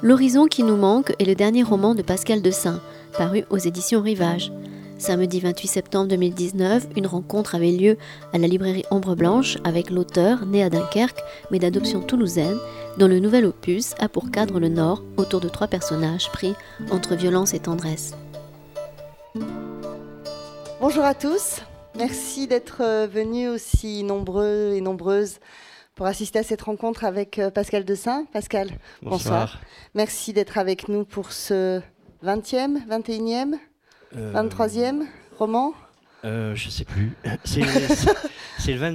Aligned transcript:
L'horizon 0.00 0.46
qui 0.46 0.62
nous 0.62 0.76
manque 0.76 1.12
est 1.18 1.24
le 1.24 1.34
dernier 1.34 1.64
roman 1.64 1.96
de 1.96 2.02
Pascal 2.02 2.40
Dessin, 2.40 2.80
paru 3.16 3.44
aux 3.50 3.58
éditions 3.58 4.00
Rivage. 4.00 4.52
Samedi 4.96 5.40
28 5.40 5.66
septembre 5.66 6.06
2019, 6.06 6.86
une 6.96 7.08
rencontre 7.08 7.56
avait 7.56 7.72
lieu 7.72 7.96
à 8.32 8.38
la 8.38 8.46
librairie 8.46 8.84
Ombre 8.92 9.16
Blanche 9.16 9.58
avec 9.64 9.90
l'auteur, 9.90 10.46
né 10.46 10.62
à 10.62 10.70
Dunkerque, 10.70 11.20
mais 11.50 11.58
d'adoption 11.58 12.00
toulousaine, 12.00 12.58
dont 12.96 13.08
le 13.08 13.18
nouvel 13.18 13.44
opus 13.44 13.94
a 13.98 14.08
pour 14.08 14.30
cadre 14.30 14.60
le 14.60 14.68
Nord 14.68 15.02
autour 15.16 15.40
de 15.40 15.48
trois 15.48 15.66
personnages 15.66 16.30
pris 16.30 16.54
entre 16.92 17.16
violence 17.16 17.52
et 17.52 17.60
tendresse. 17.60 18.14
Bonjour 20.80 21.02
à 21.02 21.14
tous, 21.14 21.62
merci 21.96 22.46
d'être 22.46 22.82
euh, 22.82 23.08
venus 23.12 23.48
aussi 23.48 24.04
nombreux 24.04 24.74
et 24.76 24.80
nombreuses 24.80 25.40
pour 25.98 26.06
assister 26.06 26.38
à 26.38 26.42
cette 26.44 26.62
rencontre 26.62 27.04
avec 27.04 27.40
euh, 27.40 27.50
Pascal 27.50 27.84
Dessin. 27.84 28.24
Pascal, 28.32 28.70
bonsoir. 29.02 29.60
Merci 29.96 30.32
d'être 30.32 30.56
avec 30.56 30.88
nous 30.88 31.04
pour 31.04 31.32
ce 31.32 31.80
20e, 32.24 32.86
21e, 32.88 33.56
23e 34.16 35.02
roman 35.36 35.74
euh, 36.24 36.54
Je 36.54 36.66
ne 36.66 36.70
sais 36.70 36.84
plus. 36.84 37.16
C'est 37.44 38.74
le 38.74 38.94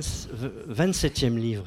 27e 0.73 1.35
livre, 1.35 1.65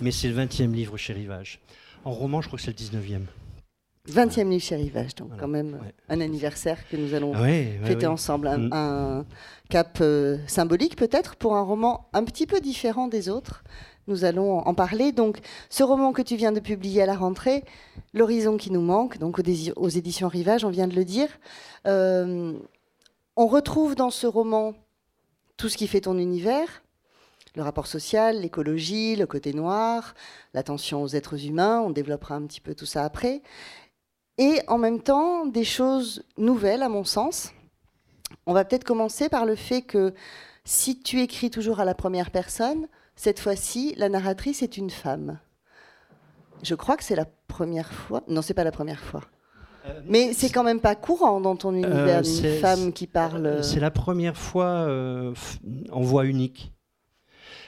mais 0.00 0.10
c'est 0.10 0.28
le 0.28 0.42
20e 0.42 0.72
livre 0.72 0.96
chez 0.96 1.12
Rivage. 1.12 1.60
En 2.06 2.12
roman, 2.12 2.40
je 2.40 2.46
crois 2.46 2.58
que 2.58 2.64
c'est 2.64 2.70
le 2.70 2.98
19e. 2.98 3.26
20e 4.10 4.48
livre 4.48 4.62
chez 4.62 4.76
Rivage, 4.76 5.14
donc 5.16 5.32
quand 5.38 5.48
même 5.48 5.78
un 6.08 6.20
anniversaire 6.20 6.78
que 6.88 6.96
nous 6.96 7.12
allons 7.12 7.34
fêter 7.84 8.06
ensemble. 8.06 8.48
Un, 8.48 9.20
mm. 9.20 9.24
cap 9.68 9.98
euh, 10.00 10.38
symbolique 10.46 10.96
peut-être 10.96 11.36
pour 11.36 11.56
un 11.56 11.62
roman 11.62 12.08
un 12.14 12.24
petit 12.24 12.46
peu 12.46 12.60
différent 12.60 13.08
des 13.08 13.28
autres, 13.28 13.62
nous 14.08 14.24
allons 14.24 14.58
en 14.58 14.74
parler. 14.74 15.12
Donc, 15.12 15.38
ce 15.70 15.84
roman 15.84 16.12
que 16.12 16.22
tu 16.22 16.36
viens 16.36 16.52
de 16.52 16.60
publier 16.60 17.02
à 17.02 17.06
la 17.06 17.16
rentrée, 17.16 17.64
L'horizon 18.14 18.56
qui 18.56 18.70
nous 18.70 18.80
manque, 18.80 19.18
donc 19.18 19.38
aux, 19.38 19.88
éditions 19.88 20.28
Rivage, 20.28 20.64
on 20.64 20.70
vient 20.70 20.88
de 20.88 20.96
le 20.96 21.04
dire. 21.04 21.28
Euh, 21.86 22.54
on 23.36 23.46
retrouve 23.46 23.94
dans 23.94 24.10
ce 24.10 24.26
roman 24.26 24.74
tout 25.56 25.68
ce 25.68 25.76
qui 25.76 25.86
fait 25.86 26.00
ton 26.00 26.16
univers, 26.16 26.82
le 27.54 27.62
rapport 27.62 27.86
social, 27.86 28.40
l'écologie, 28.40 29.16
le 29.16 29.26
côté 29.26 29.52
noir, 29.52 30.14
l'attention 30.54 31.02
aux 31.02 31.08
êtres 31.08 31.44
humains, 31.46 31.80
on 31.80 31.90
développera 31.90 32.34
un 32.34 32.46
petit 32.46 32.60
peu 32.60 32.74
tout 32.74 32.86
ça 32.86 33.04
après. 33.04 33.42
Et 34.38 34.60
en 34.68 34.78
même 34.78 35.02
temps, 35.02 35.46
des 35.46 35.64
choses 35.64 36.22
nouvelles 36.36 36.82
à 36.82 36.88
mon 36.88 37.04
sens. 37.04 37.52
On 38.46 38.54
va 38.54 38.64
peut-être 38.64 38.84
commencer 38.84 39.28
par 39.28 39.44
le 39.44 39.56
fait 39.56 39.82
que 39.82 40.14
si 40.64 41.00
tu 41.00 41.20
écris 41.20 41.50
toujours 41.50 41.80
à 41.80 41.84
la 41.84 41.94
première 41.94 42.30
personne, 42.30 42.86
cette 43.18 43.40
fois-ci, 43.40 43.94
la 43.96 44.08
narratrice 44.08 44.62
est 44.62 44.76
une 44.76 44.90
femme. 44.90 45.40
Je 46.62 46.76
crois 46.76 46.96
que 46.96 47.02
c'est 47.02 47.16
la 47.16 47.26
première 47.48 47.92
fois. 47.92 48.22
Non, 48.28 48.42
c'est 48.42 48.54
pas 48.54 48.62
la 48.62 48.70
première 48.70 49.00
fois. 49.00 49.24
Euh, 49.86 50.00
Mais 50.06 50.32
c'est 50.32 50.50
quand 50.50 50.62
même 50.62 50.78
pas 50.78 50.94
courant 50.94 51.40
dans 51.40 51.56
ton 51.56 51.74
univers 51.74 52.22
d'une 52.22 52.46
euh, 52.46 52.60
femme 52.60 52.92
qui 52.92 53.08
parle. 53.08 53.44
Euh, 53.44 53.62
c'est 53.62 53.80
la 53.80 53.90
première 53.90 54.36
fois 54.36 54.88
en 55.90 56.00
voix 56.00 56.26
unique. 56.26 56.72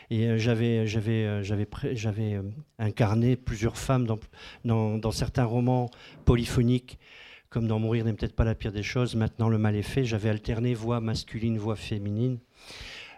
Et 0.09 0.39
j'avais, 0.39 0.87
j'avais, 0.87 1.43
j'avais, 1.43 1.67
j'avais 1.95 2.41
incarné 2.79 3.35
plusieurs 3.35 3.77
femmes 3.77 4.07
dans, 4.07 4.21
dans, 4.65 4.99
dans, 4.99 5.11
certains 5.11 5.45
romans 5.45 5.91
polyphoniques, 6.25 7.01
comme 7.49 7.67
dans 7.67 7.81
Mourir 7.81 8.05
n'est 8.05 8.13
peut-être 8.13 8.37
pas 8.37 8.45
la 8.45 8.55
pire 8.55 8.73
des 8.73 8.85
choses. 8.85 9.17
Maintenant, 9.17 9.49
le 9.49 9.59
mal 9.59 9.75
est 9.75 9.83
fait. 9.83 10.05
J'avais 10.05 10.29
alterné 10.29 10.75
voix 10.75 11.01
masculine, 11.01 11.59
voix 11.59 11.77
féminine. 11.77 12.39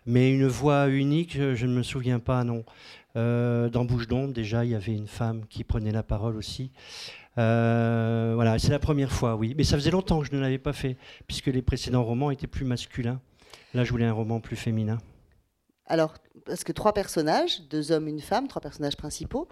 Mais 0.06 0.32
une 0.32 0.46
voix 0.46 0.88
unique, 0.88 1.36
je 1.36 1.66
ne 1.66 1.74
me 1.74 1.82
souviens 1.82 2.18
pas, 2.18 2.44
non. 2.44 2.64
Euh, 3.16 3.68
dans 3.68 3.84
Bouche 3.84 4.08
d'onde, 4.08 4.32
déjà, 4.32 4.64
il 4.64 4.70
y 4.70 4.74
avait 4.74 4.94
une 4.94 5.06
femme 5.06 5.46
qui 5.48 5.64
prenait 5.64 5.92
la 5.92 6.02
parole 6.02 6.36
aussi. 6.36 6.72
Euh, 7.38 8.32
voilà, 8.34 8.58
c'est 8.58 8.70
la 8.70 8.78
première 8.78 9.12
fois, 9.12 9.36
oui. 9.36 9.54
Mais 9.56 9.64
ça 9.64 9.76
faisait 9.76 9.90
longtemps 9.90 10.20
que 10.20 10.26
je 10.26 10.32
ne 10.32 10.40
l'avais 10.40 10.58
pas 10.58 10.72
fait, 10.72 10.96
puisque 11.26 11.46
les 11.46 11.62
précédents 11.62 12.04
romans 12.04 12.30
étaient 12.30 12.46
plus 12.46 12.64
masculins. 12.64 13.20
Là, 13.74 13.84
je 13.84 13.90
voulais 13.90 14.06
un 14.06 14.12
roman 14.12 14.40
plus 14.40 14.56
féminin. 14.56 14.98
Alors, 15.86 16.14
parce 16.46 16.64
que 16.64 16.72
trois 16.72 16.92
personnages, 16.94 17.62
deux 17.68 17.92
hommes, 17.92 18.08
une 18.08 18.20
femme, 18.20 18.48
trois 18.48 18.62
personnages 18.62 18.96
principaux. 18.96 19.48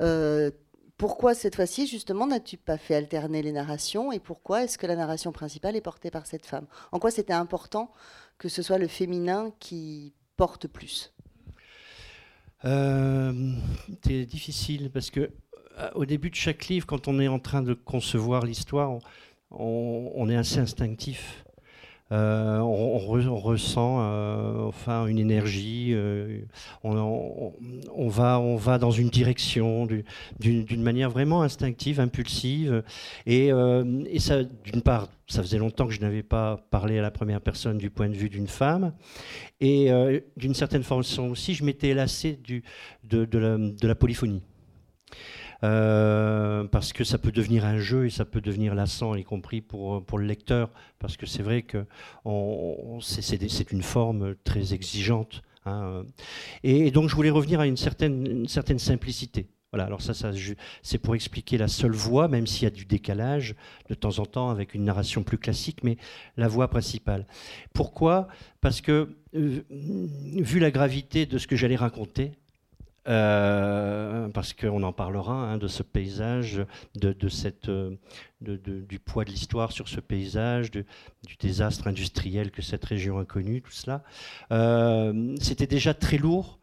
Euh, 0.00 0.50
pourquoi 0.96 1.34
cette 1.34 1.56
fois-ci, 1.56 1.86
justement, 1.86 2.26
n'as-tu 2.26 2.56
pas 2.56 2.78
fait 2.78 2.94
alterner 2.94 3.42
les 3.42 3.52
narrations 3.52 4.12
et 4.12 4.20
pourquoi 4.20 4.62
est-ce 4.62 4.78
que 4.78 4.86
la 4.86 4.96
narration 4.96 5.32
principale 5.32 5.76
est 5.76 5.80
portée 5.80 6.10
par 6.10 6.26
cette 6.26 6.46
femme? 6.46 6.66
En 6.92 6.98
quoi 7.00 7.10
c'était 7.10 7.32
important 7.32 7.90
que 8.38 8.48
ce 8.48 8.62
soit 8.62 8.78
le 8.78 8.88
féminin 8.88 9.52
qui 9.60 10.12
porte 10.36 10.66
plus 10.66 11.12
euh, 12.64 13.52
C'est 14.04 14.26
difficile 14.26 14.90
parce 14.90 15.10
que 15.10 15.30
euh, 15.78 15.90
au 15.94 16.04
début 16.04 16.30
de 16.30 16.34
chaque 16.34 16.68
livre, 16.68 16.86
quand 16.86 17.08
on 17.08 17.18
est 17.18 17.28
en 17.28 17.38
train 17.38 17.62
de 17.62 17.74
concevoir 17.74 18.44
l'histoire, 18.44 18.98
on, 19.50 20.28
est 20.28 20.36
assez 20.36 20.58
instinctif. 20.58 21.43
Euh, 22.14 22.60
on, 22.60 23.38
ressent 23.38 23.98
euh, 24.00 24.66
enfin 24.66 25.06
une 25.06 25.18
énergie, 25.18 25.90
euh, 25.92 26.42
on, 26.84 28.08
va, 28.08 28.38
on 28.38 28.54
va 28.54 28.78
dans 28.78 28.92
une 28.92 29.08
direction 29.08 29.88
d'une 30.38 30.82
manière 30.82 31.10
vraiment 31.10 31.42
instinctive, 31.42 31.98
impulsive. 31.98 32.84
Et, 33.26 33.50
d'une 34.64 34.82
part, 34.82 35.08
ça 35.26 35.42
faisait 35.42 35.58
longtemps 35.58 35.86
que 35.88 35.92
je 35.92 36.00
n'avais 36.00 36.22
pas 36.22 36.58
parlé 36.70 36.98
à 36.98 37.02
la 37.02 37.10
première 37.10 37.40
personne 37.40 37.78
du 37.78 37.90
point 37.90 38.08
de 38.08 38.14
vue 38.14 38.28
d'une 38.28 38.48
femme. 38.48 38.92
Et 39.60 39.90
d'une 40.36 40.54
certaine 40.54 40.84
façon 40.84 41.30
aussi, 41.30 41.54
je 41.54 41.64
m'étais 41.64 41.94
lassé 41.94 42.38
de, 43.02 43.86
la 43.86 43.94
polyphonie. 43.94 44.42
Parce 46.70 46.92
que 46.92 47.04
ça 47.04 47.18
peut 47.18 47.32
devenir 47.32 47.64
un 47.64 47.78
jeu 47.78 48.06
et 48.06 48.10
ça 48.10 48.24
peut 48.24 48.40
devenir 48.40 48.74
lassant, 48.74 49.14
y 49.14 49.24
compris 49.24 49.60
pour, 49.60 50.04
pour 50.04 50.18
le 50.18 50.26
lecteur, 50.26 50.70
parce 50.98 51.16
que 51.16 51.26
c'est 51.26 51.42
vrai 51.42 51.62
que 51.62 51.84
c'est 53.00 53.72
une 53.72 53.82
forme 53.82 54.34
très 54.44 54.74
exigeante. 54.74 55.42
Hein. 55.66 56.04
Et, 56.62 56.90
donc 56.90 57.08
je 57.08 57.14
voulais 57.14 57.30
revenir 57.30 57.60
à 57.60 57.66
une 57.66 57.76
certaine, 57.76 58.46
certaine 58.48 58.78
simplicité. 58.78 59.48
Voilà, 59.74 59.86
alors 59.86 60.02
ça, 60.02 60.14
ça 60.14 60.30
c'est 60.82 60.98
pour 60.98 61.16
expliquer 61.16 61.58
la 61.58 61.66
seule 61.66 61.90
voix, 61.90 62.28
même 62.28 62.46
s'il 62.46 62.62
y 62.62 62.66
a 62.66 62.70
du 62.70 62.84
décalage 62.84 63.56
de 63.88 63.94
temps 63.94 64.20
en 64.20 64.24
temps 64.24 64.50
avec 64.50 64.74
une 64.74 64.84
narration 64.84 65.24
plus 65.24 65.36
classique, 65.36 65.82
mais 65.82 65.96
la 66.36 66.46
voix 66.46 66.68
principale. 66.68 67.26
Pourquoi? 67.72 68.28
Parce 68.60 68.80
que, 68.80 69.16
euh, 69.34 69.62
vu 69.70 70.60
la 70.60 70.70
gravité 70.70 71.26
de 71.26 71.38
ce 71.38 71.48
que 71.48 71.56
j'allais 71.56 71.74
raconter, 71.74 72.30
euh, 73.06 74.28
parce 74.28 74.54
qu'on 74.54 74.82
en 74.82 74.92
parlera 74.92 75.34
hein, 75.34 75.58
de 75.58 75.68
ce 75.68 75.82
paysage, 75.82 76.64
de, 76.94 77.14
euh, 77.68 77.96
du 78.40 78.98
poids 78.98 79.24
de 79.24 79.30
l'histoire 79.30 79.72
sur 79.72 79.88
ce 79.88 80.00
paysage, 80.00 80.70
du 80.70 80.84
désastre 81.38 81.86
industriel 81.86 82.50
que 82.50 82.62
cette 82.62 82.84
région 82.84 83.18
a 83.18 83.24
connu, 83.24 83.60
tout 83.60 83.72
cela. 83.72 84.02
Euh, 84.52 85.34
c'était 85.40 85.66
déjà 85.66 85.92
très 85.92 86.16
lourd. 86.16 86.58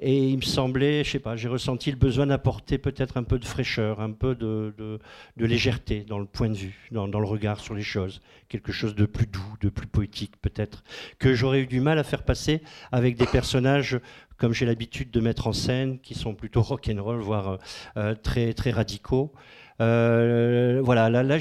Et 0.00 0.30
il 0.30 0.38
me 0.38 0.42
semblait, 0.42 1.04
je 1.04 1.12
sais 1.12 1.18
pas, 1.20 1.36
j'ai 1.36 1.46
ressenti 1.46 1.92
le 1.92 1.96
besoin 1.96 2.26
d'apporter 2.26 2.78
peut-être 2.78 3.16
un 3.16 3.22
peu 3.22 3.38
de 3.38 3.44
fraîcheur, 3.44 4.00
un 4.00 4.10
peu 4.10 4.34
de, 4.34 4.98
légèreté 5.36 6.00
dans 6.00 6.18
le 6.18 6.26
point 6.26 6.48
de 6.48 6.56
vue, 6.56 6.88
dans, 6.90 7.06
le 7.06 7.26
regard 7.26 7.60
sur 7.60 7.76
les 7.76 7.82
choses, 7.84 8.20
quelque 8.48 8.72
chose 8.72 8.96
de 8.96 9.06
plus 9.06 9.26
doux, 9.26 9.54
de 9.60 9.68
plus 9.68 9.86
poétique 9.86 10.32
peut-être, 10.42 10.82
que 11.20 11.32
j'aurais 11.32 11.60
eu 11.60 11.66
du 11.66 11.80
mal 11.80 12.00
à 12.00 12.02
faire 12.02 12.24
passer 12.24 12.60
avec 12.90 13.16
des 13.16 13.26
personnages 13.26 14.00
comme 14.44 14.52
j'ai 14.52 14.66
l'habitude 14.66 15.10
de 15.10 15.20
mettre 15.20 15.46
en 15.46 15.54
scène, 15.54 15.98
qui 16.00 16.12
sont 16.12 16.34
plutôt 16.34 16.60
rock'n'roll, 16.60 17.18
voire 17.22 17.48
euh, 17.48 17.56
euh, 17.96 18.14
très, 18.14 18.52
très 18.52 18.72
radicaux. 18.72 19.32
Euh, 19.80 20.82
voilà, 20.84 21.08
là, 21.08 21.22
là 21.22 21.38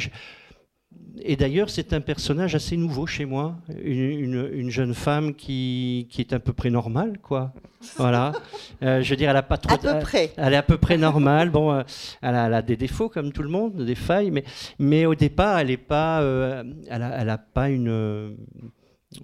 Et 1.21 1.35
d'ailleurs, 1.35 1.69
c'est 1.69 1.91
un 1.91 1.99
personnage 1.99 2.55
assez 2.55 2.77
nouveau 2.77 3.05
chez 3.05 3.25
moi, 3.25 3.57
une, 3.83 4.69
jeune 4.69 4.93
femme 4.93 5.35
qui, 5.35 6.07
qui, 6.11 6.21
est 6.21 6.31
à 6.31 6.39
peu 6.39 6.53
près 6.53 6.69
normale, 6.69 7.17
quoi. 7.21 7.51
Voilà. 7.97 8.31
je 8.81 9.09
veux 9.09 9.17
dire, 9.17 9.31
elle 9.31 9.35
a 9.35 9.43
pas 9.43 9.57
trop. 9.57 9.75
À 9.75 9.77
peu 9.77 9.99
près. 9.99 10.31
Elle 10.37 10.53
est 10.53 10.55
à 10.55 10.63
peu 10.63 10.77
près 10.77 10.97
normale. 10.97 11.49
Bon, 11.49 11.73
elle 12.21 12.35
a, 12.35 12.45
elle, 12.45 12.53
a, 12.53 12.61
des 12.61 12.77
défauts 12.77 13.09
comme 13.09 13.33
tout 13.33 13.43
le 13.43 13.49
monde, 13.49 13.83
des 13.83 13.95
failles, 13.95 14.31
mais, 14.31 14.45
mais 14.79 15.05
au 15.05 15.15
départ, 15.15 15.59
elle 15.59 15.67
n'est 15.67 15.75
pas. 15.75 16.23
elle 16.89 17.29
a 17.29 17.37
pas 17.37 17.67
une 17.67 18.37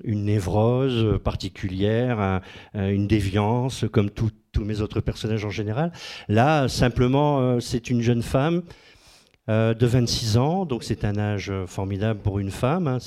une 0.03 0.25
névrose 0.25 1.19
particulière, 1.23 2.41
une 2.73 3.07
déviance, 3.07 3.85
comme 3.91 4.09
tous 4.09 4.31
mes 4.65 4.81
autres 4.81 5.01
personnages 5.01 5.45
en 5.45 5.49
général. 5.49 5.91
Là, 6.27 6.67
simplement, 6.67 7.39
euh, 7.39 7.59
c'est 7.59 7.89
une 7.89 8.01
jeune 8.01 8.21
femme 8.21 8.63
euh, 9.49 9.73
de 9.73 9.85
26 9.85 10.37
ans, 10.37 10.65
donc 10.65 10.83
c'est 10.83 11.05
un 11.05 11.17
âge 11.17 11.51
formidable 11.65 12.19
pour 12.21 12.39
une 12.39 12.51
femme. 12.51 12.87
Hein. 12.87 12.97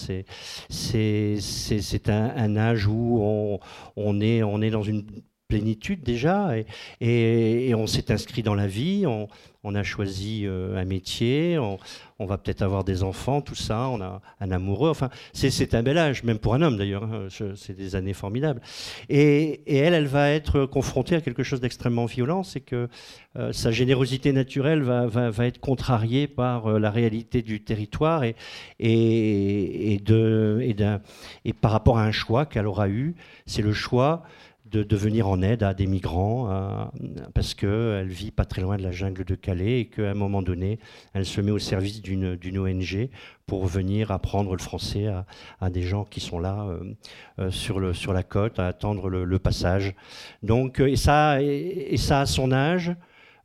C'est 0.68 2.08
un, 2.08 2.56
âge 2.56 2.86
où 2.86 3.60
on, 3.96 4.20
est, 4.20 4.42
on 4.42 4.60
est 4.60 4.70
dans 4.70 4.82
une 4.82 5.04
plénitude 5.52 6.02
déjà, 6.02 6.54
et, 7.02 7.74
on 7.76 7.86
s'est 7.86 8.10
inscrit 8.10 8.42
dans 8.42 8.54
la 8.54 8.66
vie, 8.66 9.04
on, 9.06 9.74
a 9.74 9.82
choisi 9.82 10.44
euh, 10.46 10.76
un 10.76 10.84
métier, 10.86 11.58
on, 11.58 11.78
va 12.24 12.38
peut-être 12.38 12.62
avoir 12.62 12.84
des 12.84 13.02
enfants, 13.02 13.42
tout 13.42 13.54
ça, 13.54 13.88
on 13.88 14.00
a 14.00 14.22
un 14.40 14.50
amoureux, 14.50 14.88
enfin, 14.88 15.10
c'est 15.34 15.74
un 15.74 15.82
bel 15.82 15.98
âge, 15.98 16.24
même 16.24 16.38
pour 16.38 16.54
un 16.54 16.62
homme 16.62 16.78
d'ailleurs, 16.78 17.04
hein, 17.04 17.26
c'est 17.54 17.76
des 17.76 17.96
années 17.96 18.14
formidables. 18.14 18.62
Et, 19.10 19.60
elle, 19.66 19.92
elle 19.92 20.06
va 20.06 20.30
être 20.30 20.64
confrontée 20.64 21.16
à 21.16 21.20
quelque 21.20 21.42
chose 21.42 21.60
d'extrêmement 21.60 22.06
violent, 22.06 22.44
c'est 22.44 22.60
que 22.60 22.88
euh, 23.36 23.52
sa 23.52 23.70
générosité 23.70 24.32
naturelle 24.32 24.82
va, 24.82 25.46
être 25.46 25.60
contrariée 25.60 26.28
par 26.28 26.66
euh, 26.66 26.78
la 26.78 26.90
réalité 26.90 27.42
du 27.42 27.62
territoire 27.62 28.24
et, 28.24 28.34
de, 30.02 30.58
et 31.44 31.52
par 31.52 31.72
rapport 31.72 31.98
à 31.98 32.04
un 32.04 32.12
choix 32.12 32.46
qu'elle 32.46 32.66
aura 32.66 32.88
eu, 32.88 33.14
c'est 33.44 33.62
le 33.62 33.74
choix 33.74 34.22
de, 34.72 34.96
venir 34.96 35.28
en 35.28 35.42
aide 35.42 35.62
à 35.62 35.74
des 35.74 35.86
migrants 35.86 36.50
euh, 36.50 36.84
parce 37.34 37.54
qu'elle 37.54 38.08
vit 38.08 38.30
pas 38.30 38.44
très 38.44 38.62
loin 38.62 38.76
de 38.76 38.82
la 38.82 38.90
jungle 38.90 39.24
de 39.24 39.34
Calais 39.34 39.80
et 39.80 39.86
qu'à 39.86 40.10
un 40.10 40.14
moment 40.14 40.42
donné, 40.42 40.78
elle 41.12 41.26
se 41.26 41.40
met 41.40 41.50
au 41.50 41.58
service 41.58 42.00
d'une 42.00 42.58
ONG 42.58 43.10
pour 43.46 43.66
venir 43.66 44.10
apprendre 44.10 44.52
le 44.52 44.62
français 44.62 45.12
à, 45.60 45.70
des 45.70 45.82
gens 45.82 46.04
qui 46.04 46.20
sont 46.20 46.38
là 46.38 46.66
euh, 46.66 46.94
euh, 47.38 47.50
sur, 47.50 47.80
le, 47.80 47.92
sur 47.92 48.12
la 48.12 48.22
côte 48.22 48.58
à 48.58 48.66
attendre 48.66 49.08
le, 49.08 49.38
passage. 49.38 49.94
Donc, 50.42 50.80
et 50.80 50.96
ça, 50.96 51.42
et 51.42 51.96
ça 51.96 52.20
à 52.20 52.26
son 52.26 52.52
âge. 52.52 52.94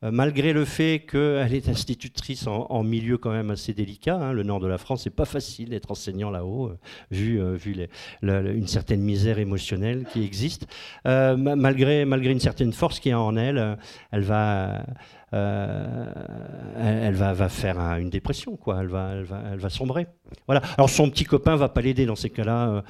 Euh, 0.04 0.12
malgré 0.12 0.54
le 0.54 0.64
fait 0.64 1.08
qu'elle 1.10 1.56
est 1.56 1.70
institutrice 1.70 2.46
en, 2.46 2.84
milieu 2.84 3.18
quand 3.18 3.32
même 3.32 3.50
assez 3.50 3.74
délicat. 3.74 4.16
Hein, 4.16 4.32
le 4.32 4.44
nord 4.44 4.60
de 4.60 4.68
la 4.68 4.78
France, 4.78 5.04
c'est 5.04 5.10
pas 5.10 5.26
facile 5.26 5.70
d'être 5.70 5.90
enseignant 5.90 6.30
là-haut, 6.30 6.68
euh, 6.68 6.78
vu, 7.10 7.42
euh, 7.42 7.56
vu 7.56 7.76
une 8.22 8.68
certaine 8.68 9.02
misère 9.02 9.40
émotionnelle 9.40 10.06
qui 10.12 10.24
existe. 10.24 10.68
malgré, 11.06 12.06
malgré 12.06 12.32
une 12.32 12.40
certaine 12.40 12.74
force 12.74 13.00
qui 13.00 13.10
est 13.10 13.14
en 13.14 13.36
elle, 13.38 13.78
elle 14.12 14.22
va, 14.22 14.86
elle, 15.32 17.16
va, 17.16 17.34
va 17.34 17.50
faire 17.50 17.80
une 17.98 18.10
dépression, 18.10 18.56
quoi. 18.56 18.80
Elle 18.82 18.88
va, 18.88 19.14
elle 19.14 19.24
va, 19.24 19.44
elle 19.52 19.60
va 19.60 19.70
sombrer. 19.70 20.08
Voilà. 20.46 20.62
Alors 20.78 20.90
son 20.90 21.10
petit 21.10 21.26
copain 21.26 21.56
va 21.56 21.70
pas 21.70 21.82
l'aider 21.82 22.06
dans 22.06 22.16
ces 22.16 22.30
cas-là. 22.30 22.84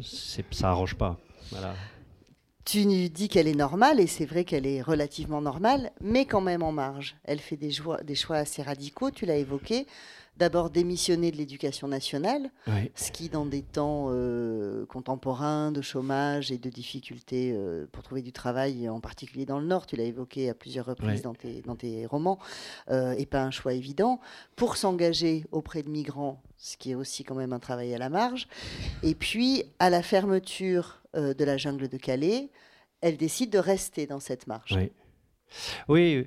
ça 0.00 0.68
arrange 0.70 0.94
pas. 0.94 1.18
Voilà. 1.50 1.74
Tu 2.68 2.84
dis 2.84 3.28
qu'elle 3.30 3.48
est 3.48 3.54
normale, 3.54 3.98
et 3.98 4.06
c'est 4.06 4.26
vrai 4.26 4.44
qu'elle 4.44 4.66
est 4.66 4.82
relativement 4.82 5.40
normale, 5.40 5.90
mais 6.02 6.26
quand 6.26 6.42
même 6.42 6.62
en 6.62 6.70
marge. 6.70 7.16
Elle 7.24 7.38
fait 7.38 7.56
des, 7.56 7.70
choix, 7.70 7.96
des 8.02 8.14
choix 8.14 8.36
assez 8.36 8.60
radicaux, 8.60 9.10
tu 9.10 9.24
l'as 9.24 9.36
évoqué. 9.36 9.86
D'abord 10.36 10.68
démissionner 10.68 11.30
de 11.32 11.38
l'éducation 11.38 11.88
nationale, 11.88 12.50
ce 12.94 13.10
qui, 13.10 13.30
dans 13.30 13.46
des 13.46 13.62
temps 13.62 14.08
euh, 14.10 14.84
contemporains 14.84 15.72
de 15.72 15.80
chômage 15.80 16.52
et 16.52 16.58
de 16.58 16.68
difficultés 16.68 17.52
euh, 17.54 17.86
pour 17.90 18.02
trouver 18.02 18.20
du 18.20 18.32
travail, 18.32 18.86
en 18.88 19.00
particulier 19.00 19.46
dans 19.46 19.58
le 19.58 19.66
Nord, 19.66 19.86
tu 19.86 19.96
l'as 19.96 20.04
évoqué 20.04 20.50
à 20.50 20.54
plusieurs 20.54 20.84
reprises 20.84 21.22
dans, 21.22 21.34
tes, 21.34 21.62
dans, 21.62 21.74
tes, 21.74 22.04
romans, 22.04 22.38
euh, 22.90 23.14
et 23.16 23.24
pas 23.24 23.42
un 23.42 23.50
choix 23.50 23.72
évident, 23.72 24.20
pour 24.56 24.76
s'engager 24.76 25.46
auprès 25.52 25.82
de 25.82 25.88
migrants, 25.88 26.42
ce 26.58 26.76
qui 26.76 26.90
est 26.90 26.94
aussi 26.94 27.24
quand 27.24 27.34
même 27.34 27.54
un 27.54 27.60
travail 27.60 27.94
à 27.94 27.98
la 27.98 28.10
marge. 28.10 28.46
Et 29.02 29.14
puis, 29.14 29.64
à 29.78 29.88
la 29.88 30.02
fermeture 30.02 30.98
euh, 31.18 31.34
de 31.34 31.44
la 31.44 31.56
jungle 31.56 31.88
de 31.88 31.96
Calais, 31.96 32.50
elle 33.00 33.16
décide 33.16 33.50
de 33.50 33.58
rester 33.58 34.06
dans 34.06 34.20
cette 34.20 34.46
marche. 34.46 34.72
Oui. 34.74 34.90
oui. 35.88 36.26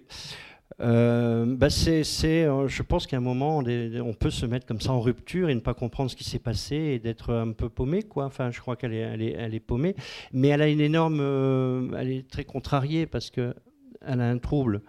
Euh, 0.79 1.45
bah 1.45 1.69
c'est, 1.69 2.03
euh, 2.25 2.67
je 2.67 2.81
pense 2.81 3.05
qu'à 3.05 3.17
un 3.17 3.21
moment, 3.21 3.59
on, 3.59 4.13
peut 4.13 4.29
se 4.29 4.45
mettre 4.45 4.65
comme 4.65 4.81
ça 4.81 4.91
en 4.91 4.99
rupture 4.99 5.49
et 5.49 5.55
ne 5.55 5.59
pas 5.59 5.73
comprendre 5.73 6.09
ce 6.09 6.15
qui 6.15 6.23
s'est 6.23 6.39
passé 6.39 6.75
et 6.75 6.99
d'être 6.99 7.33
un 7.33 7.51
peu 7.51 7.69
paumé. 7.69 8.03
Quoi. 8.03 8.25
Enfin, 8.25 8.51
je 8.51 8.59
crois 8.59 8.75
qu'elle 8.75 8.93
est, 8.93 8.99
elle 8.99 9.21
est, 9.21 9.35
elle 9.37 9.53
est 9.53 9.59
paumée. 9.59 9.95
Mais 10.33 10.49
elle 10.49 10.61
a 10.61 10.67
une 10.67 10.81
énorme. 10.81 11.93
elle 11.97 12.11
est 12.11 12.29
très 12.29 12.45
contrariée 12.45 13.05
parce 13.05 13.29
qu'elle 13.29 13.53
a 14.01 14.29
un 14.29 14.37
trouble. 14.39 14.81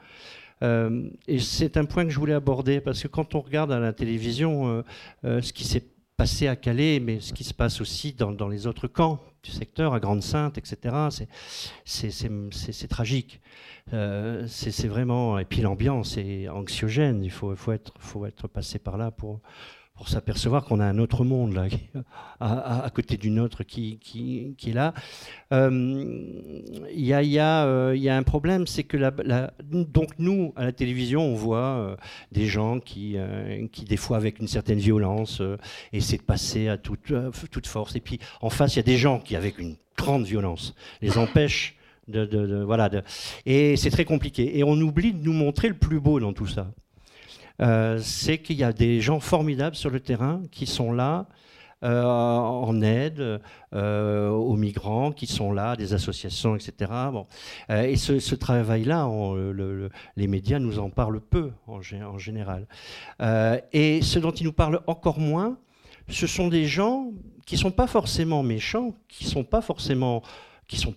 et 0.62 1.38
c'est 1.40 1.76
un 1.76 1.84
point 1.84 2.04
que 2.04 2.10
je 2.10 2.18
voulais 2.18 2.34
aborder 2.34 2.80
parce 2.80 3.02
que 3.02 3.08
quand 3.08 3.34
on 3.34 3.40
regarde 3.40 3.72
à 3.72 3.80
la 3.80 3.92
télévision 3.92 4.84
ce 5.24 5.52
qui 5.52 5.64
s'est 5.64 5.91
passé 6.22 6.46
à 6.46 6.54
Calais, 6.54 7.00
mais 7.00 7.18
ce 7.18 7.32
qui 7.32 7.42
se 7.42 7.52
passe 7.52 7.80
aussi 7.80 8.12
dans, 8.12 8.30
dans 8.30 8.46
les 8.46 8.68
autres 8.68 8.86
camps 8.86 9.18
du 9.42 9.50
secteur, 9.50 9.92
à 9.92 9.98
Grande-Sainte, 9.98 10.56
etc., 10.56 11.08
c'est 11.84 12.86
tragique. 12.86 13.40
Euh, 13.92 14.46
c'est 14.46 14.86
vraiment. 14.86 15.40
Et 15.40 15.44
puis 15.44 15.62
l'ambiance 15.62 16.16
est 16.18 16.48
anxiogène. 16.48 17.24
Il 17.24 17.32
faut, 17.32 17.56
faut, 17.56 17.72
être, 17.72 17.92
faut 17.98 18.24
être 18.24 18.46
passé 18.46 18.78
par 18.78 18.98
là 18.98 19.10
pour, 19.10 19.40
pour 20.02 20.08
s'apercevoir 20.08 20.64
qu'on 20.64 20.80
a 20.80 20.84
un 20.84 20.98
autre 20.98 21.22
monde 21.22 21.54
là, 21.54 21.68
à, 22.40 22.90
côté 22.92 23.16
d'une 23.16 23.38
autre 23.38 23.62
qui, 23.62 24.00
est 24.66 24.72
là. 24.72 24.94
Euh, 25.52 25.70
il 26.92 27.06
y, 27.06 27.38
a, 27.38 27.66
euh, 27.66 28.10
un 28.10 28.22
problème, 28.24 28.66
c'est 28.66 28.82
que 28.82 28.96
donc 29.70 30.08
nous, 30.18 30.52
à 30.56 30.64
la 30.64 30.72
télévision, 30.72 31.22
on 31.22 31.36
voit 31.36 31.58
euh, 31.58 31.96
des 32.32 32.46
gens 32.46 32.80
qui, 32.80 33.16
qui, 33.70 33.84
des 33.84 33.96
fois, 33.96 34.16
avec 34.16 34.40
une 34.40 34.48
certaine 34.48 34.80
violence, 34.80 35.40
essaient 35.92 36.16
de 36.16 36.22
passer 36.22 36.66
à 36.66 36.78
toute, 36.78 37.12
toute 37.52 37.68
force. 37.68 37.94
Et 37.94 38.00
puis, 38.00 38.18
en 38.40 38.50
face, 38.50 38.74
il 38.74 38.78
y 38.78 38.80
a 38.80 38.82
des 38.82 38.98
gens 38.98 39.20
qui, 39.20 39.36
avec 39.36 39.60
une 39.60 39.76
grande 39.96 40.24
violence, 40.24 40.74
les 41.00 41.16
empêchent. 41.16 41.76
De, 42.08 42.24
de, 42.26 42.64
voilà, 42.64 42.90
et 43.46 43.76
c'est 43.76 43.90
très 43.90 44.04
compliqué. 44.04 44.58
Et 44.58 44.64
on 44.64 44.72
oublie 44.72 45.12
de 45.12 45.22
nous 45.22 45.32
montrer 45.32 45.68
le 45.68 45.74
plus 45.74 46.00
beau 46.00 46.18
dans 46.18 46.32
tout 46.32 46.48
ça. 46.48 46.72
Euh, 47.60 47.98
c'est 48.02 48.38
qu'il 48.38 48.56
y 48.56 48.64
a 48.64 48.72
des 48.72 49.00
gens 49.00 49.20
formidables 49.20 49.76
sur 49.76 49.90
le 49.90 50.00
terrain 50.00 50.42
qui 50.50 50.66
sont 50.66 50.92
là 50.92 51.26
euh, 51.84 52.04
en 52.04 52.80
aide 52.80 53.40
euh, 53.74 54.28
aux 54.30 54.56
migrants 54.56 55.10
qui 55.10 55.26
sont 55.26 55.52
là, 55.52 55.74
des 55.74 55.94
associations, 55.94 56.54
etc. 56.54 56.90
Bon. 57.12 57.26
et 57.68 57.96
ce, 57.96 58.34
travail-là, 58.34 59.08
les 60.16 60.26
médias 60.28 60.60
nous 60.60 60.78
en 60.78 60.90
parlent 60.90 61.20
peu 61.20 61.50
en, 61.66 61.80
en 62.04 62.18
général. 62.18 62.66
et 63.72 64.00
ce 64.02 64.18
dont 64.18 64.30
ils 64.30 64.44
nous 64.44 64.52
parlent 64.52 64.80
encore 64.86 65.18
moins, 65.18 65.58
ce 66.08 66.26
sont 66.26 66.48
des 66.48 66.66
gens 66.66 67.10
qui 67.46 67.56
ne 67.56 67.60
sont 67.60 67.70
pas 67.70 67.86
forcément 67.86 68.42
méchants, 68.42 68.94
qui 69.08 69.24
ne 69.24 69.30
sont 69.30 69.44
pas 69.44 69.60
forcément 69.60 70.22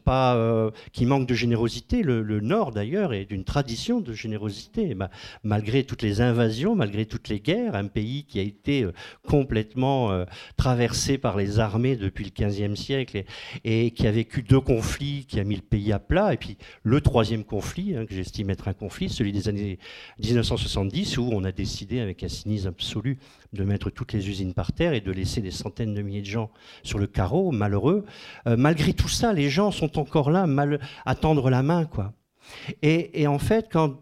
euh, 0.07 0.71
qui 0.93 1.05
manquent 1.05 1.27
de 1.27 1.33
générosité. 1.33 2.01
Le, 2.01 2.39
Nord 2.39 2.71
d'ailleurs 2.71 3.13
est 3.13 3.25
d'une 3.25 3.43
tradition 3.43 3.99
de 3.99 4.13
générosité, 4.13 4.95
malgré 5.43 5.83
toutes 5.83 6.01
les 6.01 6.21
invasions, 6.21 6.75
malgré 6.75 7.05
toutes 7.05 7.29
les 7.29 7.39
guerres, 7.39 7.75
un 7.75 7.87
pays 7.87 8.23
qui 8.23 8.39
a 8.39 8.41
été 8.41 8.83
euh, 8.83 8.93
complètement 9.27 10.11
euh, 10.11 10.25
traversé 10.57 11.17
par 11.17 11.35
les 11.35 11.59
armées 11.59 11.95
depuis 11.95 12.25
le 12.25 12.31
XVe 12.31 12.75
siècle 12.75 13.23
et, 13.63 13.91
qui 13.91 14.07
a 14.07 14.11
vécu 14.11 14.43
deux 14.43 14.61
conflits, 14.61 15.25
qui 15.27 15.39
a 15.39 15.43
mis 15.43 15.55
le 15.55 15.61
pays 15.61 15.91
à 15.91 15.99
plat, 15.99 16.33
et 16.33 16.37
puis 16.37 16.57
le 16.83 17.01
troisième 17.01 17.43
conflit, 17.43 17.95
hein, 17.95 18.05
que 18.05 18.13
j'estime 18.13 18.49
être 18.49 18.67
un 18.67 18.73
conflit, 18.73 19.09
celui 19.09 19.31
des 19.31 19.49
années 19.49 19.79
1970, 20.19 21.17
où 21.17 21.29
on 21.31 21.43
a 21.43 21.51
décidé 21.51 21.99
avec 21.99 22.23
un 22.23 22.29
cynisme 22.29 22.69
absolu 22.69 23.17
de 23.53 23.63
mettre 23.63 23.89
toutes 23.89 24.13
les 24.13 24.29
usines 24.29 24.53
par 24.53 24.71
terre 24.71 24.93
et 24.93 25.01
de 25.01 25.11
laisser 25.11 25.41
des 25.41 25.51
centaines 25.51 25.93
de 25.93 26.01
milliers 26.01 26.21
de 26.21 26.25
gens 26.25 26.49
sur 26.83 26.99
le 26.99 27.07
carreau, 27.07 27.51
malheureux. 27.51 28.05
malgré 28.45 28.93
tout 28.93 29.07
ça, 29.07 29.33
les 29.33 29.49
gens 29.49 29.54
sont 29.71 29.99
encore 29.99 30.29
là 30.29 30.47
mal, 30.47 30.79
à 31.05 31.15
tendre 31.15 31.49
la 31.49 31.63
main. 31.63 31.85
Quoi. 31.85 32.13
Et, 32.81 33.27
en 33.27 33.39
fait, 33.39 33.67
quand 33.71 33.99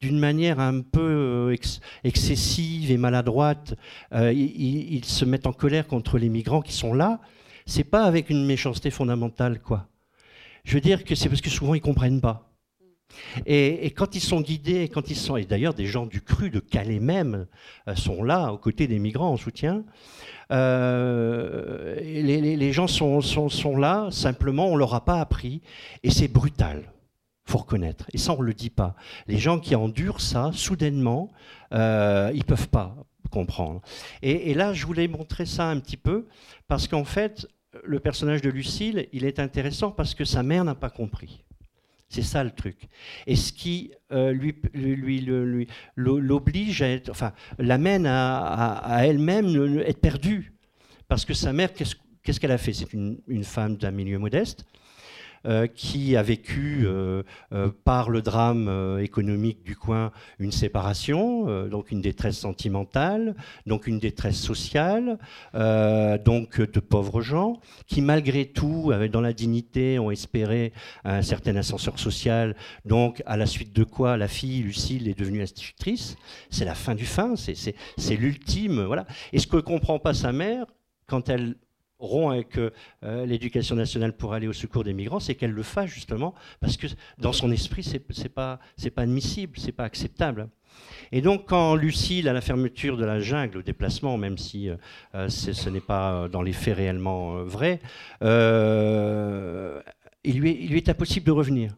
d'une 0.00 0.18
manière 0.18 0.60
un 0.60 0.80
peu 0.80 1.50
euh, 1.52 1.56
excessive 2.04 2.90
et 2.90 2.96
maladroite, 2.96 3.74
euh, 4.14 4.32
ils, 4.32 5.04
se 5.04 5.26
mettent 5.26 5.46
en 5.46 5.52
colère 5.52 5.86
contre 5.86 6.16
les 6.16 6.30
migrants 6.30 6.62
qui 6.62 6.72
sont 6.72 6.94
là, 6.94 7.20
c'est 7.66 7.84
pas 7.84 8.04
avec 8.04 8.30
une 8.30 8.46
méchanceté 8.46 8.90
fondamentale, 8.90 9.60
quoi. 9.60 9.88
Je 10.64 10.74
veux 10.74 10.80
dire 10.80 11.04
que 11.04 11.14
c'est 11.14 11.28
parce 11.28 11.40
que 11.40 11.50
souvent 11.50 11.74
ils 11.74 11.80
comprennent 11.80 12.20
pas. 12.20 12.50
Et, 13.46 13.90
quand 13.90 14.14
ils 14.14 14.20
sont 14.20 14.40
guidés, 14.40 14.88
quand 14.88 15.10
ils 15.10 15.16
sont, 15.16 15.36
et 15.36 15.44
d'ailleurs 15.44 15.74
des 15.74 15.86
gens 15.86 16.06
du 16.06 16.22
cru 16.22 16.50
de 16.50 16.60
Calais 16.60 17.00
même 17.00 17.46
euh, 17.88 17.94
sont 17.94 18.22
là 18.22 18.52
aux 18.52 18.58
côtés 18.58 18.86
des 18.86 18.98
migrants 18.98 19.32
en 19.32 19.36
soutien, 19.36 19.84
euh, 20.50 21.94
les, 22.00 22.72
gens 22.72 22.86
sont, 22.86 23.76
là, 23.76 24.08
simplement, 24.10 24.66
on 24.68 24.74
ne 24.74 24.78
leur 24.78 24.94
a 24.94 25.04
pas 25.04 25.20
appris, 25.20 25.62
et 26.02 26.10
c'est 26.10 26.28
brutal 26.28 26.92
faut 27.46 27.58
reconnaître. 27.58 28.06
Et 28.12 28.18
ça, 28.18 28.32
on 28.38 28.42
le 28.42 28.54
dit 28.54 28.70
pas. 28.70 28.94
Les 29.26 29.38
gens 29.38 29.58
qui 29.58 29.74
endurent 29.74 30.20
ça, 30.20 30.52
soudainement, 30.54 31.32
euh, 31.74 32.30
ils 32.32 32.44
peuvent 32.44 32.68
pas 32.68 32.94
comprendre. 33.32 33.80
Et, 34.22 34.52
et, 34.52 34.54
là, 34.54 34.72
je 34.72 34.86
voulais 34.86 35.08
montrer 35.08 35.46
ça 35.46 35.66
un 35.66 35.80
petit 35.80 35.96
peu, 35.96 36.28
parce 36.68 36.86
qu'en 36.86 37.04
fait, 37.04 37.48
le 37.84 38.00
personnage 38.00 38.42
de 38.42 38.50
Lucille, 38.50 39.08
il 39.12 39.24
est 39.24 39.38
intéressant 39.38 39.90
parce 39.90 40.14
que 40.14 40.24
sa 40.24 40.42
mère 40.42 40.64
n'a 40.64 40.74
pas 40.74 40.90
compris. 40.90 41.42
C'est 42.10 42.22
ça 42.22 42.42
le 42.42 42.50
truc. 42.50 42.88
Et 43.28 43.36
ce 43.36 43.52
qui 43.52 43.92
euh, 44.10 44.32
lui, 44.32 44.56
l'oblige 45.96 46.82
à 46.82 46.88
être, 46.88 47.08
enfin, 47.08 47.32
l'amène 47.58 48.04
à, 48.04 49.06
elle-même 49.06 49.78
être 49.86 50.00
perdue. 50.00 50.52
Parce 51.06 51.24
que 51.24 51.34
sa 51.34 51.52
mère, 51.52 51.72
qu'est-ce 51.72 52.40
qu'elle 52.40 52.50
a 52.50 52.58
fait? 52.58 52.72
C'est 52.72 52.92
une, 52.92 53.44
femme 53.44 53.76
d'un 53.76 53.92
milieu 53.92 54.18
modeste. 54.18 54.64
Euh, 55.46 55.66
qui 55.66 56.16
a 56.16 56.22
vécu 56.22 56.82
euh, 56.84 57.22
euh, 57.54 57.70
par 57.84 58.10
le 58.10 58.20
drame 58.20 58.98
économique 59.00 59.62
du 59.64 59.74
coin 59.74 60.12
une 60.38 60.52
séparation, 60.52 61.66
donc 61.68 61.90
une 61.90 62.02
détresse 62.02 62.36
sentimentale, 62.36 63.34
donc 63.64 63.86
une 63.86 63.98
détresse 63.98 64.36
sociale, 64.36 65.18
donc 65.54 66.60
de 66.60 66.80
pauvres 66.80 67.22
gens 67.22 67.60
qui 67.86 68.02
malgré 68.02 68.46
tout, 68.46 68.92
dans 69.10 69.20
la 69.22 69.32
dignité, 69.32 69.98
ont 69.98 70.10
espéré 70.10 70.72
un 71.04 71.22
certain 71.22 71.56
ascenseur 71.56 71.98
social, 71.98 72.54
donc 72.84 73.22
à 73.24 73.36
la 73.36 73.46
suite 73.46 73.74
de 73.74 73.84
quoi 73.84 74.16
la 74.16 74.28
fille 74.28 74.62
Lucille 74.62 75.08
est 75.08 75.18
devenue 75.18 75.42
institutrice. 75.42 76.16
C'est 76.50 76.64
la 76.64 76.74
fin 76.74 76.94
du 76.94 77.06
fin, 77.06 77.34
c'est 77.36 78.16
l'ultime, 78.16 78.84
voilà. 78.84 79.06
Et 79.32 79.38
ce 79.38 79.46
que 79.46 79.56
comprend 79.56 79.98
pas 79.98 80.12
sa 80.12 80.32
mère 80.32 80.66
quand 81.06 81.28
elle 81.28 81.56
rompt 82.00 82.32
avec 82.32 82.58
euh, 82.58 83.26
l'éducation 83.26 83.76
nationale 83.76 84.12
pour 84.16 84.34
aller 84.34 84.48
au 84.48 84.52
secours 84.52 84.84
des 84.84 84.92
migrants, 84.92 85.20
c'est 85.20 85.34
qu'elle 85.34 85.52
le 85.52 85.62
fasse 85.62 85.90
justement 85.90 86.34
parce 86.60 86.76
que 86.76 86.86
dans 87.18 87.32
son 87.32 87.52
esprit, 87.52 87.82
c'est 87.82 88.02
n'est 88.18 88.28
pas, 88.28 88.58
pas 88.94 89.02
admissible, 89.02 89.58
c'est 89.58 89.72
pas 89.72 89.84
acceptable. 89.84 90.48
Et 91.12 91.20
donc, 91.20 91.46
quand 91.46 91.74
Lucille, 91.74 92.28
à 92.28 92.32
la 92.32 92.40
fermeture 92.40 92.96
de 92.96 93.04
la 93.04 93.20
jungle, 93.20 93.58
au 93.58 93.62
déplacement, 93.62 94.16
même 94.16 94.38
si 94.38 94.68
euh, 94.68 94.76
euh, 95.14 95.28
ce 95.28 95.68
n'est 95.68 95.80
pas 95.80 96.28
dans 96.28 96.42
les 96.42 96.52
faits 96.52 96.76
réellement 96.76 97.42
vrai, 97.44 97.80
il 100.22 100.38
lui, 100.38 100.76
est, 100.76 100.88
impossible 100.88 101.26
de 101.26 101.32
revenir. 101.32 101.74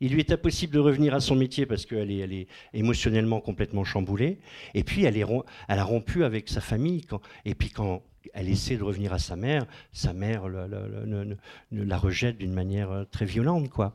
Il 0.00 0.12
lui 0.12 0.20
est 0.20 0.30
impossible 0.30 0.72
de 0.72 0.78
revenir 0.78 1.14
à 1.14 1.20
son 1.20 1.34
métier 1.34 1.66
parce 1.66 1.84
qu'elle 1.84 2.10
est, 2.10 2.18
elle 2.18 2.32
est 2.32 2.46
émotionnellement 2.72 3.40
complètement 3.40 3.82
chamboulée. 3.82 4.38
Et 4.74 4.84
puis, 4.84 5.04
elle, 5.04 5.16
est, 5.16 5.24
elle 5.68 5.78
a 5.78 5.84
rompu 5.84 6.22
avec 6.22 6.48
sa 6.48 6.60
famille. 6.60 7.04
Et 7.44 7.54
puis, 7.54 7.70
quand 7.70 8.02
elle 8.34 8.48
essaie 8.48 8.76
de 8.76 8.82
revenir 8.82 9.12
à 9.12 9.18
sa 9.18 9.36
mère, 9.36 9.66
sa 9.92 10.12
mère 10.12 10.48
la 10.48 11.98
rejette 11.98 12.38
d'une 12.38 12.52
manière 12.52 12.90
euh, 12.90 13.04
très 13.04 13.24
violente, 13.24 13.68
quoi. 13.68 13.94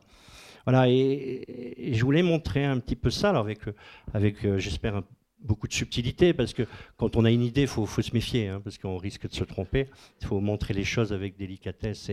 Voilà, 0.66 0.90
et, 0.90 1.92
je 1.94 2.04
voulais 2.04 2.24
montrer 2.24 2.64
un 2.64 2.80
petit 2.80 2.96
peu 2.96 3.10
ça, 3.10 3.30
alors 3.30 3.44
avec, 3.44 3.68
euh, 3.68 3.76
avec 4.14 4.46
euh, 4.46 4.58
j'espère, 4.58 5.04
beaucoup 5.44 5.68
de 5.68 5.74
subtilité, 5.74 6.34
parce 6.34 6.54
que 6.54 6.64
quand 6.96 7.18
on 7.18 7.26
a 7.26 7.32
une 7.32 7.42
idée, 7.42 7.64
il 7.64 7.68
faut, 7.68 7.86
se 7.86 8.14
méfier, 8.14 8.48
hein, 8.48 8.62
parce 8.64 8.78
qu'on 8.78 8.98
risque 8.98 9.28
de 9.28 9.34
se 9.34 9.44
tromper. 9.44 9.90
Il 10.22 10.28
faut 10.28 10.40
montrer 10.40 10.74
les 10.74 10.86
choses 10.86 11.12
avec 11.12 11.38
délicatesse. 11.38 12.12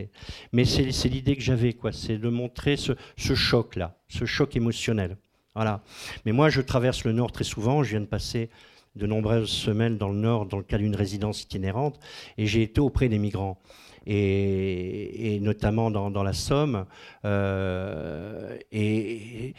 Mais 0.53 0.65
c'est 0.65 1.09
l'idée 1.09 1.37
que 1.37 1.43
j'avais, 1.43 1.75
quoi. 1.75 1.93
C'est 1.93 2.19
de 2.19 2.29
montrer 2.29 2.77
ce, 2.77 2.93
ce 3.17 3.35
choc-là, 3.35 3.97
ce 4.09 4.25
choc 4.25 4.57
émotionnel. 4.57 5.17
Voilà. 5.55 5.83
Mais 6.25 6.33
moi, 6.33 6.49
je 6.49 6.61
traverse 6.61 7.05
le 7.05 7.13
Nord 7.13 7.33
très 7.33 7.45
souvent. 7.45 7.83
Je 7.83 7.91
viens 7.91 8.01
de 8.01 8.07
passer 8.07 8.51
de 8.97 9.07
nombreuses 9.07 9.51
semaines 9.51 9.97
dans 9.97 10.09
le 10.09 10.19
Nord 10.19 10.47
dans 10.47 10.57
le 10.59 10.65
cadre 10.65 10.83
d'une 10.83 10.97
résidence 10.97 11.43
itinérante 11.43 11.99
et 12.37 12.47
j'ai 12.47 12.63
été 12.63 12.81
auprès 12.81 13.09
des 13.09 13.19
migrants. 13.19 13.61
Et, 14.07 15.39
notamment 15.43 15.91
dans, 15.91 16.23
la 16.23 16.33
Somme. 16.33 16.87
Euh, 17.25 18.57
et, 18.73 19.55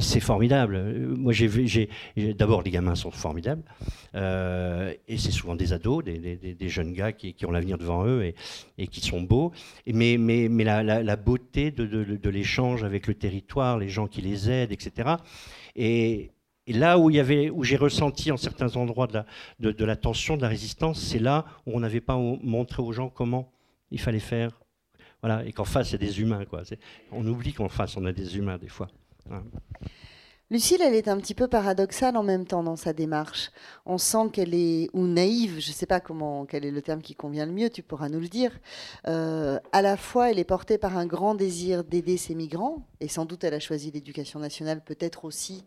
c'est 0.00 0.20
formidable. 0.20 0.80
Moi, 1.16 1.32
j'ai 1.32 1.88
d'abord 2.34 2.62
les 2.62 2.70
gamins 2.70 2.94
sont 2.94 3.10
formidables, 3.10 3.62
euh, 4.14 4.94
et 5.08 5.18
c'est 5.18 5.30
souvent 5.30 5.54
des 5.54 5.72
ados, 5.72 6.04
des, 6.04 6.68
jeunes 6.68 6.92
gars 6.92 7.12
qui, 7.12 7.34
ont 7.44 7.50
l'avenir 7.50 7.78
devant 7.78 8.06
eux 8.06 8.32
et, 8.78 8.86
qui 8.86 9.00
sont 9.00 9.20
beaux. 9.20 9.52
Mais, 9.86 10.16
mais, 10.18 10.48
mais 10.48 10.64
la, 10.64 11.16
beauté 11.16 11.70
de, 11.70 11.84
de 11.86 12.30
l'échange 12.30 12.84
avec 12.84 13.06
le 13.06 13.14
territoire, 13.14 13.78
les 13.78 13.88
gens 13.88 14.06
qui 14.06 14.22
les 14.22 14.50
aident, 14.50 14.72
etc. 14.72 15.16
Et, 15.76 16.30
et 16.68 16.74
là 16.74 16.98
où, 16.98 17.10
j'ai 17.10 17.76
ressenti 17.78 18.30
en 18.30 18.36
certains 18.36 18.76
endroits 18.76 19.06
de 19.06 19.84
la, 19.84 19.96
tension, 19.96 20.36
de 20.36 20.42
la 20.42 20.48
résistance, 20.48 21.00
c'est 21.00 21.18
là 21.18 21.46
où 21.64 21.74
on 21.74 21.80
n'avait 21.80 22.02
pas 22.02 22.18
montré 22.18 22.82
aux 22.82 22.92
gens 22.92 23.08
comment 23.08 23.50
il 23.90 23.98
fallait 23.98 24.18
faire. 24.18 24.60
Voilà, 25.22 25.46
et 25.46 25.52
qu'en 25.52 25.64
face, 25.64 25.94
a 25.94 25.96
des 25.96 26.20
humains. 26.20 26.44
Quoi. 26.44 26.64
On 27.10 27.26
oublie 27.26 27.54
qu'en 27.54 27.70
face, 27.70 27.96
on 27.96 28.04
a 28.04 28.12
des 28.12 28.36
humains 28.36 28.58
des 28.58 28.68
fois. 28.68 28.88
Hein. 29.30 29.44
Lucille, 30.50 30.82
elle 30.82 30.94
est 30.94 31.08
un 31.08 31.16
petit 31.16 31.34
peu 31.34 31.48
paradoxale 31.48 32.18
en 32.18 32.22
même 32.22 32.44
temps 32.44 32.62
dans 32.62 32.76
sa 32.76 32.92
démarche. 32.92 33.50
On 33.86 33.96
sent 33.96 34.28
qu'elle 34.30 34.54
est, 34.54 34.90
ou 34.92 35.06
naïve, 35.06 35.60
je 35.60 35.68
ne 35.68 35.74
sais 35.74 35.86
pas 35.86 36.00
comment, 36.00 36.44
quel 36.44 36.66
est 36.66 36.70
le 36.70 36.82
terme 36.82 37.00
qui 37.00 37.14
convient 37.14 37.46
le 37.46 37.52
mieux, 37.52 37.70
tu 37.70 37.82
pourras 37.82 38.10
nous 38.10 38.20
le 38.20 38.28
dire. 38.28 38.52
Euh, 39.06 39.58
à 39.72 39.80
la 39.80 39.96
fois, 39.96 40.30
elle 40.30 40.38
est 40.38 40.44
portée 40.44 40.76
par 40.76 40.98
un 40.98 41.06
grand 41.06 41.34
désir 41.34 41.82
d'aider 41.82 42.18
ces 42.18 42.34
migrants, 42.34 42.86
et 43.00 43.08
sans 43.08 43.24
doute 43.24 43.42
elle 43.44 43.54
a 43.54 43.60
choisi 43.60 43.90
l'éducation 43.90 44.38
nationale 44.38 44.82
peut-être 44.84 45.24
aussi 45.24 45.64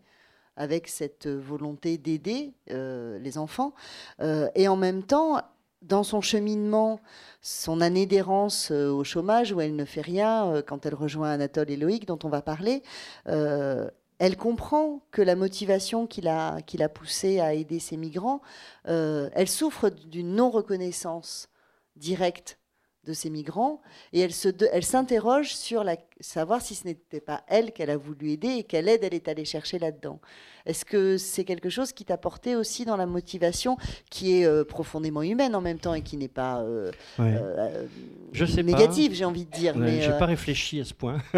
avec 0.56 0.88
cette 0.88 1.26
volonté 1.26 1.98
d'aider 1.98 2.52
euh, 2.70 3.18
les 3.18 3.38
enfants. 3.38 3.74
Euh, 4.20 4.48
et 4.54 4.68
en 4.68 4.76
même 4.76 5.02
temps, 5.02 5.40
dans 5.80 6.02
son 6.02 6.20
cheminement, 6.20 7.00
son 7.40 7.80
année 7.80 8.06
d'errance 8.06 8.70
euh, 8.70 8.90
au 8.90 9.04
chômage, 9.04 9.52
où 9.52 9.60
elle 9.60 9.76
ne 9.76 9.84
fait 9.84 10.00
rien, 10.00 10.62
quand 10.66 10.86
elle 10.86 10.94
rejoint 10.94 11.30
Anatole 11.30 11.70
et 11.70 11.76
Loïc, 11.76 12.06
dont 12.06 12.18
on 12.24 12.28
va 12.28 12.42
parler, 12.42 12.82
elle 13.24 14.36
comprend 14.36 15.00
que 15.10 15.22
la 15.22 15.34
motivation 15.34 16.06
qui 16.06 16.20
l'a, 16.20 16.62
qui 16.62 16.76
l'a 16.76 16.88
poussée 16.88 17.40
à 17.40 17.54
aider 17.54 17.80
ces 17.80 17.96
migrants, 17.96 18.40
elle 18.84 19.48
souffre 19.48 19.88
d'une 19.88 20.36
non-reconnaissance 20.36 21.48
directe 21.96 22.58
de 23.04 23.12
ces 23.12 23.30
migrants 23.30 23.80
et 24.12 24.20
elle, 24.20 24.32
se, 24.32 24.48
elle 24.72 24.84
s'interroge 24.84 25.56
sur 25.56 25.82
la, 25.82 25.96
savoir 26.22 26.62
si 26.62 26.74
ce 26.74 26.86
n'était 26.86 27.20
pas 27.20 27.42
elle 27.48 27.72
qu'elle 27.72 27.90
a 27.90 27.96
voulu 27.96 28.30
aider 28.30 28.48
et 28.48 28.64
quelle 28.64 28.88
aide 28.88 29.04
elle 29.04 29.14
est 29.14 29.28
allée 29.28 29.44
chercher 29.44 29.78
là-dedans. 29.78 30.20
Est-ce 30.64 30.84
que 30.84 31.18
c'est 31.18 31.44
quelque 31.44 31.68
chose 31.68 31.92
qui 31.92 32.04
t'a 32.04 32.16
porté 32.16 32.54
aussi 32.54 32.84
dans 32.84 32.96
la 32.96 33.06
motivation 33.06 33.76
qui 34.10 34.40
est 34.40 34.46
euh, 34.46 34.64
profondément 34.64 35.22
humaine 35.22 35.56
en 35.56 35.60
même 35.60 35.78
temps 35.78 35.94
et 35.94 36.02
qui 36.02 36.16
n'est 36.16 36.28
pas 36.28 36.60
euh, 36.60 36.92
euh, 37.18 37.86
je 38.32 38.44
sais 38.44 38.62
négative, 38.62 39.12
j'ai 39.12 39.24
envie 39.24 39.44
de 39.44 39.50
dire. 39.50 39.76
mais 39.76 40.00
j'ai 40.02 40.10
pas 40.10 40.26
réfléchi 40.26 40.80
à 40.80 40.84
ce 40.84 40.94
point. 40.94 41.18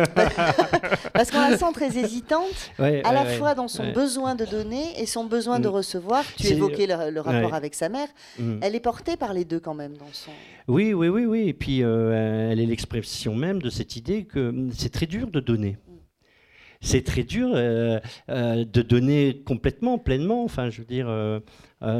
Parce 1.15 1.31
qu'on 1.31 1.41
la 1.41 1.57
sent 1.57 1.73
très 1.73 1.97
hésitante, 1.99 2.71
à 2.79 3.13
la 3.13 3.25
fois 3.25 3.55
dans 3.55 3.69
son 3.69 3.93
besoin 3.93 4.35
de 4.35 4.45
donner 4.45 5.01
et 5.01 5.07
son 5.07 5.25
besoin 5.25 5.59
de 5.59 5.69
mm. 5.69 5.73
recevoir. 5.73 6.25
Tu 6.37 6.49
évoquais 6.49 6.87
le, 6.87 7.21
rapport 7.21 7.55
avec 7.55 7.75
sa 7.75 7.89
mère. 7.89 8.09
Mm. 8.39 8.59
Elle 8.61 8.75
est 8.75 8.81
portée 8.81 9.17
par 9.17 9.33
les 9.33 9.45
deux 9.45 9.61
quand 9.61 9.75
même 9.75 9.97
dans 9.97 10.13
son. 10.13 10.31
Oui, 10.69 10.93
oui, 10.93 11.09
oui, 11.09 11.25
oui. 11.25 11.49
Et 11.49 11.55
puis 11.55 11.81
elle 11.81 12.61
est 12.61 12.67
l'expression 12.67 13.35
même 13.35 13.63
de 13.63 13.71
cette 13.71 13.97
idée 13.97 14.25
que 14.25 14.53
c'est 14.77 14.91
très 14.91 15.07
dur 15.07 15.31
de 15.31 15.41
donner. 15.41 15.79
C'est 16.85 17.03
très 17.03 17.23
dur 17.23 17.53
euh, 17.55 17.99
euh, 18.29 18.65
de 18.71 18.83
donner 18.83 19.43
complètement, 19.47 19.99
pleinement, 19.99 20.45
enfin, 20.45 20.69
je 20.69 20.81
veux 20.81 20.87
dire, 20.87 21.07
euh, 21.09 21.41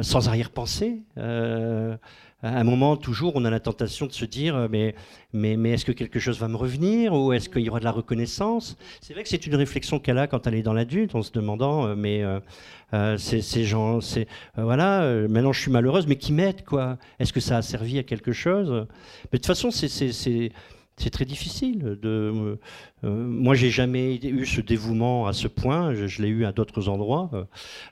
sans 0.03 0.27
arrière-pensée. 0.27 1.01
à 1.17 2.59
un 2.59 2.63
moment, 2.63 2.95
toujours, 2.95 3.31
on 3.35 3.45
a 3.45 3.49
la 3.49 3.59
tentation 3.59 4.05
de 4.05 4.11
se 4.11 4.25
dire, 4.25 4.67
mais, 4.69 4.93
mais, 5.33 5.57
mais 5.57 5.71
est-ce 5.71 5.85
que 5.85 5.91
quelque 5.91 6.19
chose 6.19 6.39
va 6.39 6.47
me 6.47 6.55
revenir 6.55 7.13
ou 7.13 7.33
est-ce 7.33 7.49
qu'il 7.49 7.63
y 7.63 7.69
aura 7.69 7.79
de 7.79 7.85
la 7.85 7.91
reconnaissance? 7.91 8.77
C'est 9.01 9.13
vrai 9.13 9.23
que 9.23 9.29
c'est 9.29 9.47
une 9.47 9.55
réflexion 9.55 9.97
qu'elle 9.97 10.19
a 10.19 10.27
quand 10.27 10.45
elle 10.45 10.53
est 10.53 10.61
dans 10.61 10.73
l'adulte, 10.73 11.15
en 11.15 11.23
se 11.23 11.31
demandant, 11.31 11.95
mais 11.95 12.23
ces 13.17 13.63
gens, 13.63 13.99
voilà, 14.55 15.27
maintenant 15.27 15.53
je 15.53 15.61
suis 15.61 15.71
malheureuse, 15.71 16.05
mais 16.05 16.17
qui 16.17 16.31
m'aide 16.31 16.63
quoi? 16.63 16.99
Est-ce 17.17 17.33
que 17.33 17.39
ça 17.39 17.57
a 17.57 17.61
servi 17.63 17.97
à 17.97 18.03
quelque 18.03 18.33
chose? 18.33 18.69
Mais 18.69 19.37
de 19.39 19.43
toute 19.43 19.47
façon, 19.47 19.71
c'est 19.71 20.51
c'est 20.97 21.09
très 21.09 21.25
difficile. 21.25 21.97
De, 22.01 22.57
euh, 23.03 23.09
moi, 23.09 23.53
j'ai 23.53 23.69
jamais 23.69 24.15
eu 24.15 24.45
ce 24.45 24.61
dévouement 24.61 25.27
à 25.27 25.33
ce 25.33 25.47
point. 25.47 25.93
Je, 25.93 26.21
l'ai 26.21 26.29
eu 26.29 26.45
à 26.45 26.53
d'autres 26.53 26.87
endroits. 26.87 27.29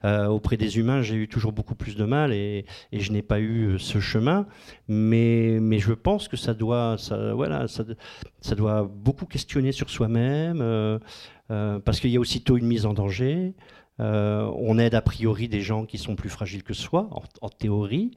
Euh, 0.06 0.28
auprès 0.28 0.56
des 0.56 0.78
humains, 0.78 1.02
j'ai 1.02 1.16
eu 1.16 1.28
toujours 1.28 1.52
beaucoup 1.52 1.76
plus 1.76 1.96
de 1.96 2.06
mal 2.06 2.32
et, 2.32 2.66
je 2.94 3.12
n'ai 3.12 3.22
pas 3.22 3.42
eu 3.42 3.78
ce 3.78 4.00
chemin. 4.00 4.48
Mais, 4.88 5.60
je 5.80 5.94
pense 5.94 6.28
que 6.28 6.38
ça 6.38 6.54
doit, 6.54 6.96
voilà, 7.36 7.68
ça, 7.68 8.56
doit 8.56 8.84
beaucoup 8.84 9.26
questionner 9.26 9.74
sur 9.74 9.90
soi-même 9.90 10.60
euh, 10.62 11.00
parce 11.50 12.00
qu'il 12.00 12.10
y 12.10 12.18
a 12.18 12.20
aussitôt 12.22 12.58
une 12.58 12.68
mise 12.68 12.86
en 12.86 12.94
danger. 12.94 13.54
on 14.00 14.80
aide 14.80 14.96
a 14.96 15.02
priori 15.02 15.50
des 15.50 15.62
gens 15.62 15.86
qui 15.86 15.98
sont 15.98 16.16
plus 16.16 16.30
fragiles 16.30 16.64
que 16.64 16.74
soi, 16.74 17.10
en 17.42 17.50
théorie, 17.50 18.12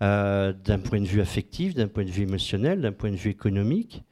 d'un 0.00 0.78
point 0.82 1.00
de 1.00 1.06
vue 1.06 1.20
affectif, 1.20 1.74
d'un 1.74 1.88
point 1.88 2.04
de 2.06 2.10
vue 2.10 2.22
émotionnel, 2.22 2.80
d'un 2.80 2.92
point 2.92 3.10
de 3.10 3.16
vue 3.16 3.30
économique. 3.30 4.02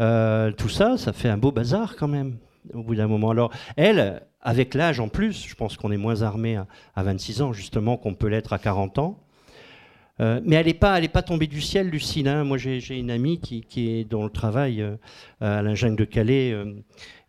Euh, 0.00 0.50
tout 0.52 0.68
ça, 0.68 0.96
ça 0.96 1.12
fait 1.12 1.28
un 1.28 1.36
beau 1.36 1.52
bazar 1.52 1.96
quand 1.96 2.08
même, 2.08 2.36
au 2.72 2.82
bout 2.82 2.94
d'un 2.94 3.06
moment. 3.06 3.30
Alors, 3.30 3.52
elle, 3.76 4.22
avec 4.40 4.74
l'âge 4.74 4.98
en 4.98 5.08
plus, 5.08 5.46
je 5.46 5.54
pense 5.54 5.76
qu'on 5.76 5.92
est 5.92 5.98
moins 5.98 6.22
armé 6.22 6.56
à, 6.94 7.02
26 7.02 7.42
ans, 7.42 7.52
justement, 7.52 7.96
qu'on 7.96 8.14
peut 8.14 8.28
l'être 8.28 8.52
à 8.52 8.58
40 8.58 8.98
ans. 8.98 9.18
Euh, 10.20 10.38
mais 10.44 10.56
elle 10.56 10.66
n'est 10.66 10.74
pas, 10.74 11.00
pas 11.08 11.22
tombée 11.22 11.46
du 11.46 11.62
ciel, 11.62 11.88
Lucille. 11.88 12.28
Hein. 12.28 12.44
Moi, 12.44 12.58
j'ai 12.58 12.98
une 12.98 13.10
amie 13.10 13.40
qui, 13.40 13.64
est 13.76 14.04
dans 14.04 14.22
le 14.24 14.30
travail 14.30 14.82
euh, 14.82 14.96
à 15.40 15.62
la 15.62 15.72
de 15.74 16.04
Calais 16.04 16.54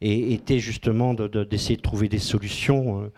et 0.01 0.33
était 0.33 0.59
justement 0.59 1.13
d'essayer 1.13 1.77
de, 1.77 1.81
trouver 1.81 2.09
des 2.09 2.19
solutions 2.19 3.09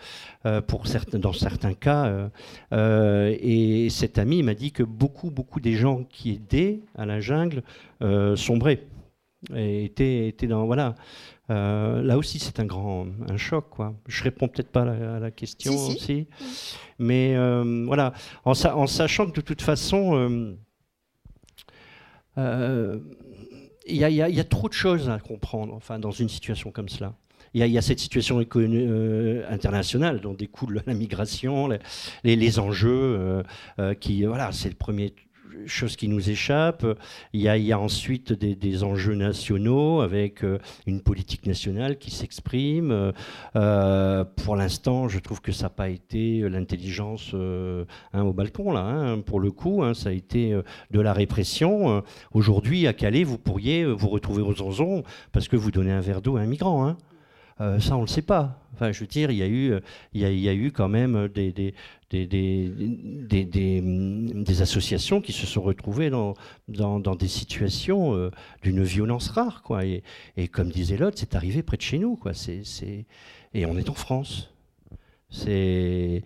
pour 0.67 0.83
dans 1.13 1.33
certains 1.33 1.74
cas. 1.74 2.29
et 2.72 3.88
cette 3.89 4.17
amie 4.19 4.43
m'a 4.43 4.53
dit 4.53 4.72
que 4.72 4.83
beaucoup, 4.83 5.31
beaucoup 5.31 5.60
des 5.60 5.74
gens 5.74 6.03
qui 6.03 6.31
aidaient 6.31 6.81
à 6.95 7.07
la 7.07 7.19
jungle 7.19 7.63
sombraient 8.36 8.83
et 9.55 9.85
était, 9.85 10.27
était 10.27 10.47
dans 10.47 10.65
voilà. 10.65 10.95
Euh, 11.50 12.01
là 12.01 12.17
aussi, 12.17 12.39
c'est 12.39 12.59
un 12.59 12.65
grand 12.65 13.07
un 13.29 13.38
choc. 13.38 13.65
Quoi. 13.69 13.93
Je 14.07 14.23
réponds 14.23 14.47
peut-être 14.47 14.71
pas 14.71 14.83
à 14.83 15.19
la, 15.19 15.31
question 15.31 15.73
aussi, 15.73 16.27
mais 17.00 17.35
euh, 17.35 17.83
voilà, 17.85 18.13
en, 18.45 18.51
en, 18.51 18.88
sachant 18.88 19.27
que 19.27 19.35
de 19.35 19.41
toute 19.41 19.62
façon, 19.62 20.55
euh, 22.38 23.00
il 23.85 23.97
y, 23.97 24.39
a 24.39 24.43
trop 24.43 24.69
de 24.69 24.73
choses 24.73 25.09
à 25.09 25.19
comprendre 25.19 25.73
enfin, 25.73 26.00
dans 26.00 26.12
une 26.12 26.29
situation 26.29 26.71
comme 26.71 26.89
cela. 26.89 27.13
Il 27.55 27.63
y, 27.67 27.77
a 27.77 27.81
cette 27.83 28.00
situation 28.00 28.43
euh, 28.55 29.45
internationale 29.47 30.21
dont 30.21 30.33
découle 30.33 30.81
la 30.88 30.95
migration, 30.95 31.67
les, 32.23 32.35
les, 32.35 32.59
enjeux 32.59 32.89
euh, 32.89 33.43
euh, 33.77 33.93
qui, 33.93 34.25
voilà, 34.25 34.51
c'est 34.51 34.69
le 34.69 34.75
premier 34.75 35.13
chose 35.65 35.95
qui 35.95 36.07
nous 36.07 36.29
échappe. 36.29 36.86
Il 37.33 37.41
y 37.41 37.72
a, 37.72 37.79
ensuite 37.79 38.33
des, 38.33 38.83
enjeux 38.83 39.15
nationaux 39.15 40.01
avec 40.01 40.43
euh, 40.43 40.60
une 40.86 41.01
politique 41.01 41.45
nationale 41.45 41.98
qui 41.98 42.12
s'exprime. 42.12 43.13
Euh, 43.55 44.25
pour 44.43 44.55
l'instant, 44.55 45.07
je 45.07 45.19
trouve 45.19 45.41
que 45.41 45.51
ça 45.51 45.63
n'a 45.63 45.69
pas 45.69 45.89
été 45.89 46.48
l'intelligence 46.50 47.31
euh, 47.33 47.86
hein, 48.13 48.24
au 48.24 48.33
balcon, 48.33 48.72
là, 48.72 48.81
hein, 48.81 49.19
pour 49.19 49.39
le 49.39 49.51
coup. 49.51 49.83
Hein, 49.83 49.93
ça 49.93 50.10
a 50.10 50.13
été 50.13 50.60
de 50.91 51.00
la 51.00 51.13
répression. 51.13 52.03
Aujourd'hui, 52.33 52.88
à 52.88 52.93
Calais, 52.93 53.24
vous 53.24 53.38
pourriez 53.38 53.86
vous 53.86 54.10
retrouver 54.10 54.41
aux 54.41 54.62
onzons 54.62 55.03
parce 55.31 55.48
que 55.48 55.55
vous 55.55 55.72
donnez 55.72 55.91
un 55.91 56.01
verre 56.01 56.22
d'eau 56.22 56.38
à 56.38 56.41
un 56.41 56.45
migrant. 56.45 56.95
ça, 57.60 57.95
on 57.95 57.98
ne 57.98 58.01
le 58.01 58.07
sait 58.07 58.22
pas. 58.22 58.60
Enfin, 58.74 58.91
je 58.91 59.00
veux 59.01 59.07
dire, 59.07 59.29
il 59.29 59.38
y 59.38 59.43
a 59.43 59.48
eu, 59.48 59.75
il 60.13 60.22
y 60.22 60.50
a, 60.50 60.53
eu 60.53 60.72
quand 60.72 60.89
même 60.89 61.27
des, 61.27 61.74
associations 64.62 65.21
qui 65.21 65.31
se 65.31 65.45
sont 65.45 65.62
retrouvées 65.62 66.09
dans, 66.09 66.35
des 67.15 67.27
situations 67.27 68.15
euh, 68.15 68.31
d'une 68.62 68.83
violence 68.83 69.29
rare. 69.29 69.62
Quoi. 69.63 69.85
Et, 69.85 70.03
comme 70.51 70.69
disait 70.69 70.97
l'autre, 70.97 71.17
c'est 71.19 71.35
arrivé 71.35 71.63
près 71.63 71.77
de 71.77 71.81
chez 71.81 72.00
nous. 72.00 72.15
Quoi. 72.15 72.31
Et 73.53 73.65
on 73.65 73.77
est 73.77 73.89
en 73.89 73.93
France. 73.93 74.53
Et, 75.47 76.23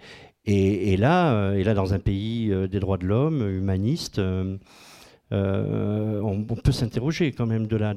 là, 0.98 1.34
euh, 1.34 1.56
et 1.56 1.64
là, 1.64 1.74
dans 1.74 1.94
un 1.94 2.00
pays 2.00 2.52
euh, 2.52 2.68
des 2.68 2.80
droits 2.80 2.98
de 2.98 3.06
l'homme, 3.06 3.42
humaniste, 3.50 4.20
on, 5.32 6.46
peut 6.64 6.72
s'interroger 6.72 7.32
quand 7.32 7.46
même 7.46 7.68
de 7.68 7.78
la, 7.78 7.94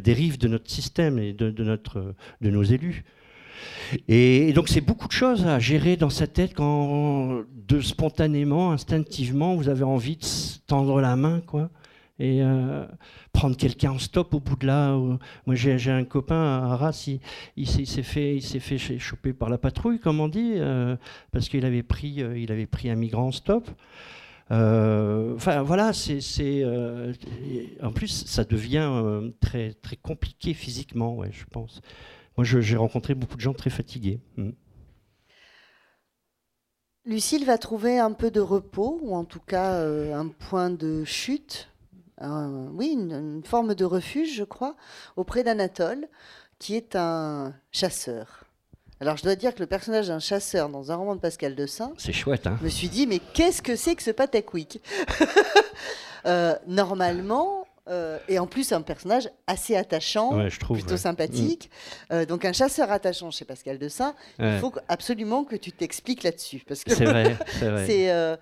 dérive 0.00 0.38
de 0.38 0.48
notre 0.48 0.70
système 0.70 1.18
et 1.18 1.32
de 1.32 2.50
nos 2.50 2.62
élus. 2.62 3.04
Et, 4.08 4.52
donc 4.52 4.68
c'est 4.68 4.80
beaucoup 4.80 5.08
de 5.08 5.12
choses 5.12 5.46
à 5.46 5.58
gérer 5.58 5.96
dans 5.96 6.10
sa 6.10 6.26
tête 6.26 6.54
quand 6.54 7.44
de 7.68 7.80
spontanément, 7.80 8.72
instinctivement, 8.72 9.56
vous 9.56 9.68
avez 9.68 9.84
envie 9.84 10.16
de 10.16 10.26
tendre 10.66 11.00
la 11.00 11.16
main, 11.16 11.40
quoi. 11.46 11.70
Et 12.18 12.42
euh, 12.42 12.86
prendre 13.32 13.56
quelqu'un 13.56 13.90
en 13.90 13.98
stop 13.98 14.32
au 14.32 14.40
bout 14.40 14.56
de 14.56 14.66
là. 14.66 14.96
moi 15.44 15.54
j'ai 15.54 15.90
un 15.90 16.04
copain 16.04 16.40
à 16.40 16.72
Arras, 16.72 17.10
il, 17.56 17.68
s'est 17.68 18.02
fait, 18.02 18.98
choper 18.98 19.34
par 19.34 19.50
la 19.50 19.58
patrouille, 19.58 20.00
comme 20.00 20.20
on 20.20 20.28
dit, 20.28 20.54
euh, 20.56 20.96
parce 21.30 21.50
qu'il 21.50 21.66
avait 21.66 21.82
pris, 21.82 22.22
euh, 22.22 22.46
avait 22.48 22.66
pris 22.66 22.88
un 22.88 22.94
migrant 22.94 23.26
en 23.26 23.32
stop. 23.32 23.68
Enfin 24.48 25.62
voilà, 25.62 25.92
c'est, 25.92 26.64
en 27.82 27.92
plus 27.92 28.24
ça 28.26 28.44
devient 28.44 28.90
très 29.40 29.74
très 29.74 29.96
compliqué 29.96 30.54
physiquement, 30.54 31.16
ouais, 31.16 31.30
je 31.32 31.44
pense. 31.50 31.82
Moi, 32.36 32.44
j'ai 32.44 32.76
rencontré 32.76 33.14
beaucoup 33.14 33.36
de 33.36 33.40
gens 33.40 33.54
très 33.54 33.70
fatigués. 33.70 34.20
Mm. 34.36 34.50
Lucille 37.06 37.44
va 37.44 37.56
trouver 37.56 37.98
un 37.98 38.12
peu 38.12 38.30
de 38.32 38.40
repos, 38.40 38.98
ou 39.02 39.14
en 39.14 39.24
tout 39.24 39.40
cas 39.40 39.74
euh, 39.74 40.12
un 40.12 40.28
point 40.28 40.70
de 40.70 41.04
chute, 41.04 41.70
oui, 42.20 42.96
une, 42.98 43.42
forme 43.44 43.74
de 43.74 43.84
refuge, 43.84 44.34
je 44.34 44.44
crois, 44.44 44.74
auprès 45.16 45.44
d'Anatole, 45.44 46.08
qui 46.58 46.74
est 46.74 46.96
un 46.96 47.54
chasseur. 47.70 48.44
Alors 48.98 49.16
je 49.18 49.22
dois 49.22 49.36
dire 49.36 49.54
que 49.54 49.60
le 49.60 49.66
personnage 49.66 50.08
d'un 50.08 50.18
chasseur 50.18 50.70
dans 50.70 50.90
un 50.90 50.96
roman 50.96 51.14
de 51.14 51.20
Pascal 51.20 51.68
Saint, 51.68 51.92
c'est 51.98 52.14
chouette. 52.14 52.46
Hein 52.46 52.56
je 52.60 52.64
me 52.64 52.70
suis 52.70 52.88
dit, 52.88 53.06
mais 53.06 53.18
qu'est-ce 53.18 53.60
que 53.60 53.76
c'est 53.76 53.94
que 53.94 54.02
ce 54.02 54.10
Patakwick 54.10 54.80
euh, 56.26 56.54
Normalement, 56.66 57.66
euh, 57.88 58.18
et 58.28 58.38
en 58.38 58.46
plus, 58.46 58.72
un 58.72 58.82
personnage 58.82 59.28
assez 59.46 59.76
attachant, 59.76 60.38
plutôt 60.72 60.96
sympathique. 60.96 61.70
Mm. 62.10 62.14
Euh, 62.14 62.26
donc, 62.26 62.44
un 62.44 62.52
chasseur 62.52 62.90
attachant 62.90 63.30
chez 63.30 63.44
Pascal 63.44 63.78
Dessin. 63.78 64.14
Il 64.38 64.58
faut 64.58 64.72
absolument 64.88 65.44
que 65.44 65.56
tu 65.56 65.72
t'expliques 65.72 66.22
là-dessus. 66.22 66.62
C'est 66.86 67.04
vrai, 67.04 67.36
c'est 67.58 67.68
vrai. 67.70 67.86
Euh, 67.90 68.36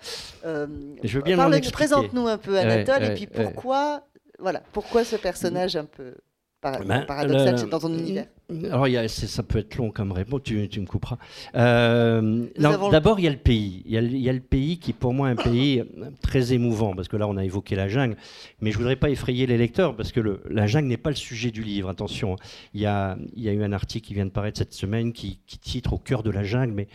Je 1.03 1.19
veux 1.19 1.25
bien 1.25 1.37
parle, 1.37 1.61
Présente-nous 1.73 2.29
un 2.29 2.39
peu 2.39 2.59
Anatole 2.59 3.05
et 3.05 3.15
puis 3.15 3.27
pourquoi, 3.27 4.07
voilà, 4.39 4.63
pourquoi 4.73 5.05
ce 5.05 5.17
personnage 5.17 5.77
un 5.77 5.85
peu 5.85 6.15
ben, 6.63 7.05
paradoxal 7.07 7.69
dans 7.69 7.81
ton 7.81 7.93
univers? 7.93 8.27
Alors, 8.51 8.87
ça 9.09 9.43
peut 9.43 9.59
être 9.59 9.77
long 9.77 9.91
comme 9.91 10.13
réponse, 10.13 10.43
tu, 10.45 10.57
me 10.57 10.87
couperas. 10.87 11.17
Euh, 11.55 12.47
d'abord, 12.59 13.19
il 13.19 13.25
y 13.25 13.29
a 13.29 13.31
le 13.31 13.37
pays. 13.37 13.83
Il 13.87 13.93
y 13.93 14.29
a, 14.29 14.33
le 14.33 14.41
pays 14.41 14.79
qui, 14.79 14.93
pour 14.93 15.15
moi, 15.15 15.29
est 15.29 15.33
un 15.33 15.37
pays 15.37 15.83
très 16.23 16.53
émouvant, 16.53 16.95
parce 16.95 17.09
que 17.09 17.17
là, 17.17 17.27
on 17.27 17.37
a 17.37 17.45
évoqué 17.45 17.75
la 17.75 17.89
jungle, 17.89 18.17
mais 18.61 18.71
je 18.71 18.77
ne 18.77 18.83
voudrais 18.83 18.97
pas 18.97 19.11
effrayer 19.11 19.47
les 19.47 19.57
lecteurs, 19.57 19.97
parce 19.97 20.13
que 20.13 20.21
le, 20.21 20.43
la 20.51 20.67
jungle 20.67 20.89
n'est 20.89 20.97
pas 20.99 21.11
le 21.11 21.17
sujet 21.17 21.51
du 21.51 21.63
livre. 21.63 21.89
Attention, 21.89 22.37
il 22.75 22.83
y, 22.83 22.87
a, 22.87 23.17
il 23.35 23.43
y 23.43 23.49
a 23.49 23.53
eu 23.53 23.63
un 23.63 23.73
article 23.73 24.07
qui 24.07 24.15
vient 24.15 24.27
de 24.27 24.31
paraître 24.31 24.59
cette 24.59 24.75
semaine 24.75 25.13
qui, 25.13 25.41
qui 25.47 25.59
titre 25.59 25.95
Au 25.95 25.99
cœur 25.99 26.23
de 26.23 26.31
la 26.31 26.45
jungle, 26.45 26.73
mais 26.73 26.89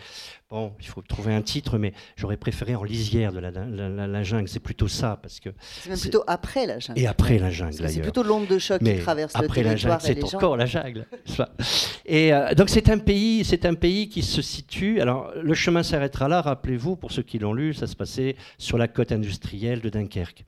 Bon, 0.49 0.73
il 0.79 0.87
faut 0.87 1.03
trouver 1.03 1.31
un 1.31 1.43
titre, 1.43 1.77
mais 1.77 1.93
j'aurais 2.15 2.35
préféré 2.35 2.73
en 2.73 2.83
lisière 2.83 3.31
de 3.31 3.37
la, 3.39 4.23
jungle. 4.23 4.49
C'est 4.49 4.59
plutôt 4.59 4.87
ça, 4.87 5.19
parce 5.21 5.39
que 5.39 5.49
c'est 5.61 5.91
même 5.91 5.99
plutôt 5.99 6.23
après 6.25 6.65
la 6.65 6.79
jungle. 6.79 6.99
Et 6.99 7.05
après 7.05 7.37
la 7.37 7.51
jungle, 7.51 7.75
d'ailleurs. 7.75 7.91
C'est 7.91 8.01
plutôt 8.01 8.23
l'onde 8.23 8.47
de 8.47 8.57
choc 8.57 8.83
qui 8.83 8.97
traverse 8.97 9.37
le 9.37 9.45
après 9.45 9.61
la 9.61 9.75
jungle, 9.75 10.01
c'est 10.01 10.35
encore 10.35 10.57
la 10.57 10.65
jungle. 10.65 11.05
Et 12.05 12.33
euh, 12.33 12.53
donc 12.53 12.69
c'est 12.69 12.89
un 12.89 12.97
pays, 12.97 13.43
c'est 13.43 13.65
un 13.65 13.75
pays 13.75 14.09
qui 14.09 14.21
se 14.21 14.41
situe. 14.41 15.01
Alors 15.01 15.31
le 15.35 15.53
chemin 15.53 15.83
s'arrêtera 15.83 16.27
là. 16.27 16.41
Rappelez-vous, 16.41 16.95
pour 16.95 17.11
ceux 17.11 17.23
qui 17.23 17.39
l'ont 17.39 17.53
lu, 17.53 17.73
ça 17.73 17.87
se 17.87 17.95
passait 17.95 18.35
sur 18.57 18.77
la 18.77 18.87
côte 18.87 19.11
industrielle 19.11 19.81
de 19.81 19.89
Dunkerque. 19.89 20.45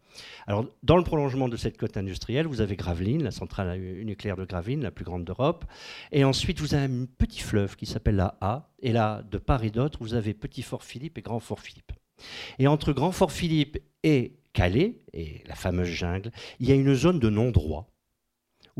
Alors, 0.47 0.65
dans 0.83 0.97
le 0.97 1.03
prolongement 1.03 1.47
de 1.47 1.57
cette 1.57 1.77
côte 1.77 1.97
industrielle, 1.97 2.47
vous 2.47 2.61
avez 2.61 2.75
Gravelines, 2.75 3.23
la 3.23 3.31
centrale 3.31 3.79
nucléaire 3.79 4.35
de 4.35 4.45
Gravelines, 4.45 4.81
la 4.81 4.91
plus 4.91 5.05
grande 5.05 5.23
d'Europe. 5.23 5.65
Et 6.11 6.23
ensuite, 6.23 6.59
vous 6.59 6.73
avez 6.73 6.85
un 6.85 7.05
petit 7.05 7.41
fleuve 7.41 7.75
qui 7.75 7.85
s'appelle 7.85 8.15
la 8.15 8.37
A. 8.41 8.69
Et 8.81 8.91
là, 8.91 9.23
de 9.29 9.37
part 9.37 9.63
et 9.63 9.69
d'autre, 9.69 9.99
vous 10.01 10.13
avez 10.13 10.33
Petit 10.33 10.61
Fort 10.61 10.83
Philippe 10.83 11.17
et 11.17 11.21
Grand 11.21 11.39
Fort 11.39 11.59
Philippe. 11.59 11.91
Et 12.59 12.67
entre 12.67 12.93
Grand 12.93 13.11
Fort 13.11 13.31
Philippe 13.31 13.79
et 14.03 14.37
Calais, 14.53 15.01
et 15.13 15.43
la 15.47 15.55
fameuse 15.55 15.87
jungle, 15.87 16.31
il 16.59 16.67
y 16.67 16.71
a 16.71 16.75
une 16.75 16.93
zone 16.93 17.19
de 17.19 17.29
non-droit, 17.29 17.89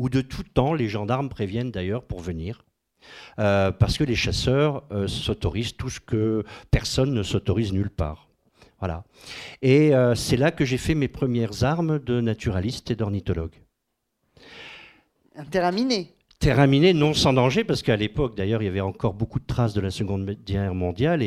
où 0.02 0.08
de 0.08 0.20
tout 0.20 0.42
temps, 0.42 0.74
les 0.74 0.88
gendarmes 0.88 1.28
préviennent 1.28 1.70
d'ailleurs 1.70 2.02
pour 2.02 2.18
venir. 2.18 2.64
Euh, 3.38 3.70
parce 3.70 3.96
que 3.96 4.02
les 4.02 4.16
chasseurs 4.16 4.82
euh, 4.90 5.06
s'autorisent 5.06 5.76
tout 5.76 5.90
ce 5.90 6.00
que 6.00 6.44
personne 6.72 7.14
ne 7.14 7.22
s'autorise 7.22 7.72
nulle 7.72 7.90
part. 7.90 8.28
Voilà. 8.80 9.04
Et 9.60 9.94
euh, 9.94 10.16
c'est 10.16 10.36
là 10.36 10.50
que 10.50 10.64
j'ai 10.64 10.76
fait 10.76 10.96
mes 10.96 11.06
premières 11.06 11.62
armes 11.62 12.00
de 12.00 12.20
naturaliste 12.20 12.90
et 12.90 12.96
d'ornithologue. 12.96 13.54
Un 15.36 15.44
terrain 16.42 16.66
non 16.66 17.14
sans 17.14 17.32
danger, 17.32 17.62
parce 17.62 17.82
qu'à 17.82 17.94
l'époque, 17.94 18.36
d'ailleurs, 18.36 18.62
il 18.62 18.64
y 18.64 18.68
avait 18.68 18.80
encore 18.80 19.14
beaucoup 19.14 19.38
de 19.38 19.46
traces 19.46 19.74
de 19.74 19.80
la 19.80 19.92
Seconde 19.92 20.28
Guerre 20.44 20.74
mondiale, 20.74 21.22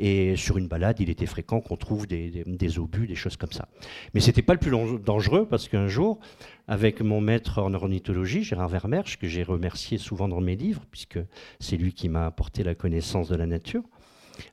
et, 0.00 0.34
sur 0.36 0.58
une 0.58 0.66
balade, 0.66 0.98
il 0.98 1.08
était 1.08 1.26
fréquent 1.26 1.60
qu'on 1.60 1.76
trouve 1.76 2.08
des, 2.08 2.78
obus, 2.78 3.06
des 3.06 3.14
choses 3.14 3.36
comme 3.36 3.52
ça. 3.52 3.68
Mais 4.12 4.20
ce 4.20 4.26
n'était 4.26 4.42
pas 4.42 4.54
le 4.54 4.58
plus 4.58 4.72
dangereux, 4.98 5.46
parce 5.48 5.68
qu'un 5.68 5.86
jour, 5.86 6.18
avec 6.66 7.00
mon 7.00 7.20
maître 7.20 7.62
en 7.62 7.74
ornithologie, 7.74 8.42
Gérard 8.42 8.68
Vermersch, 8.68 9.18
que 9.18 9.28
j'ai 9.28 9.44
remercié 9.44 9.98
souvent 9.98 10.26
dans 10.26 10.40
mes 10.40 10.56
livres, 10.56 10.82
puisque 10.90 11.20
c'est 11.60 11.76
lui 11.76 11.92
qui 11.92 12.08
m'a 12.08 12.26
apporté 12.26 12.64
la 12.64 12.74
connaissance 12.74 13.28
de 13.28 13.36
la 13.36 13.46
nature, 13.46 13.84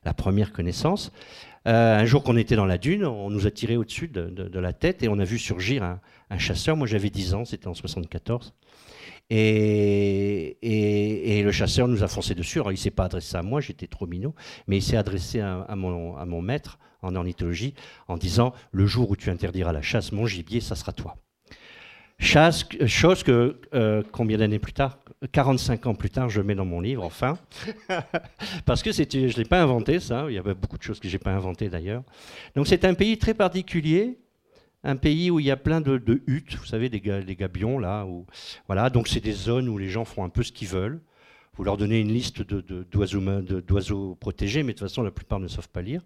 la 0.04 0.14
première 0.14 0.52
connaissance, 0.52 1.10
euh, 1.66 1.98
un 1.98 2.04
jour 2.04 2.22
qu'on 2.22 2.36
était 2.36 2.54
dans 2.56 2.66
la 2.66 2.78
dune, 2.78 3.04
on 3.04 3.30
nous 3.30 3.48
a 3.48 3.50
tiré 3.50 3.76
au-dessus 3.76 4.06
de, 4.06 4.58
la 4.60 4.72
tête 4.72 5.02
et 5.02 5.08
on 5.08 5.18
a 5.18 5.24
vu 5.24 5.38
surgir 5.38 5.82
un, 5.82 6.38
chasseur. 6.38 6.76
Moi, 6.76 6.86
j'avais 6.86 7.10
10 7.10 7.34
ans, 7.34 7.44
c'était 7.44 7.66
en 7.66 7.74
74. 7.74 8.54
Et, 9.30 10.58
et, 11.38 11.42
le 11.42 11.50
chasseur 11.50 11.88
nous 11.88 12.02
a 12.02 12.08
foncé 12.08 12.34
dessus. 12.34 12.58
Alors, 12.58 12.72
il 12.72 12.76
ne 12.76 12.78
s'est 12.80 12.90
pas 12.90 13.04
adressé 13.04 13.36
à 13.36 13.42
moi, 13.42 13.60
j'étais 13.60 13.86
trop 13.86 14.06
minot, 14.06 14.34
mais 14.66 14.78
il 14.78 14.82
s'est 14.82 14.96
adressé 14.96 15.40
à, 15.40 15.74
mon, 15.76 16.16
à 16.16 16.24
mon 16.24 16.42
maître 16.42 16.78
en 17.02 17.14
ornithologie 17.14 17.74
en 18.08 18.16
disant 18.16 18.54
Le 18.70 18.86
jour 18.86 19.10
où 19.10 19.16
tu 19.16 19.30
interdiras 19.30 19.72
la 19.72 19.82
chasse, 19.82 20.12
mon 20.12 20.26
gibier, 20.26 20.60
ça 20.60 20.74
sera 20.74 20.92
toi. 20.92 21.16
Chasse, 22.18 22.66
chose 22.86 23.22
que, 23.22 23.60
euh, 23.74 24.02
combien 24.12 24.38
d'années 24.38 24.60
plus 24.60 24.72
tard 24.72 24.98
45 25.32 25.86
ans 25.86 25.94
plus 25.94 26.10
tard, 26.10 26.28
je 26.28 26.40
mets 26.40 26.54
dans 26.54 26.64
mon 26.64 26.80
livre, 26.80 27.02
enfin. 27.02 27.38
Parce 28.66 28.82
que 28.82 28.92
je 28.92 29.02
ne 29.02 29.32
l'ai 29.32 29.44
pas 29.44 29.62
inventé, 29.62 30.00
ça. 30.00 30.26
Il 30.28 30.34
y 30.34 30.38
avait 30.38 30.54
beaucoup 30.54 30.78
de 30.78 30.82
choses 30.82 31.00
que 31.00 31.08
je 31.08 31.14
n'ai 31.14 31.18
pas 31.18 31.32
inventées 31.32 31.68
d'ailleurs. 31.68 32.02
Donc 32.54 32.66
c'est 32.66 32.84
un 32.84 32.94
pays 32.94 33.18
très 33.18 33.34
particulier, 33.34 34.18
un 34.84 34.96
pays 34.96 35.30
où 35.30 35.40
il 35.40 35.46
y 35.46 35.50
a 35.50 35.56
plein 35.56 35.80
de, 35.80 36.22
huttes, 36.26 36.56
vous 36.56 36.66
savez, 36.66 36.88
des, 36.88 37.00
gabions, 37.00 37.78
là. 37.78 38.06
Voilà, 38.66 38.90
donc 38.90 39.08
c'est 39.08 39.20
des 39.20 39.32
zones 39.32 39.68
où 39.68 39.78
les 39.78 39.88
gens 39.88 40.04
font 40.04 40.24
un 40.24 40.28
peu 40.28 40.42
ce 40.42 40.52
qu'ils 40.52 40.68
veulent. 40.68 41.00
Vous 41.56 41.64
leur 41.64 41.76
donnez 41.76 42.00
une 42.00 42.12
liste 42.12 42.42
d'oiseaux 42.42 44.14
protégés, 44.16 44.62
mais 44.62 44.74
de 44.74 44.78
toute 44.78 44.88
façon, 44.88 45.02
la 45.02 45.10
plupart 45.10 45.40
ne 45.40 45.48
savent 45.48 45.68
pas 45.70 45.82
lire. 45.82 46.02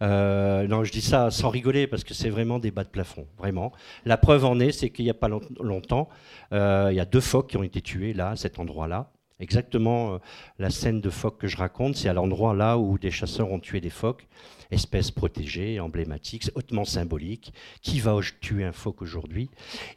Euh, 0.00 0.66
non, 0.66 0.82
je 0.82 0.90
dis 0.90 1.02
ça 1.02 1.30
sans 1.30 1.48
rigoler 1.50 1.86
parce 1.86 2.02
que 2.02 2.14
c'est 2.14 2.30
vraiment 2.30 2.58
des 2.58 2.70
bas 2.70 2.82
de 2.82 2.88
plafond, 2.88 3.26
vraiment. 3.38 3.72
La 4.04 4.16
preuve 4.16 4.44
en 4.44 4.58
est, 4.58 4.72
c'est 4.72 4.90
qu'il 4.90 5.04
n'y 5.04 5.10
a 5.10 5.14
pas 5.14 5.28
longtemps, 5.28 6.08
euh, 6.52 6.88
il 6.90 6.96
y 6.96 7.00
a 7.00 7.04
deux 7.04 7.20
phoques 7.20 7.50
qui 7.50 7.56
ont 7.56 7.62
été 7.62 7.80
tués 7.82 8.12
là, 8.14 8.30
à 8.30 8.36
cet 8.36 8.58
endroit-là. 8.58 9.12
Exactement, 9.38 10.20
la 10.60 10.70
scène 10.70 11.00
de 11.00 11.10
phoque 11.10 11.38
que 11.38 11.48
je 11.48 11.56
raconte, 11.56 11.96
c'est 11.96 12.08
à 12.08 12.12
l'endroit 12.12 12.54
là 12.54 12.78
où 12.78 12.96
des 12.96 13.10
chasseurs 13.10 13.50
ont 13.50 13.58
tué 13.58 13.80
des 13.80 13.90
phoques, 13.90 14.28
espèce 14.72 15.10
protégée, 15.10 15.80
emblématique, 15.80 16.50
hautement 16.54 16.84
symbolique. 16.84 17.52
Qui 17.82 18.00
va 18.00 18.18
tuer 18.40 18.64
un 18.64 18.72
phoque 18.72 19.02
aujourd'hui? 19.02 19.48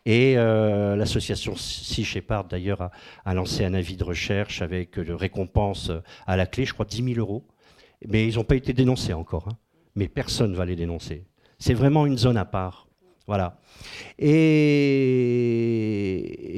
Et 0.06 0.36
l'association 0.36 1.56
Sea 1.56 2.04
Shepherd, 2.04 2.50
d'ailleurs, 2.50 2.90
a, 3.26 3.34
lancé 3.34 3.66
un 3.66 3.74
avis 3.74 3.98
de 3.98 4.04
recherche 4.04 4.62
avec 4.62 5.00
de 5.00 5.14
récompense 5.14 5.92
à 6.28 6.38
la 6.38 6.46
clé, 6.46 6.66
je 6.66 6.74
crois 6.74 6.86
10 6.86 7.04
000 7.14 7.20
euros. 7.20 7.44
Mais 8.08 8.28
ils 8.28 8.36
n'ont 8.36 8.44
pas 8.44 8.56
été 8.56 8.74
dénoncés 8.74 9.14
encore. 9.14 9.48
Hein. 9.48 9.58
Mais 9.96 10.08
personne 10.08 10.52
ne 10.52 10.58
va 10.58 10.66
les 10.66 10.76
dénoncer. 10.76 11.26
C'est 11.58 11.74
vraiment 11.74 12.06
une 12.06 12.18
zone 12.18 12.38
à 12.38 12.46
part. 12.46 12.85
Voilà. 13.28 13.58
Et, 14.20 15.04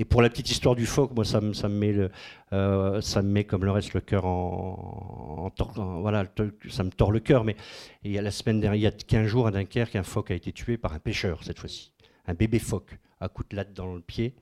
pour 0.10 0.22
la 0.22 0.30
petite 0.30 0.50
histoire 0.50 0.76
du 0.76 0.86
phoque, 0.86 1.12
moi, 1.16 1.24
ça 1.26 1.42
me, 1.42 1.54
ça 1.54 1.70
me 1.70 1.76
met, 1.76 1.94
le, 1.94 2.12
euh, 2.54 3.02
ça 3.02 3.22
me 3.22 3.30
met 3.30 3.44
comme 3.46 3.64
le 3.66 3.72
reste 3.72 3.94
le 3.94 4.02
cœur 4.02 4.26
en, 4.26 5.50
voilà, 6.02 6.26
ça 6.70 6.84
me 6.84 6.90
tord 6.90 7.12
le 7.12 7.20
cœur. 7.20 7.44
Mais 7.44 7.56
il 8.04 8.12
y 8.12 8.18
a 8.18 8.22
la 8.22 8.32
semaine 8.32 8.60
dernière, 8.60 8.76
il 8.76 8.82
y 8.82 8.88
a 8.88 8.92
15 8.92 9.28
jours 9.28 9.48
à 9.48 9.52
Dunkerque, 9.52 9.96
un 9.96 10.04
phoque 10.04 10.32
a 10.32 10.36
été 10.36 10.52
tué 10.52 10.78
par 10.78 10.94
un 10.94 11.00
pêcheur 11.00 11.44
cette 11.44 11.60
fois-ci, 11.60 11.92
un 12.28 12.34
bébé 12.34 12.60
phoque 12.60 12.98
à 13.20 13.30
coup 13.30 13.44
de 13.50 13.56
latte 13.56 13.74
dans 13.74 13.94
le 13.94 14.02
pied. 14.02 14.36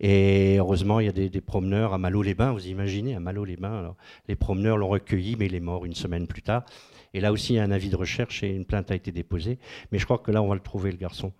Et 0.00 0.56
heureusement, 0.58 1.00
il 1.00 1.06
y 1.06 1.08
a 1.08 1.12
des, 1.12 1.40
promeneurs 1.40 1.94
à 1.94 1.98
Malo-les-Bains, 1.98 2.52
vous 2.52 2.66
imaginez, 2.66 3.14
à 3.14 3.20
Malo-les-Bains. 3.20 3.94
Les 4.26 4.36
promeneurs 4.36 4.76
l'ont 4.76 4.88
recueilli, 4.88 5.36
mais 5.36 5.46
il 5.46 5.54
est 5.54 5.60
mort 5.60 5.84
une 5.84 5.94
semaine 5.94 6.26
plus 6.26 6.42
tard. 6.42 6.64
Et 7.14 7.20
là 7.20 7.32
aussi, 7.32 7.54
il 7.54 7.56
y 7.56 7.58
a 7.58 7.64
un 7.64 7.70
avis 7.70 7.88
de 7.88 7.96
recherche 7.96 8.42
et 8.42 8.48
une 8.48 8.64
plainte 8.64 8.90
a 8.90 8.94
été 8.94 9.12
déposée. 9.12 9.58
Mais 9.92 9.98
je 9.98 10.04
crois 10.04 10.18
que 10.18 10.30
là, 10.30 10.42
on 10.42 10.48
va 10.48 10.54
le 10.54 10.60
trouver, 10.60 10.90
le 10.90 10.96
garçon. 10.96 11.32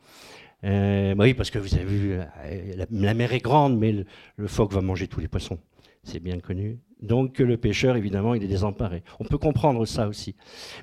Euh, 0.64 1.14
oui, 1.18 1.34
parce 1.34 1.50
que 1.50 1.58
vous 1.58 1.74
avez 1.74 1.84
vu, 1.84 2.12
euh, 2.14 2.84
la, 2.90 3.14
mer 3.14 3.32
est 3.32 3.40
grande, 3.40 3.78
mais 3.78 4.04
le, 4.36 4.46
phoque 4.46 4.72
va 4.72 4.80
manger 4.80 5.06
tous 5.06 5.20
les 5.20 5.28
poissons. 5.28 5.58
C'est 6.02 6.20
bien 6.20 6.38
connu. 6.40 6.78
Donc 7.00 7.38
le 7.38 7.56
pêcheur, 7.56 7.96
évidemment, 7.96 8.34
il 8.34 8.42
est 8.42 8.48
désemparé. 8.48 9.02
On 9.20 9.24
peut 9.24 9.38
comprendre 9.38 9.84
ça 9.86 10.08
aussi. 10.08 10.34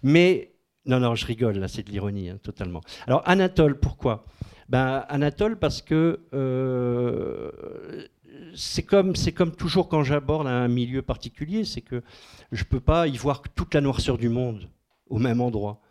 Mais, 0.03 0.53
non, 0.85 0.99
non, 0.99 1.15
je 1.15 1.25
rigole, 1.25 1.57
là, 1.57 1.67
c'est 1.67 1.83
de 1.83 1.91
l'ironie, 1.91 2.29
hein, 2.29 2.39
totalement. 2.41 2.81
Alors, 3.07 3.21
Anatole, 3.25 3.79
pourquoi? 3.79 4.25
Ben, 4.69 5.05
Anatole, 5.09 5.57
parce 5.59 5.81
que 5.81 6.21
euh, 6.33 7.51
c'est 8.55 8.83
comme, 8.83 9.13
comme 9.35 9.55
toujours 9.55 9.89
quand 9.89 10.03
j'aborde 10.03 10.47
un 10.47 10.67
milieu 10.67 11.01
particulier, 11.01 11.65
c'est 11.65 11.81
que 11.81 12.01
je 12.51 12.63
ne 12.63 12.67
peux 12.67 12.79
pas 12.79 13.07
y 13.07 13.17
voir 13.17 13.41
toute 13.55 13.73
la 13.73 13.81
noirceur 13.81 14.17
du 14.17 14.29
monde 14.29 14.69
au 15.09 15.19
même 15.19 15.41
endroit. 15.41 15.81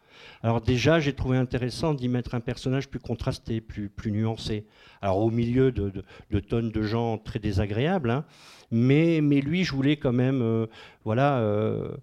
Alors 0.42 0.60
déjà, 0.60 1.00
j'ai 1.00 1.14
trouvé 1.14 1.38
intéressant 1.38 1.94
d'y 1.94 2.08
mettre 2.08 2.34
un 2.34 2.40
personnage 2.40 2.88
plus 2.88 3.00
contrasté, 3.00 3.60
plus, 3.60 3.90
nuancé. 4.06 4.66
Alors 5.00 5.18
au 5.18 5.30
milieu 5.30 5.72
de, 5.72 6.04
tonnes 6.40 6.70
de 6.70 6.82
gens 6.82 7.18
très 7.18 7.38
désagréables, 7.38 8.10
hein, 8.10 8.24
mais, 8.70 9.20
lui, 9.20 9.64
je 9.64 9.72
voulais 9.72 9.96
quand 9.96 10.12
même, 10.12 10.42
euh, 10.42 10.66
voilà. 11.04 11.38
Euh, 11.38 11.96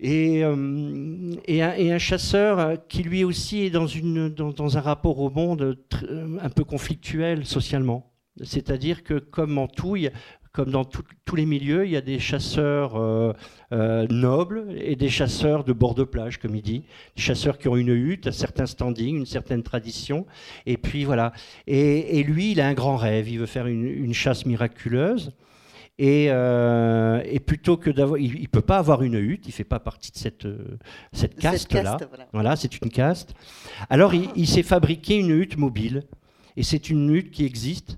et, 0.00 0.44
euh, 0.44 1.34
et, 1.46 1.62
un, 1.62 1.98
chasseur 1.98 2.78
qui 2.88 3.02
lui 3.02 3.24
aussi 3.24 3.62
est 3.62 3.70
dans, 3.70 4.76
un 4.76 4.80
rapport 4.80 5.20
au 5.20 5.30
monde 5.30 5.78
un 6.42 6.50
peu 6.50 6.64
conflictuel 6.64 7.46
socialement. 7.46 8.13
C'est-à-dire 8.42 9.04
que 9.04 9.14
comme 9.18 9.58
en 9.58 9.68
Touille, 9.68 10.10
comme 10.54 10.70
dans 10.70 10.84
tous 10.84 11.34
les 11.34 11.46
milieux, 11.46 11.84
il 11.84 11.90
y 11.90 11.96
a 11.96 12.00
des 12.00 12.20
chasseurs 12.20 12.94
euh, 12.94 13.32
euh, 13.72 14.06
nobles 14.08 14.66
et 14.78 14.94
des 14.94 15.08
chasseurs 15.08 15.64
de 15.64 15.72
bord 15.72 15.96
de 15.96 16.04
plage, 16.04 16.38
comme 16.38 16.54
il 16.54 16.62
dit. 16.62 16.84
Des 17.16 17.22
chasseurs 17.22 17.58
qui 17.58 17.66
ont 17.66 17.76
une 17.76 17.88
hutte, 17.88 18.28
un 18.28 18.32
certain 18.32 18.66
standing, 18.66 19.16
une 19.16 19.26
certaine 19.26 19.64
tradition. 19.64 20.26
Et 20.64 20.76
puis 20.76 21.04
voilà. 21.04 21.32
Et, 21.66 22.22
lui, 22.22 22.52
il 22.52 22.60
a 22.60 22.68
un 22.68 22.72
grand 22.72 22.96
rêve. 22.96 23.28
Il 23.28 23.40
veut 23.40 23.46
faire 23.46 23.66
une, 23.66 24.14
chasse 24.14 24.46
miraculeuse. 24.46 25.32
Et, 25.98 26.26
euh, 26.28 27.20
plutôt 27.44 27.76
que 27.76 27.90
d'avoir, 27.90 28.20
il, 28.20 28.42
ne 28.42 28.46
peut 28.46 28.62
pas 28.62 28.78
avoir 28.78 29.02
une 29.02 29.14
hutte, 29.14 29.48
il 29.48 29.52
fait 29.52 29.64
pas 29.64 29.80
partie 29.80 30.12
de 30.12 30.18
cette 30.18 30.46
cette 31.12 31.36
caste 31.36 31.72
là. 31.72 31.98
voilà, 32.32 32.54
c'est 32.54 32.80
une 32.80 32.90
caste. 32.90 33.34
Alors 33.90 34.14
il, 34.14 34.28
il 34.36 34.46
s'est 34.46 34.62
fabriqué 34.62 35.16
une 35.16 35.30
hutte 35.30 35.56
mobile, 35.56 36.04
et 36.56 36.62
c'est 36.62 36.90
une 36.90 37.12
hutte 37.12 37.32
qui 37.32 37.44
existe. 37.44 37.96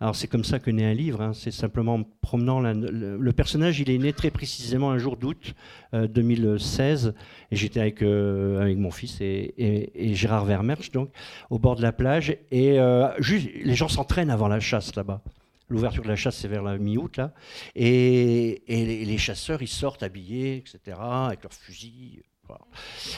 Alors 0.00 0.14
c'est 0.14 0.28
comme 0.28 0.44
ça 0.44 0.60
que 0.60 0.70
naît 0.70 0.84
un 0.84 0.94
livre, 0.94 1.20
hein. 1.20 1.32
c'est 1.34 1.50
simplement 1.50 1.94
en 1.94 2.02
promenant... 2.04 2.60
le, 2.60 3.32
personnage, 3.32 3.80
il 3.80 3.90
est 3.90 3.98
né 3.98 4.12
très 4.12 4.30
précisément 4.30 4.90
un 4.90 4.98
jour 4.98 5.16
d'août 5.16 5.54
2016, 5.92 7.06
euh, 7.06 7.12
et 7.50 7.56
j'étais 7.56 7.80
avec, 7.80 8.02
euh, 8.02 8.60
avec 8.60 8.78
mon 8.78 8.92
fils 8.92 9.20
et, 9.20 10.14
Gérard 10.14 10.44
Vermersch, 10.44 10.92
donc, 10.92 11.10
au 11.50 11.58
bord 11.58 11.74
de 11.74 11.82
la 11.82 11.92
plage, 11.92 12.36
et 12.50 12.78
euh, 12.78 13.08
juste, 13.18 13.48
les 13.62 13.74
gens 13.74 13.88
s'entraînent 13.88 14.30
avant 14.30 14.48
la 14.48 14.60
chasse 14.60 14.94
là-bas. 14.94 15.20
L'ouverture 15.68 16.02
de 16.02 16.08
la 16.08 16.16
chasse, 16.16 16.36
c'est 16.36 16.48
vers 16.48 16.62
la 16.62 16.78
mi-août, 16.78 17.18
là. 17.18 17.34
Et, 17.74 18.62
les, 18.68 19.04
les, 19.04 19.18
chasseurs, 19.18 19.60
ils 19.60 19.68
sortent 19.68 20.02
habillés, 20.02 20.56
etc., 20.56 20.96
avec 20.98 21.42
leurs 21.42 21.52
fusils, 21.52 22.22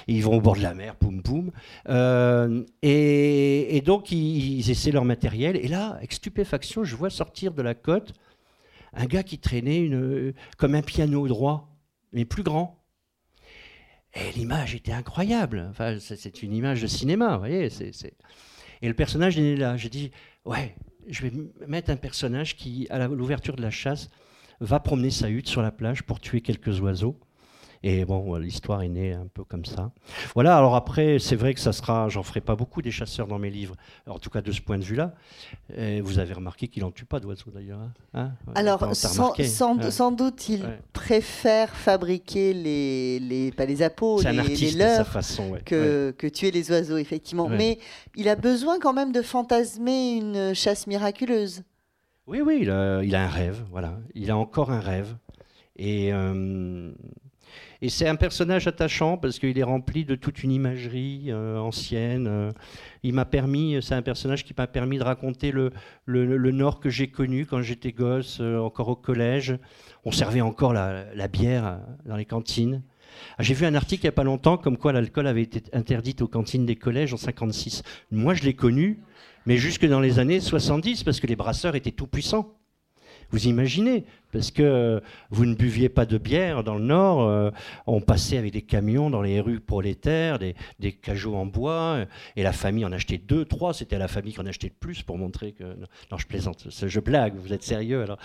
ils 0.07 0.23
vont 0.23 0.37
au 0.37 0.41
bord 0.41 0.57
de 0.57 0.63
la 0.63 0.75
mer, 0.75 0.97
poum 0.97 1.23
poum. 1.23 1.51
Euh, 1.89 2.65
et, 2.83 3.83
donc, 3.85 4.13
ils, 4.13 4.71
essaient 4.71 4.93
leur 4.93 5.05
matériel. 5.05 5.57
Et 5.57 5.69
là, 5.69 5.91
avec 5.91 6.13
stupéfaction, 6.13 6.85
je 6.85 6.97
vois 6.97 7.11
sortir 7.11 7.53
de 7.53 7.63
la 7.63 7.75
côte 7.75 8.13
un 8.93 9.07
gars 9.07 9.23
qui 9.23 9.39
traînait 9.39 9.79
une, 9.79 10.33
comme 10.57 10.75
un 10.75 10.83
piano 10.83 11.27
droit, 11.29 11.77
mais 12.13 12.25
plus 12.25 12.43
grand. 12.43 12.83
Et 14.15 14.33
l'image 14.33 14.75
était 14.75 14.93
incroyable. 14.93 15.69
Enfin, 15.71 15.99
c'est 16.01 16.43
une 16.43 16.53
image 16.53 16.83
de 16.83 16.89
cinéma, 16.89 17.35
vous 17.35 17.41
voyez. 17.41 17.69
Et 18.83 18.89
le 18.89 18.95
personnage 18.95 19.39
est 19.39 19.57
là. 19.57 19.77
J'ai 19.77 19.89
dit, 19.89 20.11
ouais, 20.45 20.75
je 21.09 21.23
vais 21.23 21.33
mettre 21.69 21.91
un 21.91 21.97
personnage 21.97 22.57
qui, 22.57 22.89
à 22.91 23.07
l'ouverture 23.07 23.55
de 23.55 23.63
la 23.63 23.71
chasse, 23.71 24.11
va 24.61 24.81
promener 24.81 25.11
sa 25.11 25.31
hutte 25.31 25.49
sur 25.49 25.63
la 25.63 25.71
plage 25.71 26.03
pour 26.03 26.21
tuer 26.21 26.41
quelques 26.41 26.81
oiseaux. 26.81 27.19
Et 27.83 28.05
bon, 28.05 28.37
l'histoire 28.37 28.83
est 28.83 28.89
née 28.89 29.15
un 29.15 29.27
peu 29.33 29.43
comme 29.43 29.65
ça. 29.65 29.91
Voilà, 30.35 30.57
alors 30.57 30.77
après, 30.77 31.19
c'est 31.19 31.37
vrai 31.37 31.55
que 31.55 31.61
ça 31.61 31.73
sera, 31.73 32.11
j'en 32.11 32.23
ferai 32.23 32.43
pas 32.43 32.55
beaucoup 32.55 32.83
des 32.83 32.91
chasseurs 32.91 33.27
dans 33.27 33.39
mes 33.39 33.49
livres, 33.49 33.75
en 34.07 34.19
tout 34.19 34.29
cas 34.29 34.43
de 34.43 34.53
ce 34.53 34.61
point 34.61 34.77
de 34.77 34.85
vue-là. 34.85 35.15
Vous 36.03 36.19
avez 36.19 36.35
remarqué 36.35 36.69
qu'il 36.69 36.83
n'en 36.83 36.91
tue 36.91 37.07
pas 37.07 37.21
d'oiseaux 37.21 37.51
d'ailleurs. 37.51 37.81
Hein, 37.81 37.93
hein 38.13 38.33
alors, 38.55 38.95
sans, 38.95 39.35
sans, 39.91 40.13
doute, 40.13 40.49
il 40.51 40.63
préfère 40.93 41.71
fabriquer 41.71 42.53
les, 42.53 43.19
les, 43.19 43.51
pas 43.51 43.65
les 43.65 43.81
appos, 43.81 44.21
les, 44.21 44.31
les 44.43 44.73
leurs, 44.73 45.07
façon, 45.07 45.57
que, 45.65 46.15
que, 46.19 46.27
tuer 46.27 46.51
les 46.51 46.71
oiseaux, 46.71 46.99
effectivement. 46.99 47.49
Mais 47.49 47.79
il 48.15 48.29
a 48.29 48.37
besoin 48.37 48.79
quand 48.79 48.93
même 48.93 49.13
de 49.13 49.23
fantasmer 49.23 50.17
une 50.17 50.55
chasse 50.55 50.87
miraculeuse. 50.87 51.63
Oui, 52.27 52.43
oui, 52.43 52.59
il 52.61 52.71
a, 52.71 53.03
il 53.03 53.15
a 53.17 53.25
un 53.25 53.29
rêve, 53.29 53.65
voilà. 53.71 53.99
Il 54.15 54.31
a 54.31 54.37
encore 54.37 54.71
un 54.71 54.81
rêve. 54.81 55.17
Et. 55.77 56.13
Euh, 56.13 56.93
et 57.83 57.89
c'est 57.89 58.07
un 58.07 58.17
personnage 58.17 58.67
attachant 58.67 59.17
parce 59.17 59.39
qu'il 59.39 59.59
est 59.59 59.63
rempli 59.63 60.05
de 60.05 60.15
toute 60.15 60.43
une 60.43 60.53
imagerie 60.53 61.27
euh, 61.29 61.59
ancienne. 61.59 62.27
Euh. 62.27 62.53
il 63.03 63.15
m'a 63.15 63.25
permis, 63.25 63.79
c'est 63.81 63.95
un 63.95 64.03
personnage 64.03 64.45
qui 64.45 64.55
m'a 64.57 64.67
permis 64.67 64.99
de 64.99 65.05
raconter 65.05 65.51
le, 65.51 65.73
le, 66.07 66.51
Nord 66.51 66.81
que 66.81 66.91
j'ai 66.91 67.09
connu 67.09 67.47
quand 67.47 67.63
j'étais 67.63 67.93
gosse, 67.93 68.39
euh, 68.41 68.59
encore 68.59 68.89
au 68.89 68.97
collège. 68.97 69.57
On 70.05 70.13
servait 70.13 70.43
encore 70.43 70.73
la, 70.75 71.29
bière 71.29 71.81
dans 72.05 72.17
les 72.17 72.25
cantines. 72.25 72.83
Ah, 73.39 73.43
j'ai 73.43 73.55
vu 73.55 73.67
un 73.67 73.75
article 73.75 74.05
il 74.05 74.07
n'y 74.07 74.11
a 74.11 74.13
pas 74.13 74.25
longtemps 74.25 74.57
comme 74.57 74.77
quoi 74.77 74.93
l'alcool 74.93 75.27
avait 75.27 75.43
été 75.43 75.63
interdit 75.73 76.17
aux 76.21 76.29
cantines 76.29 76.67
des 76.67 76.77
collèges 76.77 77.15
en 77.15 77.17
56. 77.17 77.83
Moi, 78.11 78.35
je 78.35 78.45
l'ai 78.45 78.55
connu, 78.55 79.01
mais 79.47 79.57
jusque 79.57 79.87
dans 79.87 80.01
les 80.01 80.19
années 80.19 80.41
70 80.41 81.05
parce 81.05 81.21
que 81.21 81.27
les 81.27 81.37
brasseurs 81.37 81.75
étaient 81.75 81.91
tout 81.91 82.07
puissants. 82.07 82.60
Vous 83.31 83.47
imaginez 83.47 84.05
Parce 84.33 84.51
que 84.51 84.63
euh, 84.63 85.01
vous 85.31 85.47
ne 85.47 85.55
buviez 85.55 85.89
pas 85.89 86.05
de 86.05 86.19
bière 86.19 86.65
dans 86.65 86.75
le 86.75 86.85
Nord. 86.85 87.23
Euh, 87.23 87.51
on 87.87 88.01
passait 88.01 88.39
avec 88.39 88.53
des 88.53 88.63
camions 88.63 89.09
dans 89.09 89.23
les 89.23 89.41
rues 89.41 89.61
prolétaires, 89.61 90.39
des, 90.39 90.55
des 90.81 90.93
cajots 90.93 91.37
en 91.37 91.47
bois, 91.47 91.97
euh, 91.99 92.07
et 92.37 92.43
la 92.43 92.53
famille 92.53 92.85
en 92.85 92.93
achetait 92.93 93.19
deux, 93.19 93.45
trois. 93.45 93.73
C'était 93.73 93.99
la 93.99 94.09
famille 94.09 94.33
qui 94.33 94.41
en 94.41 94.47
achetait 94.47 94.69
le 94.69 94.75
plus 94.79 95.03
pour 95.03 95.17
montrer 95.17 95.53
que. 95.53 95.65
Non, 96.11 96.19
je 96.19 96.27
plaisante, 96.27 96.67
je 96.71 97.01
blague, 97.01 97.37
vous 97.37 97.53
êtes 97.53 97.63
sérieux 97.63 98.03
alors. 98.03 98.19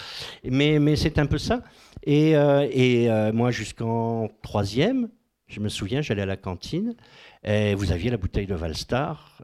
Mais, 0.44 0.80
mais 0.80 0.96
c'est 0.96 1.20
un 1.20 1.28
peu 1.28 1.38
ça. 1.38 1.62
Et, 2.04 2.32
et 2.32 3.32
moi, 3.32 3.52
jusqu'en 3.52 4.30
troisième, 4.42 5.10
je 5.48 5.60
me 5.60 5.70
souviens, 5.70 6.02
j'allais 6.02 6.24
à 6.24 6.28
la 6.28 6.38
cantine. 6.38 6.96
Et 7.44 7.76
vous 7.76 7.92
aviez 7.92 8.10
la 8.10 8.18
bouteille 8.18 8.48
de 8.48 8.56
Valstar 8.56 9.42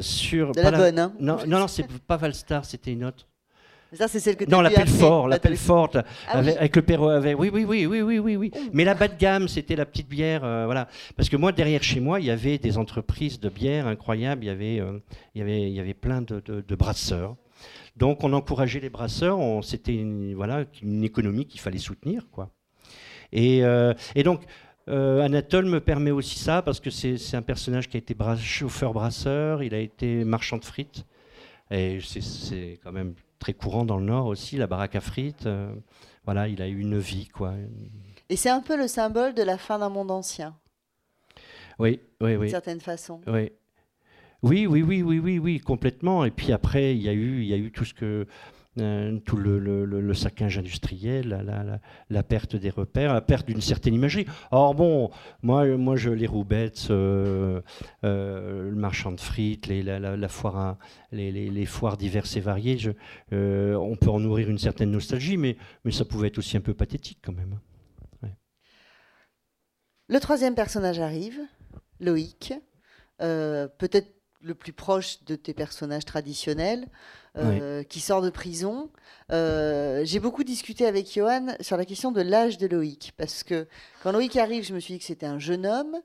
sur. 0.00 0.52
De 0.52 0.60
la, 0.60 0.70
bonne, 0.72 0.98
hein 0.98 1.12
Non, 1.20 1.38
non, 1.46 1.60
non 1.60 1.68
c'est 1.68 1.86
pas 2.06 2.16
Valstar, 2.16 2.64
c'était 2.64 2.92
une 2.92 3.04
autre. 3.04 3.26
Ça, 3.96 4.08
c'est 4.08 4.20
celle 4.20 4.36
que 4.36 4.44
Non, 4.44 4.60
l'appel 4.60 4.88
fort, 4.88 5.28
l'appel 5.28 5.56
forte, 5.56 5.96
ah 6.28 6.38
avec, 6.38 6.74
le 6.76 6.82
perro 6.82 7.08
avec, 7.08 7.38
oui, 7.38 7.50
oui, 7.52 7.64
oui, 7.64 7.86
oui, 7.86 8.02
oui, 8.02 8.18
oui, 8.18 8.36
oui. 8.36 8.50
Mais 8.72 8.84
la 8.84 8.94
bas 8.94 9.08
de 9.08 9.16
gamme, 9.18 9.48
c'était 9.48 9.76
la 9.76 9.86
petite 9.86 10.08
bière, 10.08 10.44
euh, 10.44 10.64
voilà. 10.64 10.88
Parce 11.16 11.28
que 11.28 11.36
moi, 11.36 11.52
derrière 11.52 11.82
chez 11.82 12.00
moi, 12.00 12.20
il 12.20 12.26
y 12.26 12.30
avait 12.30 12.58
des 12.58 12.78
entreprises 12.78 13.38
de 13.40 13.48
bière 13.48 13.86
incroyables. 13.86 14.44
Il 14.44 14.46
y 14.46 14.50
avait, 14.50 14.80
euh, 14.80 14.98
il 15.34 15.40
y 15.40 15.42
avait, 15.42 15.62
il 15.62 15.72
y 15.74 15.80
avait 15.80 15.94
plein 15.94 16.22
de, 16.22 16.40
de, 16.40 16.74
brasseurs. 16.74 17.36
Donc, 17.96 18.24
on 18.24 18.32
encourageait 18.32 18.80
les 18.80 18.90
brasseurs. 18.90 19.38
C'était 19.62 19.94
une, 19.94 20.34
voilà, 20.34 20.64
une 20.82 21.04
économie 21.04 21.46
qu'il 21.46 21.60
fallait 21.60 21.78
soutenir, 21.78 22.28
quoi. 22.30 22.50
Et, 23.32 23.64
euh, 23.64 23.94
et 24.14 24.22
donc. 24.22 24.42
Anatole 24.86 25.64
me 25.64 25.80
permet 25.80 26.10
aussi 26.10 26.38
ça 26.38 26.60
parce 26.60 26.78
que 26.78 26.90
c'est 26.90 27.34
un 27.34 27.40
personnage 27.40 27.88
qui 27.88 27.96
a 27.96 28.00
été 28.00 28.14
chauffeur 28.38 28.92
brasseur, 28.92 29.62
il 29.62 29.72
a 29.72 29.78
été 29.78 30.24
marchand 30.24 30.58
de 30.58 30.64
frites, 30.66 31.06
et 31.70 32.00
c'est 32.02 32.78
quand 32.84 32.92
même 32.92 33.14
très 33.44 33.52
courant 33.52 33.84
dans 33.84 33.98
le 33.98 34.06
Nord 34.06 34.24
aussi, 34.24 34.56
la 34.56 34.66
baraque 34.66 34.96
à 34.96 35.02
frites. 35.02 35.46
voilà, 36.24 36.48
il 36.48 36.62
a 36.62 36.66
eu 36.66 36.78
une 36.80 36.98
vie, 36.98 37.28
quoi. 37.28 37.52
Et 38.30 38.36
c'est 38.36 38.48
un 38.48 38.62
peu 38.62 38.74
le 38.74 38.88
symbole 38.88 39.34
de 39.34 39.42
la 39.42 39.58
fin 39.58 39.78
d'un 39.78 39.90
monde 39.90 40.10
ancien. 40.10 40.56
Oui, 41.78 42.00
oui, 42.22 42.36
oui. 42.36 42.38
D'une 42.38 42.48
certaine 42.48 42.80
façon. 42.80 43.20
Oui. 43.26 43.52
Oui, 44.42 44.66
oui, 44.66 44.82
oui, 44.82 45.02
oui, 45.02 45.18
oui, 45.18 45.38
oui, 45.38 45.60
complètement. 45.60 46.24
Et 46.24 46.30
puis 46.30 46.52
après, 46.52 46.96
il 46.96 47.02
y 47.02 47.08
a 47.10 47.12
eu, 47.12 47.42
il 47.42 47.46
y 47.46 47.52
a 47.52 47.58
eu 47.58 47.70
tout 47.70 47.84
ce 47.84 47.92
que 47.92 48.26
euh, 48.80 49.20
tout 49.20 49.36
le, 49.36 49.58
le, 49.60 50.14
saccage 50.14 50.58
industriel, 50.58 51.28
la, 51.28 51.80
la, 52.10 52.22
perte 52.24 52.56
des 52.56 52.70
repères, 52.70 53.14
la 53.14 53.20
perte 53.20 53.46
d'une 53.46 53.60
certaine 53.60 53.94
imagerie. 53.94 54.26
Or 54.50 54.74
bon, 54.74 55.10
moi, 55.42 55.64
moi 55.76 55.94
je 55.94 56.10
les 56.10 56.26
roubettes, 56.26 56.88
euh, 56.90 57.60
euh, 58.02 58.70
le 58.70 58.74
marchand 58.74 59.12
de 59.12 59.20
frites, 59.20 59.68
les, 59.68 59.84
la, 59.84 60.28
foire 60.28 60.76
les, 61.12 61.30
les, 61.30 61.66
foires 61.66 61.96
diverses 61.96 62.36
et 62.36 62.40
variées, 62.40 62.78
on 63.30 63.96
peut 63.96 64.10
en 64.10 64.18
nourrir 64.18 64.50
une 64.50 64.58
certaine 64.58 64.90
nostalgie, 64.90 65.36
mais, 65.36 65.56
mais 65.84 65.92
ça 65.92 66.04
pouvait 66.04 66.28
être 66.28 66.38
aussi 66.38 66.56
un 66.56 66.60
peu 66.60 66.74
pathétique 66.74 67.20
quand 67.22 67.32
même. 67.32 67.60
Le 70.08 70.18
troisième 70.18 70.56
personnage 70.56 70.98
arrive, 70.98 71.40
Loïc, 72.00 72.52
peut-être 73.18 74.14
le 74.40 74.54
plus 74.54 74.72
proche 74.72 75.24
de 75.24 75.36
tes 75.36 75.54
personnages 75.54 76.04
traditionnels. 76.04 76.86
Euh, 77.36 77.82
qui 77.82 77.98
sort 77.98 78.22
de 78.22 78.30
prison. 78.30 78.90
Euh, 79.32 80.02
j'ai 80.04 80.20
beaucoup 80.20 80.44
discuté 80.44 80.86
avec 80.86 81.12
Johan 81.12 81.56
sur 81.60 81.76
la 81.76 81.84
question 81.84 82.12
de 82.12 82.20
l'âge 82.20 82.58
de 82.58 82.68
Loïc, 82.68 83.12
parce 83.16 83.42
que 83.42 83.66
quand 84.04 84.12
Loïc 84.12 84.36
arrive, 84.36 84.64
je 84.64 84.72
me 84.72 84.78
suis 84.78 84.94
dit 84.94 85.00
que 85.00 85.04
c'était 85.04 85.26
un 85.26 85.40
jeune 85.40 85.66
homme. 85.66 85.96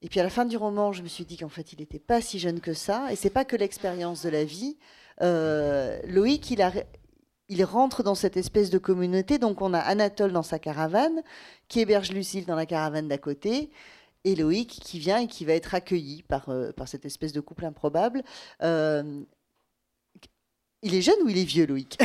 Et 0.00 0.08
puis 0.08 0.20
à 0.20 0.22
la 0.22 0.30
fin 0.30 0.44
du 0.44 0.56
roman, 0.56 0.92
je 0.92 1.02
me 1.02 1.08
suis 1.08 1.24
dit 1.24 1.36
qu'en 1.36 1.48
fait, 1.48 1.72
il 1.72 1.80
n'était 1.80 1.98
pas 1.98 2.20
si 2.20 2.38
jeune 2.38 2.60
que 2.60 2.72
ça. 2.72 3.12
Et 3.12 3.16
c'est 3.16 3.30
pas 3.30 3.44
que 3.44 3.56
l'expérience 3.56 4.22
de 4.22 4.28
la 4.28 4.44
vie. 4.44 4.76
Euh, 5.22 5.98
Loïc, 6.06 6.48
il, 7.48 7.64
rentre 7.64 8.04
dans 8.04 8.14
cette 8.14 8.36
espèce 8.36 8.70
de 8.70 8.78
communauté. 8.78 9.38
Donc 9.38 9.60
on 9.60 9.74
a 9.74 9.80
Anatole 9.80 10.32
dans 10.32 10.44
sa 10.44 10.60
caravane, 10.60 11.22
qui 11.66 11.80
héberge 11.80 12.12
Lucille 12.12 12.46
dans 12.46 12.56
la 12.56 12.66
caravane 12.66 13.08
d'à 13.08 13.18
côté. 13.18 13.70
Et 14.22 14.36
Loïc 14.36 14.68
qui 14.68 15.00
vient 15.00 15.18
et 15.18 15.26
qui 15.26 15.44
va 15.44 15.54
être 15.54 15.74
accueilli 15.74 16.22
par, 16.22 16.48
par 16.76 16.86
cette 16.86 17.04
espèce 17.06 17.32
de 17.32 17.40
couple 17.40 17.64
improbable. 17.64 18.22
Il 20.82 20.94
est 20.94 21.02
jeune 21.02 21.16
ou 21.24 21.28
il 21.28 21.38
est 21.38 21.44
vieux, 21.44 21.66
Loïc 21.66 21.98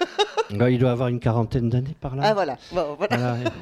bah, 0.50 0.70
Il 0.70 0.78
doit 0.78 0.90
avoir 0.90 1.08
une 1.08 1.20
quarantaine 1.20 1.70
d'années 1.70 1.96
par 2.00 2.16
là. 2.16 2.22
Ah 2.26 2.34
voilà. 2.34 2.58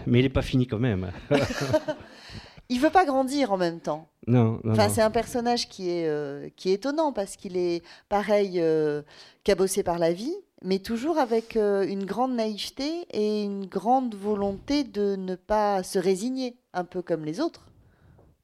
Mais 0.06 0.18
il 0.18 0.22
n'est 0.22 0.28
pas 0.28 0.42
fini 0.42 0.66
quand 0.66 0.80
même. 0.80 1.12
il 2.68 2.80
veut 2.80 2.90
pas 2.90 3.04
grandir 3.04 3.52
en 3.52 3.56
même 3.56 3.80
temps. 3.80 4.08
Non. 4.26 4.60
enfin, 4.68 4.88
c'est 4.88 5.00
un 5.00 5.10
personnage 5.10 5.68
qui 5.68 5.90
est 5.90 6.06
euh, 6.06 6.48
qui 6.56 6.70
est 6.70 6.74
étonnant 6.74 7.12
parce 7.12 7.36
qu'il 7.36 7.56
est 7.56 7.82
pareil 8.08 8.60
euh, 8.60 9.02
cabossé 9.44 9.82
par 9.82 9.98
la 9.98 10.12
vie, 10.12 10.34
mais 10.62 10.80
toujours 10.80 11.18
avec 11.18 11.56
euh, 11.56 11.86
une 11.86 12.04
grande 12.04 12.34
naïveté 12.34 13.06
et 13.12 13.44
une 13.44 13.66
grande 13.66 14.14
volonté 14.14 14.84
de 14.84 15.16
ne 15.16 15.34
pas 15.34 15.82
se 15.82 15.98
résigner, 15.98 16.56
un 16.74 16.84
peu 16.84 17.00
comme 17.00 17.24
les 17.24 17.40
autres. 17.40 17.64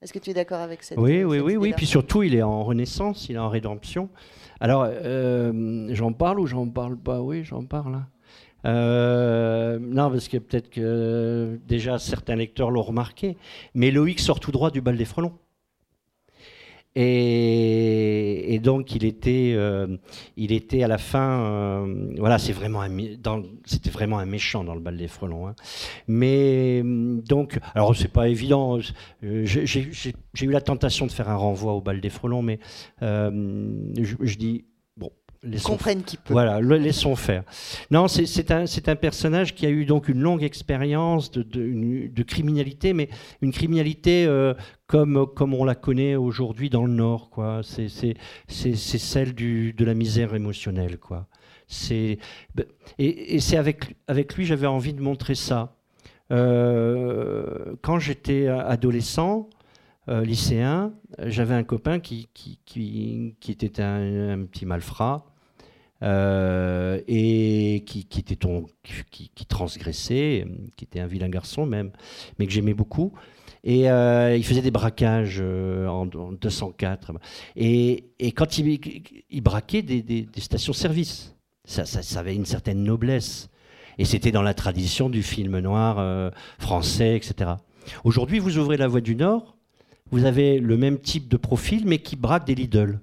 Est-ce 0.00 0.12
que 0.12 0.18
tu 0.18 0.30
es 0.30 0.34
d'accord 0.34 0.60
avec 0.60 0.82
cette 0.82 0.98
Oui, 0.98 1.24
oui, 1.24 1.40
oui, 1.40 1.56
oui. 1.56 1.72
Puis 1.76 1.86
surtout, 1.86 2.22
il 2.22 2.34
est 2.34 2.42
en 2.42 2.62
renaissance, 2.62 3.28
il 3.28 3.36
est 3.36 3.38
en 3.38 3.48
rédemption. 3.48 4.08
Alors, 4.60 4.86
euh, 4.88 5.88
j'en 5.92 6.12
parle 6.12 6.40
ou 6.40 6.46
j'en 6.46 6.68
parle 6.68 6.96
pas? 6.96 7.20
Oui, 7.20 7.44
j'en 7.44 7.64
parle. 7.64 7.94
Hein. 7.96 8.06
Euh, 8.66 9.78
non, 9.78 10.10
parce 10.10 10.28
que 10.28 10.38
peut-être 10.38 10.70
que 10.70 11.60
déjà 11.66 11.98
certains 11.98 12.36
lecteurs 12.36 12.70
l'ont 12.70 12.82
remarqué, 12.82 13.36
mais 13.74 13.90
Loïc 13.90 14.20
sort 14.20 14.40
tout 14.40 14.52
droit 14.52 14.70
du 14.70 14.80
bal 14.80 14.96
des 14.96 15.04
frelons. 15.04 15.32
Et, 16.96 18.60
donc 18.62 18.94
il 18.94 19.04
était, 19.04 19.52
euh, 19.56 19.96
il 20.36 20.52
était 20.52 20.84
à 20.84 20.88
la 20.88 20.98
fin, 20.98 21.40
euh, 21.40 22.14
voilà, 22.18 22.38
c'était 22.38 22.54
vraiment 23.90 24.18
un 24.18 24.26
méchant 24.26 24.62
dans 24.64 24.74
le 24.74 24.80
bal 24.80 24.96
des 24.96 25.08
frelons. 25.08 25.48
Hein. 25.48 25.54
Mais 26.06 26.82
donc, 26.84 27.58
alors 27.74 27.96
c'est 27.96 28.12
pas 28.12 28.28
évident. 28.28 28.78
J'ai 29.22 30.12
eu 30.42 30.50
la 30.50 30.60
tentation 30.60 31.06
de 31.06 31.12
faire 31.12 31.28
un 31.28 31.36
renvoi 31.36 31.72
au 31.72 31.80
bal 31.80 32.00
des 32.00 32.10
frelons, 32.10 32.42
mais 32.42 32.60
euh, 33.02 33.30
je, 33.96 34.36
dis 34.36 34.64
laissons, 35.44 35.76
qui 36.06 36.16
peut. 36.16 36.32
Voilà, 36.32 36.60
le, 36.60 36.76
laissons 36.76 37.16
faire. 37.16 37.44
Non, 37.90 38.08
c'est 38.08 38.50
un, 38.50 38.64
un, 38.64 38.96
personnage 38.96 39.54
qui 39.54 39.66
a 39.66 39.70
eu 39.70 39.84
donc 39.84 40.08
une 40.08 40.20
longue 40.20 40.42
expérience 40.42 41.30
de, 41.30 41.42
de, 41.42 42.22
criminalité, 42.22 42.92
mais 42.92 43.08
une 43.42 43.52
criminalité 43.52 44.26
euh, 44.26 44.54
comme, 44.86 45.26
comme 45.34 45.54
on 45.54 45.64
la 45.64 45.74
connaît 45.74 46.16
aujourd'hui 46.16 46.70
dans 46.70 46.86
le 46.86 46.92
Nord. 46.92 47.30
C'est 47.62 47.88
celle 48.74 49.34
du, 49.34 49.72
de 49.72 49.84
la 49.84 49.94
misère 49.94 50.34
émotionnelle. 50.34 50.98
Quoi. 50.98 51.26
Et, 51.88 52.18
et 52.98 53.40
c'est 53.40 53.56
avec, 53.56 53.96
avec 54.06 54.34
lui 54.34 54.44
j'avais 54.44 54.66
envie 54.66 54.92
de 54.92 55.00
montrer 55.00 55.34
ça. 55.34 55.76
Euh, 56.30 57.74
quand 57.82 57.98
j'étais 57.98 58.48
adolescent, 58.48 59.48
euh, 60.08 60.24
lycéen, 60.24 60.92
j'avais 61.18 61.54
un 61.54 61.64
copain 61.64 61.98
qui, 61.98 62.28
qui, 62.34 62.58
qui, 62.64 63.36
qui 63.40 63.52
était 63.52 63.80
un, 63.80 64.30
un, 64.30 64.44
petit 64.44 64.66
malfrat 64.66 65.24
euh, 66.02 67.00
et 67.06 67.84
qui, 67.86 68.00
était 68.18 68.36
qui, 69.10 69.46
transgressait, 69.46 70.44
qui 70.76 70.84
était 70.84 71.00
un 71.00 71.06
vilain 71.06 71.28
garçon 71.28 71.66
même, 71.66 71.90
mais 72.38 72.46
que 72.46 72.52
j'aimais 72.52 72.74
beaucoup. 72.74 73.12
Et 73.62 73.90
euh, 73.90 74.36
il 74.36 74.44
faisait 74.44 74.60
des 74.60 74.70
braquages 74.70 75.38
euh, 75.40 75.86
en, 75.86 76.04
204. 76.06 77.12
Et, 77.56 78.04
et 78.18 78.32
quand 78.32 78.58
il, 78.58 78.78
il 79.30 79.40
braquait 79.40 79.82
des, 79.82 80.02
des, 80.02 80.28
stations-service, 80.36 81.34
ça, 81.64 81.86
ça, 81.86 82.20
avait 82.20 82.34
une 82.34 82.44
certaine 82.44 82.82
noblesse. 82.82 83.48
Et 83.96 84.04
c'était 84.04 84.32
dans 84.32 84.42
la 84.42 84.54
tradition 84.54 85.08
du 85.08 85.22
film 85.22 85.58
noir 85.60 86.32
français, 86.58 87.16
etc. 87.16 87.52
Aujourd'hui, 88.02 88.40
vous 88.40 88.58
ouvrez 88.58 88.76
la 88.76 88.88
Voie 88.88 89.00
du 89.00 89.14
Nord, 89.14 89.56
vous 90.10 90.24
avez 90.24 90.58
le 90.58 90.76
même 90.76 90.98
type 90.98 91.28
de 91.28 91.36
profil, 91.36 91.84
mais 91.86 91.98
qui 91.98 92.16
braque 92.16 92.44
des 92.44 92.56
Lidl 92.56 93.00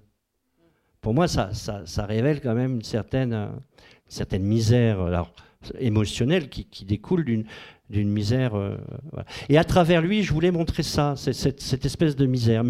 pour 1.02 1.14
moi, 1.14 1.28
ça, 1.28 2.06
révèle 2.06 2.42
quand 2.42 2.54
même 2.54 2.76
une 2.76 2.84
certaine, 2.84 3.50
certaine 4.08 4.44
misère 4.44 5.02
alors, 5.02 5.34
émotionnelle 5.80 6.50
qui, 6.50 6.86
découle 6.86 7.26
d'une 7.26 8.10
misère. 8.10 8.56
Euh, 8.56 8.78
et 9.50 9.58
à 9.58 9.64
travers 9.64 10.02
lui, 10.02 10.24
je 10.24 10.32
voulais 10.32 10.52
montrer 10.52 10.84
ça, 10.84 11.16
cette, 11.16 11.86
espèce 11.86 12.16
de 12.16 12.26
misère. 12.26 12.64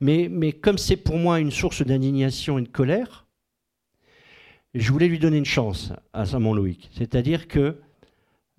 Mais, 0.00 0.52
comme 0.52 0.78
c'est 0.78 0.96
pour 0.96 1.16
moi 1.16 1.40
une 1.40 1.50
source 1.50 1.82
d'indignation 1.82 2.58
et 2.58 2.62
de 2.62 2.68
colère, 2.68 3.26
je 4.74 4.92
voulais 4.92 5.08
lui 5.08 5.18
donner 5.18 5.38
une 5.38 5.44
chance 5.44 5.92
à 6.12 6.26
Saint 6.26 6.38
Loïc. 6.38 6.90
C'est-à-dire 6.92 7.48
que 7.48 7.76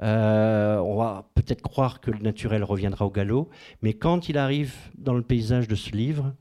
euh, 0.01 0.77
on 0.79 0.95
va 0.95 1.29
peut-être 1.35 1.61
croire 1.61 2.01
que 2.01 2.09
le 2.09 2.19
naturel 2.19 2.63
reviendra 2.63 3.05
au 3.05 3.11
galop, 3.11 3.49
mais 3.83 3.93
quand 3.93 4.29
il 4.29 4.37
arrive 4.37 4.73
dans 4.97 5.13
le 5.13 5.21
paysage 5.21 5.67
de 5.67 5.75
ce 5.75 5.91
livre, 5.91 6.33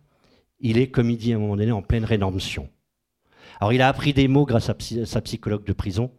il 0.61 0.79
est, 0.79 0.89
comme 0.89 1.11
il 1.11 1.17
dit 1.17 1.33
à 1.33 1.37
un 1.37 1.39
moment 1.39 1.57
donné, 1.57 1.73
en 1.73 1.83
pleine 1.83 2.05
rédemption. 2.05 2.69
Alors 3.61 3.73
il 3.73 3.83
a 3.83 3.89
appris 3.89 4.13
des 4.13 4.29
mots 4.29 4.47
grâce 4.47 4.71
à 4.71 4.77
sa 5.05 5.21
psychologue 5.21 5.65
de 5.65 5.73
prison, 5.73 6.11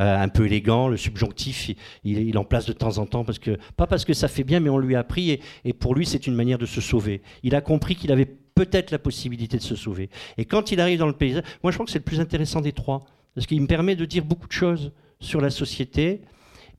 euh, 0.00 0.18
un 0.18 0.28
peu 0.28 0.46
élégant, 0.46 0.88
le 0.88 0.96
subjonctif, 0.96 1.70
il, 2.04 2.38
en 2.38 2.44
place 2.44 2.66
de 2.66 2.72
temps 2.72 2.98
en 2.98 3.06
temps, 3.06 3.24
parce 3.24 3.38
que, 3.38 3.58
pas 3.76 3.86
parce 3.86 4.04
que 4.04 4.12
ça 4.12 4.28
fait 4.28 4.44
bien, 4.44 4.60
mais 4.60 4.68
on 4.68 4.78
lui 4.78 4.94
a 4.94 5.00
appris, 5.00 5.40
et, 5.64 5.72
pour 5.72 5.94
lui 5.94 6.04
c'est 6.04 6.26
une 6.26 6.34
manière 6.34 6.58
de 6.58 6.66
se 6.66 6.80
sauver. 6.80 7.22
Il 7.42 7.54
a 7.54 7.60
compris 7.60 7.94
qu'il 7.96 8.12
avait 8.12 8.26
peut-être 8.26 8.90
la 8.90 8.98
possibilité 8.98 9.56
de 9.56 9.62
se 9.62 9.76
sauver. 9.76 10.10
Et 10.36 10.44
quand 10.44 10.72
il 10.72 10.80
arrive 10.80 10.98
dans 10.98 11.06
le 11.06 11.14
paysage, 11.14 11.44
moi 11.62 11.72
je 11.72 11.76
crois 11.76 11.86
que 11.86 11.92
c'est 11.92 11.98
le 11.98 12.04
plus 12.04 12.20
intéressant 12.20 12.60
des 12.60 12.72
trois, 12.72 13.04
parce 13.34 13.46
qu'il 13.46 13.60
me 13.60 13.66
permet 13.66 13.96
de 13.96 14.04
dire 14.04 14.24
beaucoup 14.24 14.46
de 14.46 14.52
choses 14.52 14.92
sur 15.20 15.40
la 15.40 15.50
société, 15.50 16.20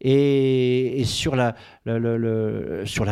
et, 0.02 1.04
sur 1.06 1.36
la 1.36 1.56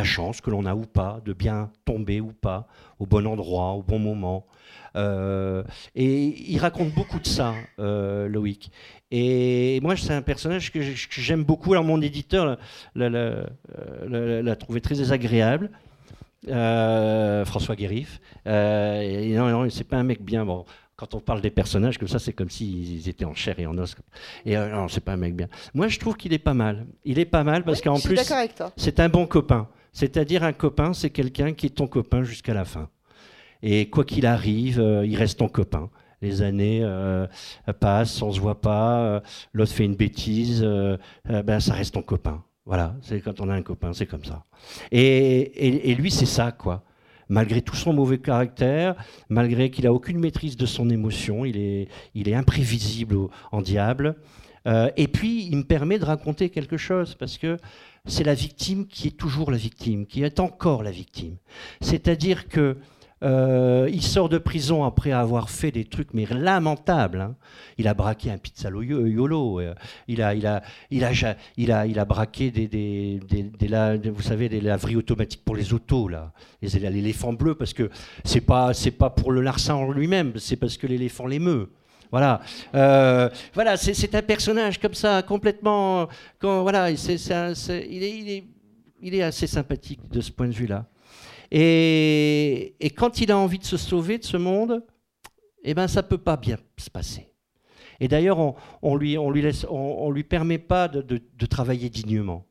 chance 0.04 0.40
que 0.40 0.50
l'on 0.50 0.66
a 0.66 0.74
ou 0.74 0.82
pas 0.82 1.20
de 1.24 1.32
bien 1.32 1.70
tomber 1.84 2.20
ou 2.20 2.32
pas 2.32 2.68
au 2.98 3.06
bon 3.06 3.26
endroit, 3.26 3.72
au 3.72 3.82
bon 3.82 3.98
moment. 3.98 4.46
Euh, 4.96 5.64
et 5.94 6.52
il 6.52 6.58
raconte 6.58 6.90
beaucoup 6.90 7.18
de 7.18 7.26
ça, 7.26 7.54
euh, 7.78 8.28
Loïc. 8.28 8.70
Et 9.10 9.80
moi, 9.82 9.96
c'est 9.96 10.12
un 10.12 10.22
personnage 10.22 10.72
que 10.72 10.80
j'aime 10.80 11.44
beaucoup. 11.44 11.72
Alors, 11.72 11.84
mon 11.84 12.00
éditeur 12.00 12.58
l'a 12.94 14.56
trouvé 14.56 14.80
très 14.80 14.94
désagréable. 14.94 15.70
Euh, 16.48 17.44
François 17.44 17.74
Guérif. 17.74 18.20
non, 18.46 19.48
non, 19.48 19.70
c'est 19.70 19.84
pas 19.84 19.96
un 19.96 20.04
mec 20.04 20.22
bien. 20.22 20.44
Bon, 20.44 20.64
quand 20.96 21.14
on 21.14 21.20
parle 21.20 21.40
des 21.40 21.50
personnages 21.50 21.98
comme 21.98 22.08
ça, 22.08 22.18
c'est 22.18 22.32
comme 22.32 22.50
s'ils 22.50 23.08
étaient 23.08 23.24
en 23.24 23.34
chair 23.34 23.58
et 23.58 23.66
en 23.66 23.76
os. 23.78 23.96
Et 24.46 24.56
euh, 24.56 24.70
non, 24.70 24.88
c'est 24.88 25.00
pas 25.00 25.12
un 25.12 25.16
mec 25.16 25.34
bien. 25.34 25.48
Moi, 25.74 25.88
je 25.88 25.98
trouve 25.98 26.16
qu'il 26.16 26.32
est 26.32 26.38
pas 26.38 26.54
mal. 26.54 26.86
Il 27.04 27.18
est 27.18 27.24
pas 27.24 27.42
mal 27.42 27.64
parce 27.64 27.80
qu'en 27.80 27.98
plus, 27.98 28.18
c'est 28.76 29.00
un 29.00 29.08
bon 29.08 29.26
copain. 29.26 29.68
C'est-à-dire 29.94 30.44
un 30.44 30.52
copain, 30.52 30.92
c'est 30.92 31.08
quelqu'un 31.08 31.54
qui 31.54 31.64
est 31.66 31.76
ton 31.76 31.86
copain 31.86 32.22
jusqu'à 32.22 32.52
la 32.52 32.66
fin. 32.66 32.90
Et 33.62 33.88
quoi 33.88 34.04
qu'il 34.04 34.26
arrive, 34.26 34.78
euh, 34.78 35.06
il 35.06 35.16
reste 35.16 35.38
ton 35.38 35.48
copain. 35.48 35.88
Les 36.20 36.42
années 36.42 36.80
euh, 36.82 37.26
passent, 37.80 38.20
on 38.20 38.30
se 38.32 38.40
voit 38.40 38.60
pas, 38.60 39.22
l'autre 39.54 39.72
fait 39.72 39.84
une 39.84 39.96
bêtise, 39.96 40.62
ben 41.24 41.60
ça 41.60 41.72
reste 41.72 41.94
ton 41.94 42.02
copain. 42.02 42.44
Voilà, 42.66 42.94
c'est 43.02 43.20
quand 43.20 43.40
on 43.40 43.48
a 43.50 43.54
un 43.54 43.62
copain, 43.62 43.92
c'est 43.92 44.06
comme 44.06 44.24
ça. 44.24 44.44
Et, 44.90 45.00
et, 45.00 45.90
et 45.90 45.94
lui, 45.94 46.10
c'est 46.10 46.26
ça, 46.26 46.50
quoi. 46.50 46.82
malgré 47.28 47.62
tout 47.62 47.76
son 47.76 47.92
mauvais 47.92 48.18
caractère, 48.18 48.94
malgré 49.28 49.70
qu'il 49.70 49.86
a 49.86 49.92
aucune 49.92 50.18
maîtrise 50.18 50.56
de 50.56 50.66
son 50.66 50.90
émotion, 50.90 51.44
il 51.44 51.56
est, 51.56 51.88
il 52.14 52.28
est 52.28 52.34
imprévisible 52.34 53.16
en 53.52 53.62
diable. 53.62 54.16
Euh, 54.66 54.90
et 54.96 55.08
puis, 55.08 55.46
il 55.46 55.56
me 55.58 55.64
permet 55.64 55.98
de 55.98 56.04
raconter 56.04 56.50
quelque 56.50 56.76
chose, 56.76 57.14
parce 57.14 57.38
que 57.38 57.58
c'est 58.06 58.24
la 58.24 58.34
victime 58.34 58.86
qui 58.86 59.08
est 59.08 59.16
toujours 59.16 59.50
la 59.50 59.56
victime, 59.56 60.06
qui 60.06 60.22
est 60.22 60.40
encore 60.40 60.82
la 60.82 60.90
victime. 60.90 61.36
C'est-à-dire 61.80 62.48
que 62.48 62.76
euh, 63.22 63.88
il 63.90 64.02
sort 64.02 64.28
de 64.28 64.36
prison 64.36 64.84
après 64.84 65.12
avoir 65.12 65.48
fait 65.48 65.70
des 65.70 65.84
trucs 65.84 66.12
mais 66.12 66.26
lamentables. 66.26 67.22
Hein. 67.22 67.36
Il 67.78 67.88
a 67.88 67.94
braqué 67.94 68.30
un 68.30 68.36
pizzalo 68.36 68.82
yolo. 68.82 69.60
Euh, 69.60 69.74
il 70.08 70.20
a, 70.20 70.34
il 70.34 70.46
a, 70.46 70.62
il 70.90 71.04
a, 71.04 71.12
il 71.56 71.72
a, 71.72 71.86
il 71.86 71.98
a 71.98 72.04
braqué 72.04 72.50
des, 72.50 72.68
des, 72.68 73.20
des, 73.20 74.10
vous 74.10 74.22
savez, 74.22 74.50
des 74.50 74.60
laveries 74.60 74.96
automatiques 74.96 75.44
pour 75.44 75.56
les 75.56 75.72
autos 75.72 76.08
là, 76.08 76.32
l'éléphant 76.60 77.32
bleu 77.32 77.54
parce 77.54 77.72
que 77.72 77.88
c'est 78.24 78.42
pas, 78.42 78.74
c'est 78.74 78.90
pas 78.90 79.08
pour 79.08 79.32
le 79.32 79.40
larcin 79.40 79.74
en 79.74 79.90
lui-même, 79.90 80.34
c'est 80.36 80.56
parce 80.56 80.76
que 80.76 80.86
l'éléphant 80.86 81.26
l'émeut. 81.26 81.70
Voilà, 82.10 82.40
euh, 82.74 83.28
voilà, 83.54 83.76
c'est 83.76 84.14
un 84.14 84.22
personnage 84.22 84.78
comme 84.78 84.94
ça, 84.94 85.22
complètement. 85.22 86.08
Quand, 86.38 86.62
voilà, 86.62 86.90
il, 86.90 86.98
est, 89.02 89.22
assez 89.22 89.46
sympathique 89.46 90.00
de 90.10 90.20
ce 90.20 90.30
point 90.30 90.46
de 90.46 90.52
vue-là. 90.52 90.86
Et, 91.50 92.74
quand 92.96 93.20
il 93.20 93.32
a 93.32 93.38
envie 93.38 93.58
de 93.58 93.64
se 93.64 93.76
sauver 93.76 94.18
de 94.18 94.24
ce 94.24 94.36
monde, 94.36 94.84
eh 95.64 95.74
ben, 95.74 95.88
ça 95.88 96.02
ne 96.02 96.06
peut 96.06 96.18
pas 96.18 96.36
bien 96.36 96.56
se 96.76 96.90
passer. 96.90 97.28
Et 98.00 98.08
d'ailleurs, 98.08 98.38
on 98.82 98.94
ne 98.94 98.98
lui, 98.98 99.18
on 99.18 99.30
lui, 99.30 99.42
laisse, 99.42 99.66
on, 99.70 100.10
lui 100.10 100.24
permet 100.24 100.58
pas 100.58 100.88
de, 100.88 101.00
de, 101.02 101.46
travailler 101.46 101.88
dignement. 101.88 102.44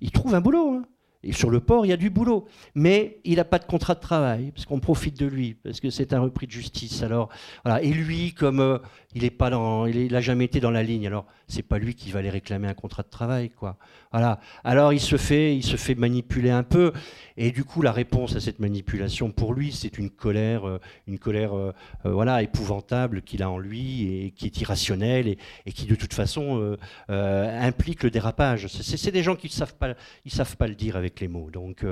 Il 0.00 0.10
trouve 0.10 0.34
un 0.34 0.40
boulot. 0.40 0.72
Hein. 0.72 0.82
Et 1.24 1.32
sur 1.32 1.50
le 1.50 1.58
port, 1.58 1.84
il 1.84 1.88
y 1.88 1.92
a 1.92 1.96
du 1.96 2.10
boulot. 2.10 2.46
Mais 2.74 3.18
il 3.24 3.36
n'a 3.36 3.44
pas 3.44 3.58
de 3.58 3.64
contrat 3.64 3.94
de 3.94 4.00
travail, 4.00 4.52
parce 4.52 4.66
qu'on 4.66 4.78
profite 4.78 5.18
de 5.18 5.26
lui, 5.26 5.54
parce 5.54 5.80
que 5.80 5.90
c'est 5.90 6.12
un 6.12 6.20
repris 6.20 6.46
de 6.46 6.52
justice. 6.52 7.02
Alors, 7.02 7.28
voilà. 7.64 7.82
Et 7.82 7.90
lui, 7.90 8.34
comme 8.34 8.60
euh, 8.60 8.78
il 9.14 9.24
n'a 9.24 9.30
pas 9.30 9.50
dans, 9.50 9.86
il 9.86 10.14
a 10.14 10.20
jamais 10.20 10.44
été 10.44 10.60
dans 10.60 10.70
la 10.70 10.82
ligne, 10.82 11.06
alors 11.06 11.26
c'est 11.48 11.62
pas 11.62 11.78
lui 11.78 11.94
qui 11.94 12.10
va 12.12 12.20
aller 12.20 12.30
réclamer 12.30 12.68
un 12.68 12.74
contrat 12.74 13.02
de 13.02 13.08
travail, 13.08 13.50
quoi. 13.50 13.78
Voilà. 14.12 14.38
Alors 14.64 14.92
il 14.92 15.00
se 15.00 15.16
fait, 15.16 15.56
il 15.56 15.64
se 15.64 15.76
fait 15.76 15.94
manipuler 15.94 16.50
un 16.50 16.62
peu. 16.62 16.92
Et 17.36 17.50
du 17.50 17.64
coup, 17.64 17.82
la 17.82 17.92
réponse 17.92 18.36
à 18.36 18.40
cette 18.40 18.58
manipulation, 18.58 19.30
pour 19.30 19.54
lui, 19.54 19.72
c'est 19.72 19.98
une 19.98 20.10
colère, 20.10 20.68
euh, 20.68 20.80
une 21.06 21.18
colère, 21.18 21.56
euh, 21.56 21.72
voilà, 22.04 22.42
épouvantable 22.42 23.22
qu'il 23.22 23.42
a 23.42 23.50
en 23.50 23.58
lui 23.58 24.26
et 24.26 24.30
qui 24.30 24.46
est 24.46 24.60
irrationnelle 24.60 25.36
et, 25.66 25.72
qui, 25.72 25.86
de 25.86 25.94
toute 25.94 26.14
façon, 26.14 26.76
implique 27.08 28.02
le 28.02 28.10
dérapage. 28.10 28.66
C'est 28.68 29.10
des 29.10 29.22
gens 29.22 29.36
qui 29.36 29.48
savent 29.48 29.74
pas, 29.74 29.94
savent 30.26 30.56
pas 30.56 30.66
le 30.66 30.74
dire 30.74 30.96
avec 30.96 31.07
les 31.20 31.28
mots. 31.28 31.50
Donc, 31.50 31.84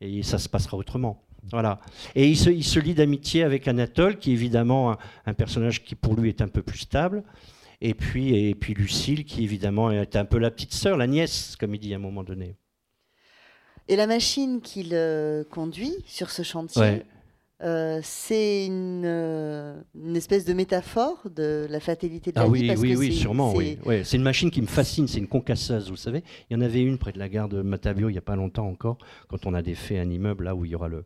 et 0.00 0.22
ça 0.22 0.38
se 0.38 0.48
passera 0.48 0.76
autrement. 0.76 1.24
Voilà. 1.50 1.80
Et 2.14 2.28
il 2.28 2.36
se, 2.36 2.50
il 2.50 2.64
se 2.64 2.78
lie 2.78 2.94
d'amitié 2.94 3.42
avec 3.42 3.68
Anatole, 3.68 4.18
qui 4.18 4.30
est 4.30 4.34
évidemment 4.34 4.96
un, 5.26 5.34
personnage 5.34 5.84
qui 5.84 5.94
pour 5.94 6.14
lui 6.14 6.28
est 6.28 6.40
un 6.40 6.48
peu 6.48 6.62
plus 6.62 6.78
stable. 6.78 7.22
Et 7.80 7.94
puis, 7.94 8.34
et 8.34 8.54
puis 8.54 8.74
Lucille, 8.74 9.24
qui 9.24 9.44
évidemment 9.44 9.90
est 9.90 10.16
un 10.16 10.24
peu 10.24 10.38
la 10.38 10.50
petite 10.50 10.72
sœur, 10.72 10.96
la 10.96 11.06
nièce, 11.06 11.56
comme 11.56 11.74
il 11.74 11.80
dit 11.80 11.92
à 11.92 11.96
un 11.96 12.00
moment 12.00 12.24
donné. 12.24 12.56
Et 13.88 13.96
la 13.96 14.06
machine 14.06 14.62
qu'il 14.62 14.94
euh, 14.94 15.44
conduit 15.44 15.94
sur 16.06 16.30
ce 16.30 16.42
chantier, 16.42 17.02
euh, 17.64 18.00
c'est 18.02 18.68
euh, 18.70 19.80
une, 19.94 20.16
espèce 20.16 20.44
de 20.44 20.52
métaphore 20.52 21.22
de 21.34 21.66
la 21.70 21.80
fatalité 21.80 22.30
de 22.30 22.36
la 22.38 22.44
ah, 22.44 22.48
vie. 22.48 22.70
Oui, 22.70 22.76
oui, 22.78 22.96
oui, 22.96 23.12
sûrement. 23.12 23.52
Oui. 23.54 23.78
C'est 24.04 24.16
une 24.16 24.22
machine 24.22 24.50
qui 24.50 24.62
me 24.62 24.66
fascine, 24.66 25.08
c'est 25.08 25.18
une 25.18 25.28
concasseuse, 25.28 25.90
vous 25.90 25.96
savez. 25.96 26.22
Il 26.50 26.54
y 26.54 26.56
en 26.56 26.60
avait 26.60 26.82
une 26.82 26.98
près 26.98 27.12
de 27.12 27.18
la 27.18 27.28
gare 27.28 27.48
de 27.48 27.62
Matavio 27.62 28.08
il 28.08 28.12
n'y 28.12 28.18
a 28.18 28.22
pas 28.22 28.36
longtemps 28.36 28.68
encore, 28.68 28.98
quand 29.28 29.46
on 29.46 29.54
a 29.54 29.62
défait 29.62 29.98
un 29.98 30.10
immeuble 30.10 30.44
là 30.44 30.54
où 30.54 30.64
il 30.64 30.72
y 30.72 30.74
aura 30.74 30.88
le, 30.88 31.04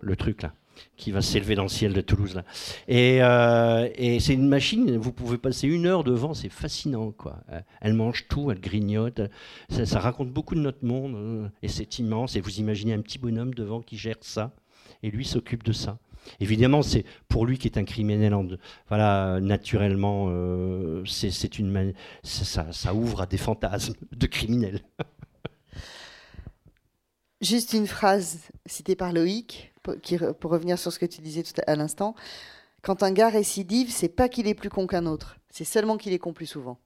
le 0.00 0.16
truc 0.16 0.42
là 0.42 0.52
qui 0.96 1.10
va 1.10 1.22
s'élever 1.22 1.54
dans 1.54 1.62
le 1.62 1.68
ciel 1.68 1.92
de 1.92 2.00
Toulouse. 2.00 2.34
Là. 2.34 2.44
Et, 2.88 3.22
euh, 3.22 3.88
et 3.94 4.20
c'est 4.20 4.34
une 4.34 4.48
machine, 4.48 4.96
vous 4.96 5.12
pouvez 5.12 5.38
passer 5.38 5.68
une 5.68 5.86
heure 5.86 6.04
devant, 6.04 6.34
c'est 6.34 6.48
fascinant. 6.48 7.12
Quoi. 7.12 7.40
Elle 7.80 7.94
mange 7.94 8.26
tout, 8.28 8.50
elle 8.50 8.60
grignote, 8.60 9.20
ça, 9.68 10.00
raconte 10.00 10.30
beaucoup 10.30 10.54
de 10.54 10.60
notre 10.60 10.84
monde, 10.84 11.14
hein, 11.16 11.50
et 11.62 11.68
c'est 11.68 11.98
immense. 11.98 12.36
Et 12.36 12.40
vous 12.40 12.58
imaginez 12.60 12.92
un 12.92 13.00
petit 13.00 13.18
bonhomme 13.18 13.54
devant 13.54 13.80
qui 13.80 13.96
gère 13.96 14.16
ça, 14.20 14.52
et 15.02 15.10
lui 15.10 15.24
s'occupe 15.24 15.62
de 15.62 15.72
ça. 15.72 15.98
Évidemment, 16.40 16.82
c'est 16.82 17.04
pour 17.28 17.46
lui 17.46 17.58
qui 17.58 17.68
est 17.68 17.78
un 17.78 17.84
criminel, 17.84 18.34
voilà, 18.88 19.40
naturellement, 19.40 20.26
euh, 20.28 21.04
c'est 21.06 21.58
une 21.58 21.94
ça, 22.22 22.72
ça 22.72 22.94
ouvre 22.94 23.22
à 23.22 23.26
des 23.26 23.36
fantasmes 23.36 23.94
de 24.12 24.26
criminels. 24.26 24.80
Juste 27.40 27.74
une 27.74 27.86
phrase 27.86 28.40
citée 28.64 28.96
par 28.96 29.12
Loïc 29.12 29.72
pour, 29.82 30.50
revenir 30.50 30.78
sur 30.78 30.92
ce 30.92 30.98
que 30.98 31.06
tu 31.06 31.20
disais 31.20 31.42
tout 31.42 31.60
à, 31.66 31.76
l'instant, 31.76 32.14
quand 32.82 33.02
un 33.02 33.12
gars 33.12 33.28
récidive, 33.28 33.90
c'est 33.90 34.08
pas 34.08 34.28
qu'il 34.28 34.48
est 34.48 34.54
plus 34.54 34.70
con 34.70 34.86
qu'un 34.86 35.06
autre, 35.06 35.36
c'est 35.50 35.64
seulement 35.64 35.96
qu'il 35.96 36.12
est 36.12 36.18
con 36.18 36.32
plus 36.32 36.46
souvent. 36.46 36.78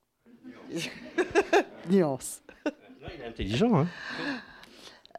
Nuance. 1.88 2.42
il 2.66 3.22
est 3.22 3.26
intelligent. 3.26 3.74
Hein 3.74 3.88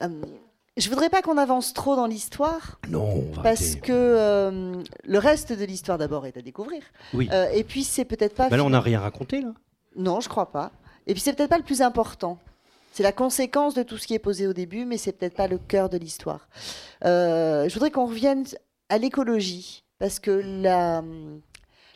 euh, 0.03 0.21
je 0.77 0.89
voudrais 0.89 1.09
pas 1.09 1.21
qu'on 1.21 1.37
avance 1.37 1.73
trop 1.73 1.95
dans 1.95 2.05
l'histoire. 2.07 2.79
Non, 2.89 3.23
parce 3.43 3.75
que 3.75 3.91
euh, 3.91 4.81
le 5.03 5.17
reste 5.17 5.51
de 5.51 5.65
l'histoire 5.65 5.97
d'abord 5.97 6.25
est 6.25 6.37
à 6.37 6.41
découvrir. 6.41 6.81
Oui. 7.13 7.29
Euh, 7.31 7.49
et 7.51 7.63
puis 7.63 7.83
c'est 7.83 8.05
peut-être 8.05 8.35
pas. 8.35 8.49
Ben 8.49 8.57
là, 8.57 8.63
on 8.63 8.69
n'a 8.69 8.81
rien 8.81 8.99
raconté 8.99 9.41
là. 9.41 9.53
Non, 9.95 10.21
je 10.21 10.29
crois 10.29 10.51
pas. 10.51 10.71
Et 11.07 11.13
puis 11.13 11.21
c'est 11.21 11.33
peut-être 11.33 11.49
pas 11.49 11.57
le 11.57 11.63
plus 11.63 11.81
important. 11.81 12.37
C'est 12.93 13.03
la 13.03 13.11
conséquence 13.11 13.73
de 13.73 13.83
tout 13.83 13.97
ce 13.97 14.07
qui 14.07 14.13
est 14.13 14.19
posé 14.19 14.47
au 14.47 14.53
début, 14.53 14.85
mais 14.85 14.97
c'est 14.97 15.13
peut-être 15.13 15.35
pas 15.35 15.47
le 15.47 15.57
cœur 15.57 15.89
de 15.89 15.97
l'histoire. 15.97 16.47
Euh, 17.05 17.67
je 17.67 17.73
voudrais 17.73 17.91
qu'on 17.91 18.05
revienne 18.05 18.45
à 18.89 18.97
l'écologie, 18.97 19.83
parce 19.97 20.19
que 20.19 20.31
la, 20.31 21.01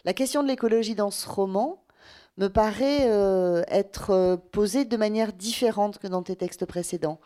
la 0.06 0.14
question 0.14 0.42
de 0.42 0.48
l'écologie 0.48 0.96
dans 0.96 1.12
ce 1.12 1.28
roman 1.28 1.84
me 2.38 2.48
paraît 2.48 3.10
euh, 3.10 3.64
être 3.68 4.12
euh, 4.12 4.38
posée 4.38 4.86
de 4.86 4.98
manière 4.98 5.34
différente 5.34 6.00
que 6.00 6.08
dans 6.08 6.24
tes 6.24 6.36
textes 6.36 6.66
précédents. 6.66 7.20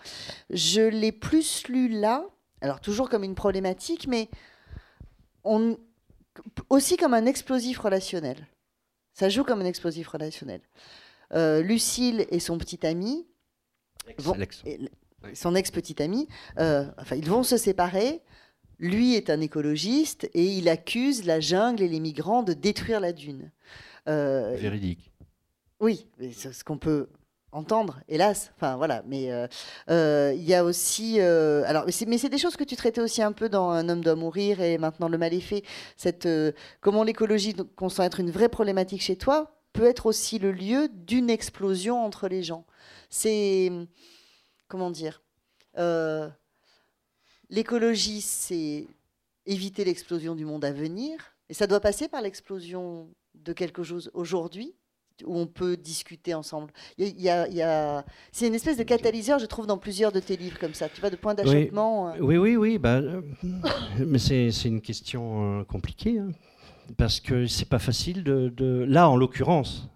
Je 0.49 0.81
l'ai 0.81 1.11
plus 1.11 1.67
lu 1.67 1.87
là, 1.87 2.25
alors 2.61 2.79
toujours 2.79 3.09
comme 3.09 3.23
une 3.23 3.35
problématique, 3.35 4.07
mais 4.07 4.29
on, 5.43 5.77
aussi 6.69 6.97
comme 6.97 7.13
un 7.13 7.25
explosif 7.25 7.79
relationnel. 7.79 8.47
Ça 9.13 9.29
joue 9.29 9.43
comme 9.43 9.61
un 9.61 9.65
explosif 9.65 10.07
relationnel. 10.07 10.61
Lucille 11.31 12.25
et 12.31 12.39
son 12.39 12.57
petit 12.57 12.87
ami 12.87 13.27
son 15.33 15.55
ex-petite 15.55 16.01
amie, 16.01 16.27
euh, 16.59 16.85
enfin, 16.97 17.15
ils 17.15 17.29
vont 17.29 17.43
se 17.43 17.57
séparer. 17.57 18.21
Lui 18.79 19.15
est 19.15 19.29
un 19.29 19.41
écologiste 19.41 20.29
et 20.33 20.45
il 20.45 20.69
accuse 20.69 21.25
la 21.25 21.39
jungle 21.39 21.83
et 21.83 21.89
les 21.89 21.99
migrants 21.99 22.43
de 22.43 22.53
détruire 22.53 22.99
la 22.99 23.11
dune. 23.11 23.51
Euh, 24.09 24.55
Véridique. 24.57 25.11
Oui, 25.79 26.07
c'est 26.33 26.51
ce 26.51 26.63
qu'on 26.63 26.77
peut 26.77 27.07
entendre, 27.51 28.01
hélas. 28.09 28.51
Enfin 28.55 28.75
voilà, 28.75 29.01
mais 29.07 29.31
euh, 29.89 30.33
il 30.35 30.43
y 30.43 30.53
a 30.53 30.63
aussi, 30.63 31.19
alors, 31.21 31.85
mais 31.85 32.17
c'est 32.17 32.29
des 32.29 32.37
choses 32.37 32.57
que 32.57 32.63
tu 32.65 32.75
traitais 32.75 33.01
aussi 33.01 33.21
un 33.21 33.31
peu 33.31 33.47
dans 33.47 33.69
Un 33.69 33.87
homme 33.87 34.03
doit 34.03 34.15
mourir 34.15 34.59
et 34.61 34.77
maintenant 34.77 35.07
le 35.07 35.17
mal 35.17 35.33
est 35.33 35.39
fait. 35.39 35.63
Cette, 35.95 36.27
comment 36.81 37.03
l'écologie, 37.03 37.55
qu'on 37.75 37.89
sent 37.89 38.03
être 38.03 38.19
une 38.19 38.31
vraie 38.31 38.49
problématique 38.49 39.01
chez 39.01 39.15
toi, 39.15 39.59
peut 39.73 39.85
être 39.85 40.05
aussi 40.05 40.39
le 40.39 40.51
lieu 40.51 40.89
d'une 40.89 41.29
explosion 41.29 42.03
entre 42.03 42.27
les 42.27 42.43
gens. 42.43 42.65
C'est 43.09 43.71
comment 44.67 44.91
dire 44.91 45.21
euh, 45.77 46.29
L'écologie, 47.49 48.21
c'est 48.21 48.87
éviter 49.45 49.83
l'explosion 49.83 50.35
du 50.35 50.45
monde 50.45 50.63
à 50.63 50.71
venir, 50.71 51.35
et 51.49 51.53
ça 51.53 51.65
doit 51.65 51.79
passer 51.79 52.07
par 52.07 52.21
l'explosion 52.21 53.09
de 53.43 53.53
quelque 53.53 53.83
chose 53.83 54.11
aujourd'hui 54.13 54.75
où 55.25 55.37
on 55.37 55.47
peut 55.47 55.75
discuter 55.75 56.33
ensemble. 56.33 56.71
Il 56.97 57.19
y 57.19 57.29
a, 57.29 58.05
c'est 58.31 58.47
une 58.47 58.55
espèce 58.55 58.77
de 58.77 58.83
catalyseur, 58.83 59.37
je 59.37 59.45
trouve, 59.45 59.67
dans 59.67 59.77
plusieurs 59.77 60.13
de 60.13 60.21
tes 60.21 60.37
livres 60.37 60.57
comme 60.59 60.73
ça. 60.73 60.87
Tu 60.87 61.01
vois, 61.01 61.09
de 61.09 61.17
point 61.17 61.33
d'achoppement. 61.33 62.09
Euh. 62.09 62.19
Oui, 62.21 62.37
oui, 62.37 62.55
oui. 62.55 62.77
Bah, 62.77 62.99
euh, 62.99 63.21
mais 64.07 64.17
c'est, 64.17 64.49
une 64.63 64.79
question 64.79 65.65
compliquée 65.65 66.19
hein, 66.19 66.29
parce 66.95 67.19
que 67.19 67.47
c'est 67.47 67.67
pas 67.67 67.79
facile 67.79 68.23
de, 68.23 68.85
là, 68.87 69.09
en 69.09 69.17
l'occurrence, 69.17 69.89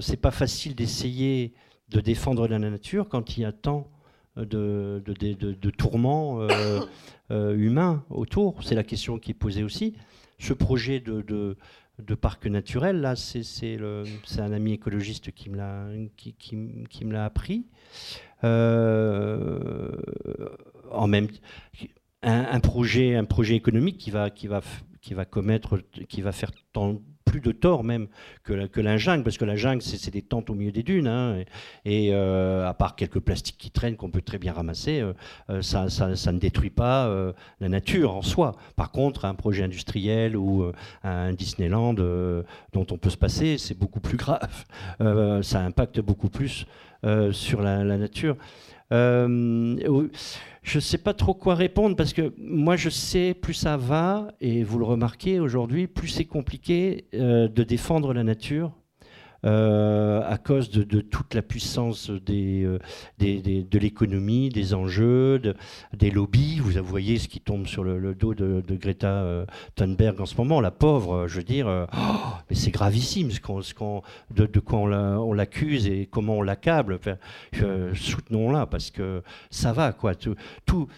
c'est 0.00 0.20
pas 0.20 0.30
facile 0.30 0.74
d'essayer 0.74 1.54
de 1.88 2.00
défendre 2.00 2.46
la 2.48 2.58
nature 2.58 3.08
quand 3.08 3.38
il 3.38 3.42
y 3.42 3.44
a 3.44 3.52
tant 3.52 3.88
de, 4.44 5.02
de, 5.06 5.70
tourments 5.70 6.40
euh, 6.42 6.80
euh, 7.30 7.56
humains 7.56 8.04
autour 8.10 8.62
C'est 8.62 8.74
la 8.74 8.84
question 8.84 9.18
qui 9.18 9.30
est 9.30 9.34
posée 9.34 9.62
aussi. 9.62 9.94
Ce 10.38 10.52
projet 10.52 11.00
de, 11.00 11.56
parc 12.14 12.46
naturel, 12.46 13.00
là, 13.00 13.16
c'est 13.16 13.78
un 14.38 14.52
ami 14.52 14.72
écologiste 14.72 15.32
qui 15.32 15.50
me 15.50 15.56
l'a 15.56 15.86
qui, 16.16 16.34
qui, 16.34 17.04
l'a 17.12 17.24
appris. 17.24 17.66
Euh, 18.44 19.90
en 20.90 21.06
même 21.06 21.28
un, 22.22 22.44
un, 22.52 22.60
projet 22.60 23.56
économique 23.56 23.98
qui 23.98 24.10
va 24.10 24.30
qui 24.30 24.48
qui 25.00 25.14
va 25.14 25.24
commettre 25.24 25.78
qui 26.08 26.20
va 26.20 26.32
faire 26.32 26.52
tant 26.72 27.00
plus 27.36 27.52
de 27.52 27.52
tort 27.52 27.84
même 27.84 28.08
que, 28.44 28.80
la 28.80 28.96
jungle, 28.96 29.24
parce 29.24 29.36
que 29.36 29.44
la 29.44 29.56
jungle, 29.56 29.82
c'est 29.82 30.10
des 30.10 30.22
tentes 30.22 30.48
au 30.50 30.54
milieu 30.54 30.72
des 30.72 30.82
dunes, 30.82 31.06
hein, 31.06 31.42
et, 31.84 32.14
à 32.14 32.74
part 32.78 32.96
quelques 32.96 33.20
plastiques 33.20 33.58
qui 33.58 33.70
traînent 33.70 33.96
qu'on 33.96 34.10
peut 34.10 34.22
très 34.22 34.38
bien 34.38 34.52
ramasser, 34.52 35.04
ça, 35.60 35.88
ça, 35.88 36.32
ne 36.32 36.38
détruit 36.38 36.70
pas 36.70 37.10
la 37.60 37.68
nature 37.68 38.14
en 38.14 38.22
soi. 38.22 38.56
Par 38.76 38.90
contre, 38.90 39.24
un 39.24 39.34
projet 39.34 39.64
industriel 39.64 40.36
ou 40.36 40.70
un 41.02 41.32
Disneyland 41.32 41.94
dont 41.94 42.86
on 42.90 42.98
peut 42.98 43.10
se 43.10 43.16
passer, 43.16 43.58
c'est 43.58 43.78
beaucoup 43.78 44.00
plus 44.00 44.16
grave. 44.16 44.64
ça 45.42 45.60
impacte 45.60 46.00
beaucoup 46.00 46.28
plus 46.28 46.66
sur 47.32 47.62
la 47.62 47.84
nature. 47.84 48.36
Je 50.66 50.78
ne 50.78 50.80
sais 50.80 50.98
pas 50.98 51.14
trop 51.14 51.32
quoi 51.32 51.54
répondre 51.54 51.94
parce 51.94 52.12
que 52.12 52.34
moi 52.38 52.74
je 52.74 52.90
sais 52.90 53.34
plus 53.34 53.54
ça 53.54 53.76
va 53.76 54.32
et 54.40 54.64
vous 54.64 54.80
le 54.80 54.84
remarquez 54.84 55.38
aujourd'hui, 55.38 55.86
plus 55.86 56.08
c'est 56.08 56.24
compliqué 56.24 57.06
euh, 57.14 57.46
de 57.46 57.62
défendre 57.62 58.12
la 58.12 58.24
nature 58.24 58.72
euh, 59.46 60.22
à 60.26 60.38
cause 60.38 60.70
de, 60.70 61.00
toute 61.00 61.34
la 61.34 61.42
puissance 61.42 62.10
euh, 62.10 62.78
de 63.18 63.78
l'économie, 63.78 64.48
des 64.48 64.74
enjeux, 64.74 65.40
des 65.92 66.10
lobbies. 66.10 66.58
Vous 66.58 66.72
voyez 66.82 67.18
ce 67.18 67.28
qui 67.28 67.40
tombe 67.40 67.66
sur 67.66 67.84
le, 67.84 68.14
dos 68.14 68.34
de, 68.34 68.62
Greta 68.70 69.08
euh, 69.08 69.46
Thunberg 69.76 70.20
en 70.20 70.26
ce 70.26 70.36
moment, 70.36 70.60
la 70.60 70.72
pauvre, 70.72 71.28
je 71.28 71.36
veux 71.36 71.44
dire, 71.44 71.68
oh, 71.68 71.96
mais 72.50 72.56
c'est 72.56 72.72
gravissime 72.72 73.28
de, 73.28 74.60
quoi 74.60 74.78
on 74.80 75.32
l'accuse 75.32 75.86
et 75.86 76.06
comment 76.10 76.38
on 76.38 76.42
l'accable. 76.42 76.98
Soutenons-la 77.94 78.66
parce 78.66 78.90
que 78.90 79.22
ça 79.50 79.72
va, 79.72 79.92
quoi. 79.92 80.14
tout 80.14 80.88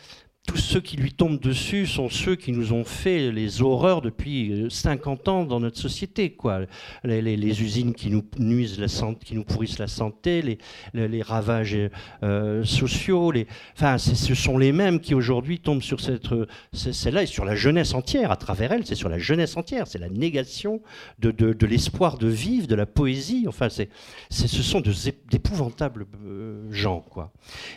tous 0.48 0.56
ceux 0.56 0.80
qui 0.80 0.96
lui 0.96 1.12
tombent 1.12 1.38
dessus 1.38 1.86
sont 1.86 2.08
ceux 2.08 2.34
qui 2.34 2.52
nous 2.52 2.72
ont 2.72 2.84
fait 2.84 3.30
les 3.30 3.60
horreurs 3.60 4.00
depuis 4.00 4.66
50 4.70 5.28
euh, 5.28 5.30
ans 5.30 5.44
dans 5.44 5.60
notre 5.60 5.76
société. 5.76 6.30
Quoi. 6.30 6.62
Les, 7.04 7.62
usines 7.62 7.92
qui 7.92 8.10
nous 8.10 8.24
nuisent 8.38 8.80
la 8.80 8.88
santé, 8.88 9.26
qui 9.26 9.34
nous 9.34 9.44
pourrissent 9.44 9.78
la 9.78 9.88
santé, 9.88 10.58
les, 10.94 11.22
ravages 11.22 11.76
euh, 12.22 12.64
sociaux. 12.64 13.30
Enfin, 13.76 13.98
ce 13.98 14.34
sont 14.34 14.56
les 14.56 14.72
mêmes 14.72 15.00
qui 15.00 15.14
aujourd'hui 15.14 15.60
tombent 15.60 15.82
sur 15.82 16.00
cette, 16.00 16.28
celle-là 16.72 17.24
et 17.24 17.26
sur 17.26 17.44
la 17.44 17.54
jeunesse 17.54 17.92
entière. 17.92 18.30
À 18.30 18.36
travers 18.36 18.72
elle, 18.72 18.86
c'est 18.86 18.94
sur 18.94 19.10
la 19.10 19.18
jeunesse 19.18 19.54
entière. 19.58 19.86
C'est 19.86 19.98
la 19.98 20.08
négation 20.08 20.80
de, 21.18 21.30
de, 21.30 21.66
l'espoir 21.66 22.16
de 22.16 22.28
vivre, 22.28 22.66
de 22.66 22.74
la 22.74 22.86
poésie. 22.86 23.44
Enfin, 23.48 23.68
c'est, 23.68 23.90
ce 24.30 24.62
sont 24.62 24.80
d'épouvantables 24.80 26.06
euh, 26.24 26.72
gens. 26.72 27.00
Quoi. 27.00 27.32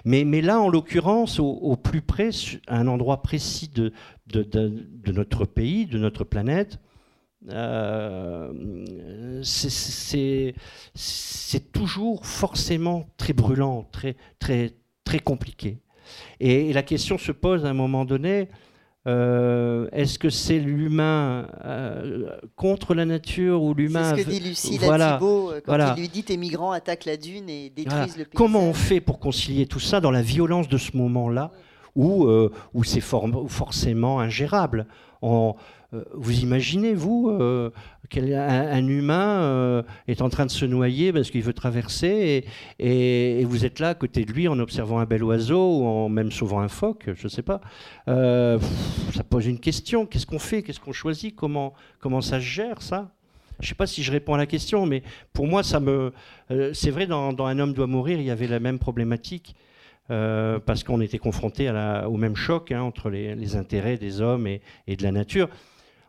Mais, 0.05 0.23
mais 0.23 0.39
là, 0.39 0.61
en 0.61 0.69
l'occurrence, 0.69 1.37
au 1.37 1.75
plus 1.75 2.01
près, 2.01 2.29
à 2.67 2.77
un 2.77 2.87
endroit 2.87 3.21
précis 3.21 3.69
de, 3.69 3.91
de, 4.27 5.11
notre 5.11 5.45
pays, 5.45 5.85
de 5.85 5.97
notre 5.97 6.23
planète, 6.23 6.79
euh, 7.49 8.51
c'est 9.43 10.53
toujours 11.71 12.25
forcément 12.25 13.07
très 13.17 13.33
brûlant, 13.33 13.87
très, 13.91 14.15
très, 14.39 14.71
très 15.03 15.19
compliqué. 15.19 15.79
Et, 16.39 16.71
la 16.73 16.83
question 16.83 17.17
se 17.17 17.31
pose 17.31 17.65
à 17.65 17.69
un 17.69 17.73
moment 17.73 18.05
donné, 18.05 18.49
euh, 19.07 19.87
est-ce 19.91 20.19
que 20.19 20.29
c'est 20.29 20.59
l'humain 20.59 21.47
euh, 21.65 22.29
contre 22.55 22.93
la 22.93 23.05
nature 23.05 23.63
ou 23.63 23.73
l'humain 23.73 24.13
C'est 24.15 24.21
ce 24.21 24.27
que 24.27 24.31
dit 24.31 24.39
Lucie 24.39 24.77
voilà, 24.77 25.17
quand 25.19 25.53
voilà. 25.65 25.95
il 25.97 26.01
lui 26.01 26.09
dit 26.09 26.23
tes 26.23 26.37
migrants 26.37 26.71
attaquent 26.71 27.05
la 27.05 27.17
dune 27.17 27.49
et 27.49 27.71
détruisent 27.71 28.17
le 28.17 28.25
pays. 28.25 28.35
Comment 28.35 28.61
on 28.61 28.73
fait 28.73 29.01
pour 29.01 29.19
concilier 29.19 29.65
tout 29.65 29.79
ça 29.79 29.99
dans 30.01 30.11
la 30.11 30.21
violence 30.21 30.67
de 30.69 30.77
ce 30.77 30.95
moment-là? 30.97 31.51
Ou 31.95 32.25
euh, 32.25 32.51
où 32.73 32.83
c'est 32.83 33.01
forcément 33.01 34.19
ingérable. 34.19 34.87
Euh, 35.23 35.53
vous 36.13 36.39
imaginez, 36.39 36.93
vous, 36.93 37.29
euh, 37.29 37.69
qu'un 38.09 38.87
humain 38.87 39.83
est 40.07 40.21
en 40.21 40.29
train 40.29 40.45
de 40.45 40.51
se 40.51 40.65
noyer 40.65 41.11
parce 41.11 41.29
qu'il 41.29 41.43
veut 41.43 41.53
traverser 41.53 42.45
et, 42.79 43.45
vous 43.45 43.65
êtes 43.65 43.79
là 43.79 43.89
à 43.89 43.93
côté 43.93 44.23
de 44.23 44.31
lui 44.31 44.47
en 44.47 44.57
observant 44.59 44.99
un 44.99 45.05
bel 45.05 45.23
oiseau 45.23 45.79
ou 45.79 45.85
en 45.85 46.09
même 46.09 46.31
sauvant 46.31 46.61
un 46.61 46.69
phoque, 46.69 47.09
je 47.13 47.23
ne 47.25 47.29
sais 47.29 47.41
pas. 47.41 47.61
ça 48.07 49.23
pose 49.29 49.47
une 49.47 49.59
question. 49.59 50.05
Qu'est-ce 50.05 50.25
qu'on 50.25 50.39
fait? 50.39 50.63
Qu'est-ce 50.63 50.79
qu'on 50.79 50.93
choisit? 50.93 51.35
Comment, 51.35 51.73
comment 51.99 52.21
ça 52.21 52.39
se 52.39 52.45
gère, 52.45 52.81
ça? 52.81 53.11
Je 53.59 53.65
ne 53.65 53.69
sais 53.69 53.75
pas 53.75 53.85
si 53.85 54.01
je 54.01 54.11
réponds 54.11 54.33
à 54.33 54.37
la 54.37 54.47
question, 54.47 54.87
mais 54.87 55.03
pour 55.33 55.45
moi, 55.45 55.61
ça 55.61 55.79
me. 55.79 56.13
c'est 56.73 56.89
vrai, 56.89 57.05
dans, 57.05 57.45
Un 57.45 57.59
homme 57.59 57.73
doit 57.73 57.85
mourir, 57.85 58.19
il 58.19 58.25
y 58.25 58.31
avait 58.31 58.47
la 58.47 58.59
même 58.59 58.79
problématique. 58.79 59.55
Euh, 60.11 60.59
parce 60.59 60.83
qu'on 60.83 60.99
était 60.99 61.19
confronté 61.19 61.69
au 61.69 62.17
même 62.17 62.35
choc 62.35 62.73
hein, 62.73 62.81
entre 62.81 63.09
les, 63.09 63.55
intérêts 63.55 63.97
des 63.97 64.19
hommes 64.19 64.45
et, 64.45 64.61
de 64.87 65.03
la 65.03 65.11
nature, 65.11 65.49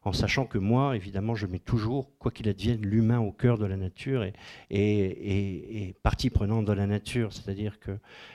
en 0.05 0.13
sachant 0.13 0.45
que 0.45 0.59
moi, 0.59 0.97
évidemment, 0.97 1.37
je 1.37 1.47
mets 1.47 1.61
toujours, 1.61 2.11
quoi 2.19 2.33
qu'il 2.33 2.49
advienne, 2.49 2.83
l'humain 2.83 3.21
au 3.21 3.31
cœur 3.31 3.59
de 3.59 3.65
la 3.65 3.77
nature 3.77 4.27
et, 4.71 5.95
partie 6.03 6.31
prenante 6.31 6.65
de 6.65 6.73
la 6.73 6.89
nature. 6.89 7.33
C'est-à-dire 7.33 7.79
que, 7.79 7.93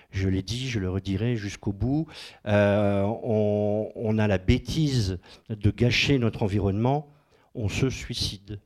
je 0.09 0.29
l'ai 0.29 0.41
dit, 0.41 0.69
je 0.69 0.79
le 0.79 0.89
redirai 0.89 1.35
jusqu'au 1.35 1.73
bout, 1.73 2.07
euh, 2.45 3.03
on, 3.03 3.91
on 3.93 4.17
a 4.17 4.27
la 4.27 4.37
bêtise 4.37 5.19
de 5.49 5.69
gâcher 5.69 6.17
notre 6.17 6.43
environnement, 6.43 7.09
on 7.55 7.67
se 7.67 7.89
suicide. 7.89 8.61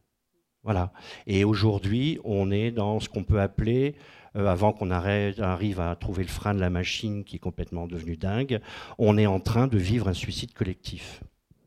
Voilà. 0.63 0.93
Et 1.25 1.43
aujourd'hui, 1.43 2.19
on 2.23 2.51
est 2.51 2.69
dans 2.69 2.99
ce 2.99 3.09
qu'on 3.09 3.23
peut 3.23 3.41
appeler 3.41 3.95
avant 4.35 4.71
qu'on 4.71 4.91
arrive 4.91 5.79
à 5.79 5.95
trouver 5.95 6.23
le 6.23 6.29
frein 6.29 6.53
de 6.53 6.59
la 6.59 6.69
machine 6.69 7.23
qui 7.23 7.35
est 7.35 7.39
complètement 7.39 7.87
devenue 7.87 8.17
dingue, 8.17 8.59
on 8.97 9.17
est 9.17 9.25
en 9.25 9.39
train 9.39 9.67
de 9.67 9.77
vivre 9.77 10.07
un 10.07 10.13
suicide 10.13 10.53
collectif. 10.53 11.21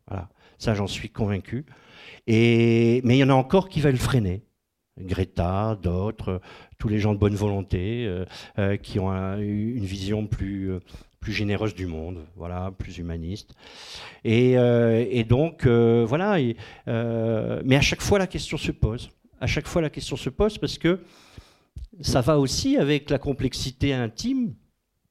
Voilà, 0.09 0.29
ça 0.59 0.75
j'en 0.75 0.87
suis 0.87 1.11
convaincu. 1.11 1.67
Mais 2.27 3.01
il 3.03 3.17
y 3.17 3.25
en 3.25 3.31
a 3.31 3.35
encore 3.35 3.69
qui 3.69 3.81
veulent 3.81 3.97
freiner. 3.97 4.43
Greta, 4.99 5.77
d'autres, 5.83 6.41
tous 6.79 6.89
les 6.89 7.01
gens 7.01 7.15
de 7.15 7.19
bonne 7.19 7.35
volonté 7.35 8.07
euh, 8.07 8.25
euh, 8.59 8.77
qui 8.77 9.01
ont 9.01 9.13
une 9.39 9.85
vision 9.85 10.27
plus, 10.27 10.81
généreuse 11.27 11.75
du 11.75 11.87
monde, 11.87 12.21
voilà, 12.37 12.71
plus 12.79 12.99
humaniste. 12.99 13.55
Et 14.25 15.25
donc, 15.29 15.67
voilà. 15.67 16.39
mais 16.87 17.77
à 17.77 17.81
chaque 17.81 18.03
fois, 18.03 18.19
la 18.19 18.27
question 18.27 18.57
se 18.57 18.71
pose. 18.71 19.11
À 19.41 19.47
chaque 19.47 19.67
fois, 19.67 19.83
la 19.83 19.91
question 19.91 20.17
se 20.17 20.31
pose 20.31 20.59
parce 20.59 20.79
que 20.79 21.01
ça 22.01 22.21
va 22.21 22.39
aussi 22.39 22.77
avec 22.77 23.11
la 23.11 23.19
complexité 23.19 23.93
intime 23.93 24.55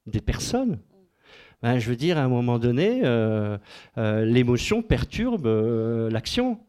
des 0.06 0.20
personnes. 0.20 0.78
Ben, 1.62 1.78
je 1.78 1.88
veux 1.88 1.96
dire, 1.96 2.18
à 2.18 2.22
un 2.22 2.28
moment 2.28 2.58
donné, 2.58 3.00
euh, 3.04 3.56
euh, 3.96 4.24
l'émotion 4.26 4.82
perturbe 4.82 5.46
euh, 5.46 6.10
l'action. 6.10 6.60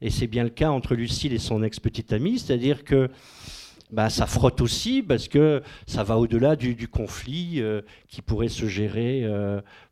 Et 0.00 0.10
c'est 0.10 0.28
bien 0.28 0.44
le 0.44 0.50
cas 0.50 0.70
entre 0.70 0.94
Lucille 0.94 1.32
et 1.32 1.38
son 1.38 1.64
ex-petite 1.64 2.12
amie, 2.12 2.38
c'est-à-dire 2.38 2.84
que 2.84 3.10
ben, 3.90 4.08
ça 4.08 4.26
frotte 4.26 4.60
aussi 4.60 5.02
parce 5.02 5.28
que 5.28 5.62
ça 5.86 6.04
va 6.04 6.18
au-delà 6.18 6.56
du, 6.56 6.88
conflit 6.88 7.62
qui 8.08 8.22
pourrait 8.22 8.48
se 8.48 8.66
gérer. 8.66 9.26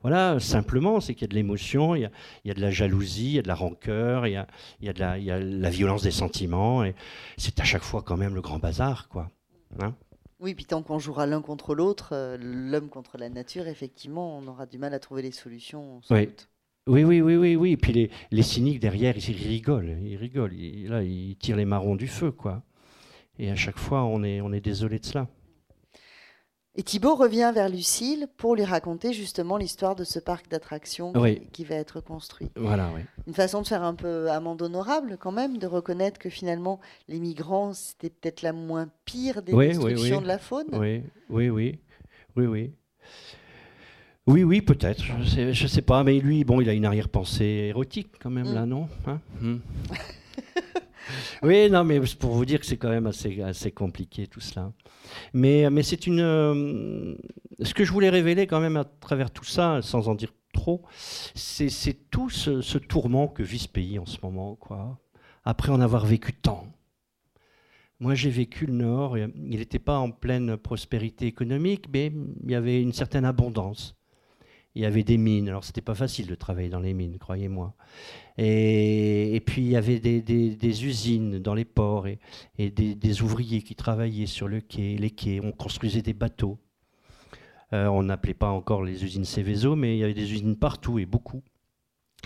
voilà, 0.02 0.38
simplement, 0.40 1.00
c'est 1.00 1.14
qu'il 1.14 1.22
y 1.22 1.24
a 1.24 1.28
de 1.28 1.34
l'émotion, 1.34 1.94
il, 1.94 2.10
y 2.44 2.50
a 2.50 2.54
de 2.54 2.60
la 2.60 2.70
jalousie, 2.70 3.26
il 3.26 3.34
y 3.34 3.38
a 3.38 3.42
de 3.42 3.48
la 3.48 3.54
rancœur, 3.54 4.26
il 4.26 4.32
y 4.32 4.36
a, 4.36 4.46
il 4.80 4.86
y 4.86 4.88
a 4.88 4.92
de 4.92 5.00
la, 5.00 5.18
il 5.18 5.24
y 5.24 5.30
a 5.30 5.38
la 5.38 5.70
violence 5.70 6.02
des 6.02 6.10
sentiments. 6.10 6.84
Et 6.84 6.94
c'est 7.36 7.58
à 7.60 7.64
chaque 7.64 7.82
fois 7.82 8.02
quand 8.02 8.16
même 8.16 8.34
le 8.34 8.40
grand 8.40 8.58
bazar, 8.58 9.08
quoi. 9.08 9.30
Hein 9.80 9.94
oui, 10.38 10.54
puis 10.54 10.66
tant 10.66 10.82
qu'on 10.82 10.98
jouera 10.98 11.26
l'un 11.26 11.40
contre 11.40 11.74
l'autre, 11.74 12.10
euh, 12.12 12.36
l'homme 12.38 12.88
contre 12.88 13.16
la 13.16 13.30
nature, 13.30 13.68
effectivement, 13.68 14.38
on 14.38 14.46
aura 14.46 14.66
du 14.66 14.78
mal 14.78 14.92
à 14.92 14.98
trouver 14.98 15.22
les 15.22 15.30
solutions. 15.30 16.00
oui. 16.10 16.28
oui. 16.86 17.04
oui, 17.04 17.20
oui, 17.22 17.36
oui, 17.36 17.56
oui, 17.56 17.72
Et 17.72 17.76
puis 17.76 17.92
les, 17.92 18.10
les 18.30 18.42
cyniques 18.42 18.80
derrière, 18.80 19.16
ils, 19.16 19.48
rigolent, 19.48 19.96
ils 20.02 20.16
rigolent. 20.16 20.54
là, 20.88 21.02
ils 21.02 21.36
tirent 21.36 21.56
les 21.56 21.64
marrons 21.64 21.96
du 21.96 22.06
feu, 22.06 22.30
quoi. 22.30 22.62
Et 23.38 23.50
à 23.50 23.56
chaque 23.56 23.78
fois, 23.78 24.04
on 24.04 24.22
est, 24.22 24.40
on 24.40 24.52
est 24.52 24.60
désolé 24.60 24.98
de 24.98 25.04
cela. 25.04 25.28
Et 26.78 26.82
Thibault 26.82 27.14
revient 27.14 27.52
vers 27.54 27.70
Lucille 27.70 28.28
pour 28.36 28.54
lui 28.54 28.64
raconter 28.64 29.14
justement 29.14 29.56
l'histoire 29.56 29.96
de 29.96 30.04
ce 30.04 30.18
parc 30.18 30.50
d'attractions 30.50 31.14
qui, 31.52 31.64
va 31.64 31.76
être 31.76 32.00
construit. 32.00 32.50
Voilà, 32.54 32.90
oui. 32.94 33.00
Une 33.26 33.32
façon 33.32 33.62
de 33.62 33.66
faire 33.66 33.82
un 33.82 33.94
peu 33.94 34.30
amende 34.30 34.60
honorable 34.60 35.16
quand 35.18 35.32
même, 35.32 35.56
de 35.56 35.66
reconnaître 35.66 36.18
que 36.18 36.28
finalement 36.28 36.78
les 37.08 37.18
migrants 37.18 37.72
c'était 37.72 38.10
peut-être 38.10 38.42
la 38.42 38.52
moins 38.52 38.90
pire 39.06 39.40
des 39.40 39.54
destructions 39.54 40.20
de 40.20 40.26
la 40.26 40.38
faune. 40.38 40.66
Oui, 40.72 41.02
oui, 41.30 41.48
oui, 41.48 41.78
oui, 42.36 42.46
oui. 42.46 42.72
Oui, 44.26 44.42
oui, 44.42 44.60
peut-être. 44.60 45.02
Je 45.04 45.40
ne 45.40 45.52
sais, 45.54 45.68
sais, 45.68 45.82
pas, 45.82 46.02
mais 46.02 46.18
lui, 46.18 46.42
bon, 46.42 46.60
il 46.60 46.68
a 46.68 46.72
une 46.72 46.84
arrière-pensée 46.84 47.68
érotique 47.68 48.08
quand 48.20 48.30
même 48.30 48.52
là, 48.52 48.66
mm. 48.66 48.68
non 48.68 48.88
hein? 49.06 49.20
Mm. 49.40 49.56
Oui, 51.42 51.70
non, 51.70 51.84
mais 51.84 52.00
pour 52.18 52.32
vous 52.32 52.44
dire 52.44 52.60
que 52.60 52.66
c'est 52.66 52.76
quand 52.76 52.88
même 52.88 53.06
assez, 53.06 53.42
assez 53.42 53.70
compliqué 53.70 54.26
tout 54.26 54.40
cela. 54.40 54.72
Mais, 55.32 55.68
c'est 55.82 56.06
une. 56.06 56.20
Euh, 56.20 57.14
ce 57.62 57.74
que 57.74 57.84
je 57.84 57.92
voulais 57.92 58.10
révéler 58.10 58.46
quand 58.46 58.60
même 58.60 58.76
à 58.76 58.84
travers 58.84 59.30
tout 59.30 59.44
ça, 59.44 59.80
sans 59.82 60.08
en 60.08 60.14
dire 60.14 60.32
trop, 60.52 60.82
c'est 61.34 62.10
tout 62.10 62.30
ce, 62.30 62.78
tourment 62.78 63.28
que 63.28 63.42
vit 63.42 63.58
ce 63.58 63.68
pays 63.68 63.98
en 63.98 64.06
ce 64.06 64.18
moment, 64.22 64.56
quoi. 64.56 64.98
Après 65.44 65.70
en 65.70 65.80
avoir 65.80 66.06
vécu 66.06 66.32
tant. 66.32 66.66
Moi, 68.00 68.14
j'ai 68.14 68.30
vécu 68.30 68.66
le 68.66 68.74
Nord. 68.74 69.16
Il 69.16 69.30
n'était 69.58 69.78
pas 69.78 69.98
en 69.98 70.10
pleine 70.10 70.56
prospérité 70.56 71.26
économique, 71.26 71.86
mais 71.92 72.12
il 72.44 72.50
y 72.50 72.54
avait 72.54 72.82
une 72.82 72.92
certaine 72.92 73.24
abondance. 73.24 73.96
Il 74.76 74.82
y 74.82 74.84
avait 74.84 75.04
des 75.04 75.16
mines. 75.16 75.48
Alors, 75.48 75.64
c'était 75.64 75.80
pas 75.80 75.94
facile 75.94 76.26
de 76.26 76.34
travailler 76.34 76.68
dans 76.68 76.80
les 76.80 76.92
mines, 76.92 77.16
croyez-moi. 77.18 77.74
Et, 78.36 79.42
puis, 79.46 79.62
il 79.62 79.68
y 79.68 79.76
avait 79.76 79.98
des, 79.98 80.84
usines 80.84 81.38
dans 81.38 81.54
les 81.54 81.64
ports 81.64 82.06
et, 82.06 82.18
des, 82.58 83.22
ouvriers 83.22 83.62
qui 83.62 83.74
travaillaient 83.74 84.26
sur 84.26 84.48
le 84.48 84.60
quai, 84.60 84.96
les 84.98 85.10
quais. 85.10 85.40
On 85.42 85.50
construisait 85.50 86.02
des 86.02 86.12
bateaux. 86.12 86.58
Euh, 87.72 87.86
on 87.86 88.02
n'appelait 88.02 88.34
pas 88.34 88.50
encore 88.50 88.82
les 88.82 89.02
usines 89.02 89.24
Céveso, 89.24 89.74
mais 89.74 89.96
il 89.96 89.98
y 89.98 90.04
avait 90.04 90.14
des 90.14 90.30
usines 90.30 90.56
partout 90.56 90.98
et 90.98 91.06
beaucoup. 91.06 91.42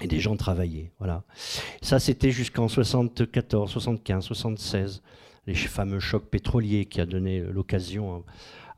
Et 0.02 0.08
des 0.08 0.18
gens 0.18 0.36
travaillaient. 0.36 0.90
Voilà. 0.98 1.22
Ça, 1.80 2.00
c'était 2.00 2.32
jusqu'en 2.32 2.66
74, 2.66 3.70
75, 3.70 4.24
76. 4.24 5.02
Les 5.46 5.54
fameux 5.54 6.00
chocs 6.00 6.28
pétroliers 6.28 6.84
qui 6.84 7.00
a 7.00 7.06
donné 7.06 7.40
l'occasion 7.40 8.24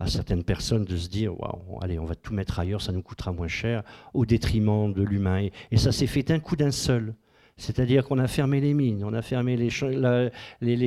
à 0.03 0.09
certaines 0.09 0.43
personnes 0.43 0.85
de 0.85 0.97
se 0.97 1.09
dire 1.09 1.33
allez, 1.81 1.99
on 1.99 2.05
va 2.05 2.15
tout 2.15 2.35
mettre 2.35 2.59
ailleurs, 2.59 2.83
ça 2.83 2.93
nous 2.93 3.03
coûtera 3.03 3.33
moins 3.33 3.49
cher, 3.49 3.83
au 4.15 4.27
détriment 4.27 4.93
de 4.93 5.03
l'humain. 5.03 5.49
Et, 5.71 5.77
ça 5.77 5.93
s'est 5.93 6.07
fait 6.07 6.23
d'un 6.23 6.41
coup 6.41 6.57
d'un 6.57 6.73
seul. 6.73 7.15
C'est-à-dire 7.57 8.05
qu'on 8.05 8.19
a 8.19 8.27
fermé 8.27 8.61
les 8.61 8.75
mines, 8.75 9.05
on 9.05 9.13
a 9.13 9.23
fermé 9.23 9.57
les, 9.57 9.69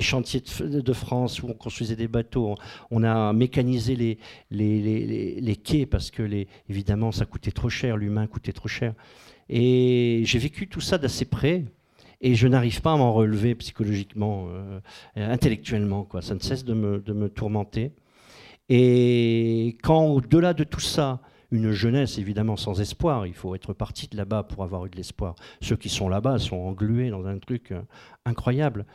chantiers 0.01 0.43
de, 0.59 0.93
France 0.93 1.43
où 1.43 1.47
on 1.47 1.53
construisait 1.53 1.95
des 1.95 2.07
bateaux, 2.07 2.55
on, 2.91 3.03
a 3.03 3.31
mécanisé 3.33 3.95
les, 4.51 5.55
quais 5.63 5.85
parce 5.85 6.11
que, 6.11 6.45
évidemment, 6.67 7.11
ça 7.11 7.25
coûtait 7.25 7.51
trop 7.51 7.69
cher, 7.69 7.95
l'humain 7.95 8.27
coûtait 8.27 8.51
trop 8.51 8.67
cher. 8.67 8.93
Et 9.47 10.23
j'ai 10.25 10.39
vécu 10.39 10.67
tout 10.67 10.81
ça 10.81 10.97
d'assez 10.97 11.25
près. 11.25 11.63
Et 12.21 12.35
je 12.35 12.47
n'arrive 12.47 12.81
pas 12.81 12.93
à 12.93 12.97
m'en 12.97 13.13
relever 13.13 13.55
psychologiquement, 13.55 14.47
euh, 14.49 14.79
intellectuellement. 15.15 16.03
Quoi. 16.03 16.21
Ça 16.21 16.35
ne 16.35 16.39
cesse 16.39 16.65
de 16.65 16.73
me, 16.73 17.29
tourmenter. 17.29 17.91
Et 18.69 19.77
quand 19.83 20.05
au-delà 20.05 20.53
de 20.53 20.63
tout 20.63 20.79
ça, 20.79 21.21
une 21.51 21.71
jeunesse 21.71 22.17
évidemment 22.17 22.57
sans 22.57 22.81
espoir, 22.81 23.27
il 23.27 23.33
faut 23.33 23.53
être 23.53 23.73
parti 23.73 24.07
de 24.07 24.17
là-bas 24.17 24.43
pour 24.43 24.63
avoir 24.63 24.85
eu 24.85 24.89
de 24.89 24.95
l'espoir. 24.95 25.35
Ceux 25.61 25.75
qui 25.75 25.89
sont 25.89 26.09
là-bas 26.09 26.39
sont 26.39 26.57
englués 26.57 27.09
dans 27.09 27.25
un 27.27 27.37
truc 27.37 27.71
euh, 27.71 27.81
incroyable. 28.25 28.85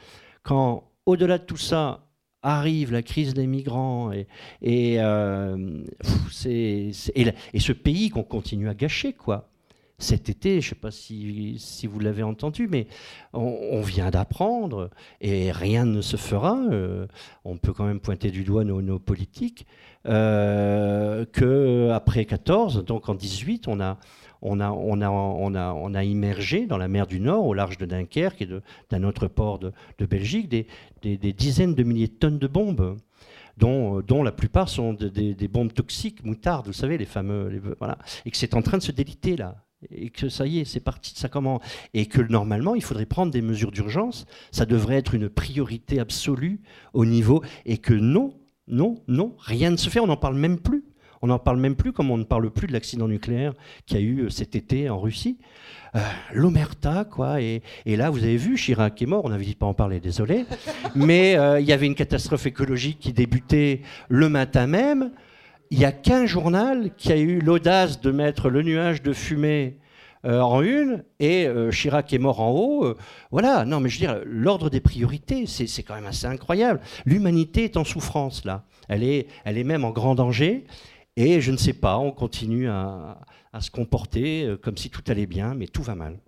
Quand 0.42 0.90
au-delà 1.06 1.38
de 1.38 1.44
tout 1.44 1.56
ça 1.56 2.06
arrive 2.42 2.90
la 2.90 3.02
crise 3.02 3.34
des 3.34 3.46
migrants 3.46 4.12
et, 4.12 4.26
et, 4.62 5.00
euh, 5.00 5.84
ce 6.30 7.72
pays 7.72 8.10
qu'on 8.10 8.22
continue 8.22 8.68
à 8.68 8.74
gâcher, 8.74 9.12
quoi 9.12 9.50
cet 10.02 10.28
été, 10.28 10.60
je 10.60 10.66
ne 10.66 10.68
sais 10.70 10.74
pas 10.74 10.90
si, 10.90 11.86
vous 11.86 12.00
l'avez 12.00 12.22
entendu, 12.22 12.68
mais 12.68 12.86
on, 13.32 13.80
vient 13.80 14.10
d'apprendre, 14.10 14.90
et 15.20 15.52
rien 15.52 15.84
ne 15.84 16.00
se 16.00 16.16
fera, 16.16 16.58
euh, 16.70 17.06
on 17.44 17.56
peut 17.56 17.72
quand 17.72 17.84
même 17.84 18.00
pointer 18.00 18.30
du 18.30 18.44
doigt 18.44 18.64
nos, 18.64 18.98
politiques, 18.98 19.66
euh, 20.06 21.24
qu'après 21.32 22.24
14, 22.24 22.84
donc 22.84 23.08
en 23.08 23.14
18, 23.14 23.68
on 23.68 23.80
a, 23.80 26.04
immergé 26.04 26.66
dans 26.66 26.78
la 26.78 26.88
mer 26.88 27.06
du 27.06 27.20
Nord, 27.20 27.46
au 27.46 27.54
large 27.54 27.78
de 27.78 27.86
Dunkerque 27.86 28.42
et 28.42 28.48
d'un 28.90 29.04
autre 29.04 29.28
port 29.28 29.58
de, 29.58 30.06
Belgique, 30.06 30.48
des, 30.48 31.32
dizaines 31.32 31.74
de 31.74 31.82
milliers 31.82 32.08
de 32.08 32.14
tonnes 32.14 32.38
de 32.38 32.46
bombes. 32.46 32.96
Dont, 33.56 34.00
dont, 34.00 34.22
la 34.22 34.32
plupart 34.32 34.70
sont 34.70 34.94
des, 34.94 35.48
bombes 35.48 35.74
toxiques, 35.74 36.24
moutardes, 36.24 36.66
vous 36.66 36.72
savez, 36.72 36.96
les 36.96 37.04
fameux. 37.04 37.60
voilà, 37.78 37.98
et 38.24 38.30
que 38.30 38.36
c'est 38.38 38.54
en 38.54 38.62
train 38.62 38.78
de 38.78 38.82
se 38.82 38.92
déliter 38.92 39.36
là 39.36 39.56
et 39.90 40.10
que 40.10 40.28
ça 40.28 40.46
y 40.46 40.60
est, 40.60 40.64
c'est 40.64 40.80
parti, 40.80 41.12
ça 41.16 41.28
commence, 41.28 41.62
et 41.94 42.06
que 42.06 42.20
normalement, 42.20 42.74
il 42.74 42.82
faudrait 42.82 43.06
prendre 43.06 43.32
des 43.32 43.42
mesures 43.42 43.70
d'urgence, 43.70 44.26
ça 44.50 44.66
devrait 44.66 44.96
être 44.96 45.14
une 45.14 45.28
priorité 45.28 46.00
absolue 46.00 46.60
au 46.92 47.04
niveau, 47.04 47.42
et 47.64 47.78
que 47.78 47.94
non, 47.94 48.34
non, 48.68 49.02
non, 49.08 49.34
rien 49.38 49.70
ne 49.70 49.76
se 49.76 49.88
fait, 49.88 50.00
on 50.00 50.06
n'en 50.06 50.16
parle 50.16 50.36
même 50.36 50.58
plus. 50.58 50.84
On 51.22 51.26
n'en 51.26 51.38
parle 51.38 51.58
même 51.58 51.76
plus 51.76 51.92
comme 51.92 52.10
on 52.10 52.16
ne 52.16 52.24
parle 52.24 52.50
plus 52.50 52.66
de 52.66 52.72
l'accident 52.72 53.06
nucléaire 53.06 53.52
qu'il 53.84 53.98
y 53.98 54.00
a 54.00 54.02
eu 54.02 54.20
euh, 54.22 54.30
cet 54.30 54.56
été 54.56 54.88
en 54.88 54.98
Russie. 54.98 55.38
Euh, 55.94 55.98
L'Omerta, 56.32 57.04
quoi. 57.04 57.42
Et, 57.42 57.62
là, 57.84 58.08
vous 58.08 58.24
avez 58.24 58.38
vu, 58.38 58.56
Chirac 58.56 59.02
est 59.02 59.06
mort, 59.06 59.24
on 59.24 59.28
n'avait 59.28 59.44
dit 59.44 59.54
pas 59.54 59.66
en 59.66 59.74
parler, 59.74 60.00
désolé. 60.00 60.46
Mais 60.94 61.36
euh, 61.36 61.60
il 61.60 61.66
y 61.66 61.72
avait 61.74 61.86
une 61.86 61.94
catastrophe 61.94 62.46
écologique 62.46 63.00
qui 63.00 63.12
débutait 63.12 63.82
le 64.08 64.30
matin 64.30 64.66
même 64.66 65.10
il 65.70 65.78
n'y 65.78 65.84
a 65.84 65.92
qu'un 65.92 66.26
journal 66.26 66.90
qui 66.96 67.12
a 67.12 67.16
eu 67.16 67.38
l'audace 67.38 68.00
de 68.00 68.10
mettre 68.10 68.50
le 68.50 68.62
nuage 68.62 69.02
de 69.02 69.12
fumée 69.12 69.78
euh, 70.26 70.40
en 70.40 70.60
une 70.62 71.04
et 71.18 71.46
euh, 71.46 71.70
Chirac 71.70 72.12
est 72.12 72.18
mort 72.18 72.40
en 72.40 72.50
haut. 72.50 72.84
Euh, 72.84 72.96
voilà, 73.30 73.64
non, 73.64 73.80
mais 73.80 73.88
je 73.88 74.00
veux 74.00 74.06
dire, 74.06 74.20
l'ordre 74.26 74.68
des 74.68 74.80
priorités, 74.80 75.46
c'est 75.46 75.82
quand 75.82 75.94
même 75.94 76.06
assez 76.06 76.26
incroyable. 76.26 76.80
L'humanité 77.06 77.64
est 77.64 77.76
en 77.76 77.84
souffrance 77.84 78.44
là. 78.44 78.64
Elle 78.88 79.04
est, 79.04 79.28
elle 79.44 79.56
est 79.56 79.64
même 79.64 79.84
en 79.84 79.90
grand 79.90 80.14
danger. 80.14 80.64
Et 81.16 81.40
je 81.40 81.52
ne 81.52 81.56
sais 81.56 81.72
pas, 81.72 81.98
on 81.98 82.12
continue 82.12 82.68
à, 82.68 83.18
se 83.60 83.70
comporter 83.70 84.54
comme 84.62 84.76
si 84.76 84.90
tout 84.90 85.02
allait 85.08 85.26
bien, 85.26 85.54
mais 85.54 85.66
tout 85.66 85.82
va 85.82 85.94
mal. 85.94 86.18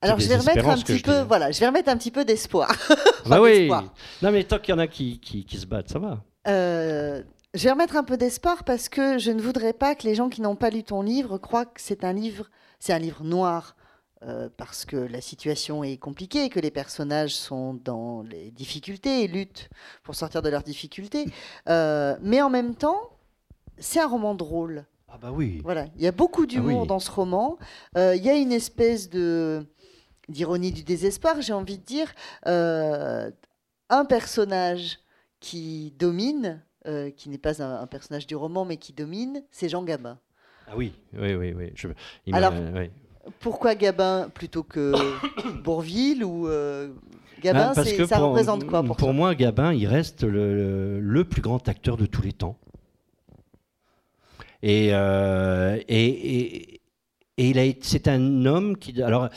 Alors 0.00 0.20
je 0.20 0.28
vais 0.28 0.36
remettre 0.36 0.68
un 0.68 0.78
petit 0.78 1.00
peu, 1.00 1.20
voilà, 1.22 1.50
je 1.50 1.60
vais 1.60 1.66
remettre 1.66 1.88
un 1.88 1.96
petit 1.96 2.10
peu 2.10 2.24
d'espoir. 2.24 2.72
bah 3.26 3.40
oui. 3.40 3.68
Non 4.22 4.30
mais 4.30 4.44
tant 4.44 4.58
qu'il 4.58 4.74
y 4.74 4.76
en 4.76 4.78
a 4.78 4.86
qui, 4.86 5.18
qui, 5.18 5.44
qui 5.44 5.56
se 5.58 5.66
battent, 5.66 5.90
ça 5.90 5.98
va. 5.98 6.22
Je 7.54 7.64
vais 7.64 7.70
remettre 7.70 7.96
un 7.96 8.04
peu 8.04 8.18
d'espoir 8.18 8.62
parce 8.64 8.90
que 8.90 9.18
je 9.18 9.30
ne 9.30 9.40
voudrais 9.40 9.72
pas 9.72 9.94
que 9.94 10.06
les 10.06 10.14
gens 10.14 10.28
qui 10.28 10.42
n'ont 10.42 10.56
pas 10.56 10.68
lu 10.68 10.84
ton 10.84 11.00
livre 11.00 11.38
croient 11.38 11.64
que 11.64 11.80
c'est 11.80 12.04
un 12.04 12.12
livre, 12.12 12.50
c'est 12.78 12.92
un 12.92 12.98
livre 12.98 13.24
noir. 13.24 13.74
Euh, 14.24 14.48
parce 14.56 14.84
que 14.84 14.96
la 14.96 15.20
situation 15.20 15.84
est 15.84 15.96
compliquée 15.96 16.44
et 16.44 16.48
que 16.48 16.58
les 16.58 16.72
personnages 16.72 17.36
sont 17.36 17.74
dans 17.74 18.22
les 18.22 18.50
difficultés 18.50 19.22
et 19.22 19.28
luttent 19.28 19.70
pour 20.02 20.16
sortir 20.16 20.42
de 20.42 20.48
leurs 20.48 20.64
difficultés. 20.64 21.26
Euh, 21.68 22.16
mais 22.20 22.42
en 22.42 22.50
même 22.50 22.74
temps, 22.74 23.16
c'est 23.78 24.00
un 24.00 24.08
roman 24.08 24.34
drôle. 24.34 24.84
Ah 25.08 25.18
bah 25.22 25.30
oui. 25.32 25.60
Voilà, 25.62 25.86
il 25.94 26.02
y 26.02 26.08
a 26.08 26.12
beaucoup 26.12 26.42
ah 26.42 26.46
d'humour 26.46 26.86
dans 26.86 26.98
ce 26.98 27.12
roman. 27.12 27.58
Euh, 27.96 28.16
il 28.16 28.24
y 28.24 28.28
a 28.28 28.34
une 28.34 28.50
espèce 28.50 29.08
de 29.08 29.64
d'ironie 30.28 30.72
du 30.72 30.82
désespoir, 30.82 31.40
j'ai 31.40 31.52
envie 31.52 31.78
de 31.78 31.84
dire. 31.84 32.12
un 32.44 34.04
personnage 34.04 34.98
qui 35.38 35.94
domine 35.96 36.60
euh, 36.86 37.10
qui 37.10 37.28
n'est 37.28 37.38
pas 37.38 37.62
un, 37.62 37.86
personnage 37.86 38.26
du 38.26 38.36
roman, 38.36 38.64
mais 38.64 38.76
qui 38.76 38.92
domine, 38.92 39.42
c'est 39.50 39.68
Jean 39.68 39.82
Gabin. 39.82 40.18
Ah 40.68 40.74
oui, 40.76 40.92
oui, 41.14 41.34
oui. 41.34 41.54
oui. 41.56 42.32
Alors, 42.32 42.52
pourquoi 43.40 43.74
Gabin 43.74 44.30
plutôt 44.32 44.62
que 44.62 44.92
Bourville 45.62 46.24
ou 46.24 46.48
euh, 46.48 46.88
Gabin, 47.42 47.72
ben, 47.74 48.06
ça 48.06 48.18
représente 48.18 48.64
quoi 48.64 48.82
pour, 48.82 48.96
pour 48.96 49.12
moi, 49.12 49.34
Gabin, 49.34 49.72
il 49.72 49.86
reste 49.86 50.22
le, 50.24 51.22
plus 51.24 51.42
grand 51.42 51.68
acteur 51.68 51.96
de 51.96 52.06
tous 52.06 52.22
les 52.22 52.32
temps. 52.32 52.56
Et, 54.62 54.90
euh, 54.92 55.78
et, 55.88 56.80
et, 57.36 57.50
et 57.50 57.78
c'est 57.82 58.08
un 58.08 58.44
homme 58.44 58.76
qui. 58.76 59.00
Alors, 59.02 59.28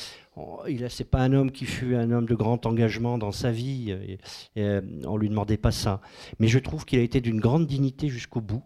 c'est 0.89 1.09
pas 1.09 1.19
un 1.19 1.33
homme 1.33 1.51
qui 1.51 1.65
fut 1.65 1.95
un 1.95 2.11
homme 2.11 2.25
de 2.25 2.35
grand 2.35 2.65
engagement 2.65 3.17
dans 3.17 3.31
sa 3.31 3.51
vie. 3.51 3.91
Et, 3.91 4.19
euh, 4.57 4.81
on 5.05 5.17
lui 5.17 5.29
demandait 5.29 5.57
pas 5.57 5.71
ça. 5.71 6.01
Mais 6.39 6.47
je 6.47 6.59
trouve 6.59 6.85
qu'il 6.85 6.99
a 6.99 7.03
été 7.03 7.21
d'une 7.21 7.39
grande 7.39 7.67
dignité 7.67 8.09
jusqu'au 8.09 8.41
bout. 8.41 8.63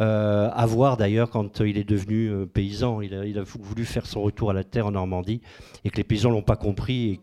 Euh, 0.00 0.48
à 0.52 0.64
voir 0.64 0.96
d'ailleurs 0.96 1.28
quand 1.28 1.58
il 1.58 1.76
est 1.76 1.88
devenu 1.88 2.28
euh, 2.28 2.46
paysan. 2.46 3.00
Il 3.00 3.14
a, 3.14 3.42
voulu 3.42 3.84
faire 3.84 4.06
son 4.06 4.22
retour 4.22 4.50
à 4.50 4.52
la 4.52 4.62
terre 4.62 4.86
en 4.86 4.92
Normandie 4.92 5.40
et 5.84 5.90
que 5.90 5.96
les 5.96 6.04
paysans 6.04 6.30
l'ont 6.30 6.42
pas 6.42 6.54
compris 6.54 7.10
et 7.10 7.20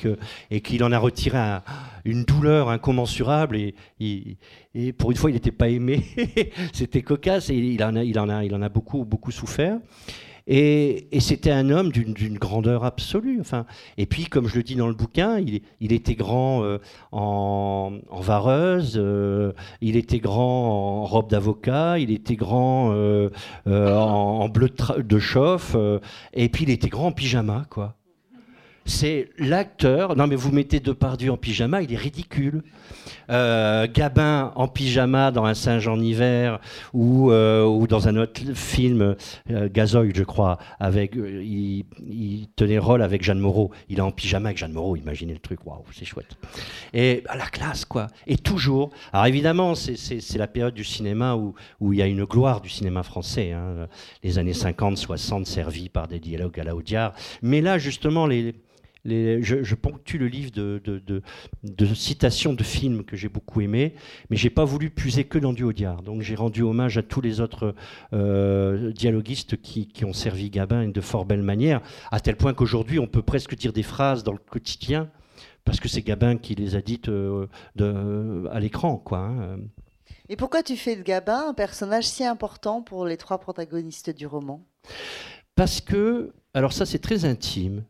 et 0.51 0.59
qu'il 0.59 0.83
en 0.83 0.91
a 0.91 0.97
retiré 0.97 1.37
une 2.03 2.25
douleur 2.25 2.69
incommensurable 2.69 3.55
et, 3.55 3.75
et, 4.73 4.91
pour 4.91 5.11
une 5.11 5.17
fois 5.17 5.29
il 5.29 5.35
n'était 5.35 5.53
pas 5.53 5.69
aimé. 5.69 6.03
C'était 6.73 7.01
cocasse 7.01 7.49
et 7.49 7.55
il 7.55 7.81
en 7.81 7.95
a, 7.95 8.03
il 8.03 8.19
en 8.19 8.27
a, 8.27 8.43
il 8.43 8.53
en 8.53 8.61
a 8.61 8.67
beaucoup 8.67 9.05
beaucoup 9.05 9.31
souffert. 9.31 9.79
Et, 10.47 11.07
c'était 11.19 11.51
un 11.51 11.69
homme 11.69 11.91
d'une 11.91 12.37
grandeur 12.37 12.83
absolue. 12.83 13.39
Enfin, 13.39 13.65
et 13.97 14.05
puis, 14.05 14.25
comme 14.25 14.47
je 14.47 14.55
le 14.55 14.63
dis 14.63 14.75
dans 14.75 14.87
le 14.87 14.93
bouquin, 14.93 15.39
il, 15.39 15.91
était 15.93 16.15
grand 16.15 16.63
euh, 16.63 16.77
en, 17.11 17.99
vareuse, 18.11 18.95
euh, 18.97 19.53
il 19.81 19.95
était 19.95 20.19
grand 20.19 21.01
en 21.01 21.05
robe 21.05 21.29
d'avocat, 21.29 21.97
il 21.99 22.11
était 22.11 22.35
grand 22.35 22.91
euh, 22.93 23.29
en, 23.65 24.47
bleu 24.49 24.69
de, 24.69 25.01
de 25.01 25.19
chauffe, 25.19 25.75
et 26.33 26.49
puis 26.49 26.65
il 26.65 26.69
était 26.69 26.89
grand 26.89 27.07
en 27.07 27.11
pyjama, 27.11 27.65
quoi. 27.69 27.95
C'est 28.85 29.29
l'acteur. 29.39 30.15
Non, 30.15 30.27
mais 30.27 30.35
vous 30.35 30.51
mettez 30.51 30.79
Depardieu 30.79 31.31
en 31.31 31.37
pyjama, 31.37 31.81
il 31.81 31.91
est 31.91 31.97
ridicule. 31.97 32.63
Euh, 33.31 33.87
Gabin 33.91 34.51
en 34.55 34.67
pyjama 34.67 35.31
dans 35.31 35.45
un 35.45 35.55
singe 35.55 35.87
en 35.87 35.99
hiver 35.99 36.59
ou, 36.93 37.31
euh, 37.31 37.65
ou 37.65 37.87
dans 37.87 38.07
un 38.07 38.15
autre 38.17 38.39
film, 38.53 39.15
euh, 39.49 39.69
Gazoil, 39.71 40.11
je 40.15 40.23
crois, 40.23 40.59
avec, 40.79 41.15
il, 41.15 41.85
tenait 42.55 42.77
rôle 42.77 43.01
avec 43.01 43.23
Jeanne 43.23 43.39
Moreau. 43.39 43.71
Il 43.89 43.97
est 43.97 44.01
en 44.01 44.11
pyjama 44.11 44.49
avec 44.49 44.59
Jeanne 44.59 44.73
Moreau, 44.73 44.95
imaginez 44.95 45.33
le 45.33 45.39
truc, 45.39 45.65
waouh, 45.65 45.83
c'est 45.91 46.05
chouette. 46.05 46.37
Et 46.93 47.23
à 47.27 47.35
la 47.35 47.47
classe, 47.47 47.85
quoi. 47.85 48.07
Et 48.27 48.37
toujours. 48.37 48.91
Alors 49.13 49.25
évidemment, 49.25 49.73
c'est 49.73 50.37
la 50.37 50.47
période 50.47 50.75
du 50.75 50.83
cinéma 50.83 51.35
où, 51.35 51.55
où 51.79 51.93
il 51.93 51.99
y 51.99 52.01
a 52.03 52.07
une 52.07 52.25
gloire 52.25 52.61
du 52.61 52.69
cinéma 52.69 53.01
français. 53.01 53.51
Hein. 53.51 53.87
les 54.23 54.37
années 54.37 54.53
50, 54.53 54.97
60, 54.97 55.47
servis 55.47 55.89
par 55.89 56.07
des 56.07 56.19
dialogues 56.19 56.59
à 56.59 56.63
la 56.63 56.75
Audiard. 56.75 57.13
Mais 57.41 57.61
là, 57.61 57.77
justement, 57.77 58.27
les 58.27 58.53
je, 59.05 59.75
ponctue 59.75 60.17
le 60.17 60.27
livre 60.27 60.51
de, 60.51 61.21
citations 61.93 62.53
de 62.53 62.63
films 62.63 63.03
que 63.03 63.15
j'ai 63.15 63.29
beaucoup 63.29 63.61
aimés, 63.61 63.95
mais 64.29 64.37
j'ai 64.37 64.49
pas 64.49 64.65
voulu 64.65 64.89
puiser 64.89 65.23
que 65.25 65.37
dans 65.37 65.53
du 65.53 65.63
Audiard. 65.63 66.01
Donc 66.01 66.21
j'ai 66.21 66.35
rendu 66.35 66.61
hommage 66.63 66.97
à 66.97 67.03
tous 67.03 67.21
les 67.21 67.39
autres 67.39 67.75
euh, 68.13 68.91
dialoguistes 68.91 69.61
qui, 69.61 69.87
ont 70.03 70.13
servi 70.13 70.49
Gabin 70.49 70.87
de 70.87 71.01
fort 71.01 71.25
belle 71.25 71.41
manière, 71.41 71.81
à 72.11 72.19
tel 72.19 72.35
point 72.35 72.53
qu'aujourd'hui 72.53 72.99
on 72.99 73.07
peut 73.07 73.21
presque 73.21 73.55
dire 73.55 73.73
des 73.73 73.83
phrases 73.83 74.23
dans 74.23 74.33
le 74.33 74.37
quotidien 74.37 75.09
parce 75.63 75.79
que 75.79 75.87
c'est 75.87 76.03
Gabin 76.03 76.37
qui 76.37 76.53
les 76.53 76.75
a 76.75 76.81
dites 76.81 77.09
euh, 77.09 77.47
à 78.51 78.59
l'écran, 78.59 78.97
quoi. 78.97 79.19
Hein. 79.19 79.57
Et 80.29 80.35
pourquoi 80.35 80.63
tu 80.63 80.77
fais 80.77 80.95
de 80.95 81.01
Gabin 81.01 81.49
un 81.49 81.53
personnage 81.53 82.05
si 82.05 82.23
important 82.23 82.81
pour 82.81 83.05
les 83.05 83.17
trois 83.17 83.39
protagonistes 83.39 84.11
du 84.11 84.27
roman? 84.27 84.63
Parce 85.55 85.81
que, 85.81 86.33
alors 86.53 86.73
ça 86.73 86.85
c'est 86.85 86.99
très 86.99 87.25
intime, 87.25 87.83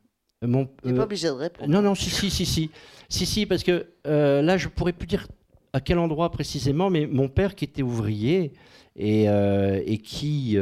mon, 0.48 0.66
pas 0.66 0.90
euh, 0.90 1.04
obligé 1.04 1.28
de 1.28 1.34
répondre. 1.34 1.70
Non, 1.70 1.82
non, 1.82 1.96
si, 1.96 2.10
si, 2.10 2.30
si, 2.30 2.46
si. 2.46 2.72
Si, 3.10 3.26
si, 3.26 3.46
parce 3.46 3.64
que 3.64 3.88
euh, 4.08 4.42
là, 4.42 4.58
je 4.58 4.68
pourrais 4.68 4.94
plus 4.94 5.08
dire 5.08 5.28
à 5.74 5.82
quel 5.82 6.00
endroit 6.00 6.32
précisément, 6.32 6.90
mais 6.90 7.06
mon 7.06 7.28
père 7.28 7.56
qui 7.56 7.66
était 7.66 7.84
ouvrier 7.84 8.54
et, 8.96 9.30
euh, 9.30 9.82
et 9.86 9.98
qui, 9.98 10.58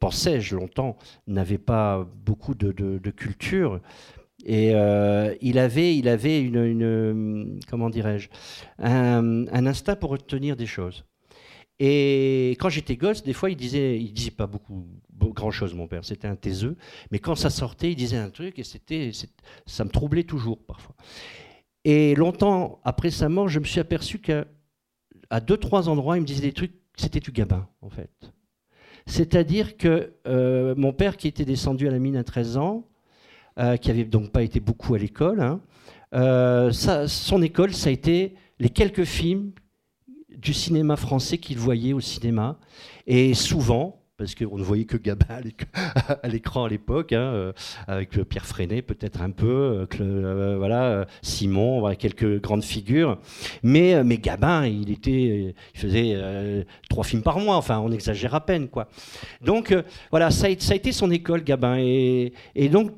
pensais-je 0.00 0.56
longtemps, 0.56 0.96
n'avait 1.26 1.58
pas 1.58 2.06
beaucoup 2.24 2.54
de, 2.54 2.72
de, 2.72 3.10
culture. 3.10 3.80
Et 4.44 4.72
il 5.40 5.58
avait, 5.58 5.96
il 5.96 6.08
avait 6.08 6.40
une, 6.40 6.62
une 6.64 7.60
comment 7.70 7.90
dirais-je, 7.90 8.28
un, 8.78 9.46
un, 9.46 9.66
instinct 9.66 9.96
pour 9.96 10.10
retenir 10.10 10.56
des 10.56 10.66
choses. 10.66 11.04
Et 11.80 12.56
quand 12.60 12.68
j'étais 12.68 12.96
gosse, 12.96 13.22
des 13.22 13.32
fois, 13.32 13.50
il 13.50 13.56
disait, 13.56 13.98
il 13.98 14.12
disait 14.12 14.30
pas 14.30 14.46
beaucoup, 14.46 14.86
grand 15.32 15.50
chose, 15.50 15.74
mon 15.74 15.88
père. 15.88 16.04
C'était 16.04 16.28
un 16.28 16.36
taiseux, 16.36 16.76
mais 17.10 17.18
quand 17.18 17.34
ça 17.34 17.50
sortait, 17.50 17.90
il 17.90 17.96
disait 17.96 18.16
un 18.16 18.30
truc 18.30 18.58
et 18.58 18.64
c'était, 18.64 19.10
ça 19.66 19.84
me 19.84 19.90
troublait 19.90 20.24
toujours 20.24 20.58
parfois. 20.58 20.94
Et 21.84 22.14
longtemps 22.14 22.80
après 22.84 23.10
sa 23.10 23.28
mort, 23.28 23.48
je 23.48 23.58
me 23.58 23.64
suis 23.64 23.80
aperçu 23.80 24.18
qu'à 24.18 24.46
à 25.30 25.40
deux 25.40 25.56
trois 25.56 25.88
endroits, 25.88 26.16
il 26.16 26.20
me 26.20 26.26
disait 26.26 26.42
des 26.42 26.52
trucs, 26.52 26.74
c'était 26.96 27.20
du 27.20 27.32
gabin 27.32 27.66
en 27.82 27.90
fait. 27.90 28.10
C'est-à-dire 29.06 29.76
que 29.76 30.14
euh, 30.26 30.74
mon 30.76 30.92
père, 30.92 31.16
qui 31.16 31.28
était 31.28 31.44
descendu 31.44 31.88
à 31.88 31.90
la 31.90 31.98
mine 31.98 32.16
à 32.16 32.24
13 32.24 32.56
ans, 32.56 32.88
euh, 33.58 33.76
qui 33.76 33.90
avait 33.90 34.04
donc 34.04 34.30
pas 34.30 34.42
été 34.42 34.60
beaucoup 34.60 34.94
à 34.94 34.98
l'école, 34.98 35.40
hein, 35.40 35.60
euh, 36.14 36.72
son 36.72 37.42
école, 37.42 37.74
ça 37.74 37.90
a 37.90 37.92
été 37.92 38.34
les 38.58 38.70
quelques 38.70 39.04
films 39.04 39.52
du 40.38 40.54
cinéma 40.54 40.96
français 40.96 41.38
qu'il 41.38 41.58
voyait 41.58 41.92
au 41.92 42.00
cinéma. 42.00 42.58
Et 43.06 43.34
souvent, 43.34 44.04
parce 44.16 44.34
qu'on 44.34 44.56
ne 44.56 44.62
voyait 44.62 44.84
que 44.84 44.96
Gabin 44.96 45.40
à 46.22 46.28
l'écran 46.28 46.64
à 46.64 46.68
l'époque, 46.68 47.12
hein, 47.12 47.32
euh, 47.34 47.52
avec 47.88 48.10
Pierre 48.28 48.46
Freinet 48.46 48.80
peut-être 48.82 49.20
un 49.20 49.30
peu, 49.30 49.46
euh, 49.46 49.86
euh, 50.00 50.56
voilà, 50.56 51.06
Simon, 51.22 51.94
quelques 51.96 52.40
grandes 52.40 52.64
figures. 52.64 53.18
Mais, 53.62 54.04
mais 54.04 54.18
Gabin, 54.18 54.66
il, 54.66 54.90
était, 54.90 55.54
il 55.74 55.80
faisait 55.80 56.16
trois 56.88 57.04
films 57.04 57.22
par 57.22 57.40
mois, 57.40 57.56
enfin 57.56 57.80
on 57.80 57.90
exagère 57.90 58.34
à 58.34 58.44
peine. 58.44 58.68
quoi. 58.68 58.88
Donc 59.42 59.74
voilà, 60.10 60.30
ça 60.30 60.46
a, 60.46 60.50
été 60.50 60.92
son 60.92 61.10
école, 61.10 61.42
Gabin. 61.42 61.78
Et 61.78 62.68
donc 62.70 62.92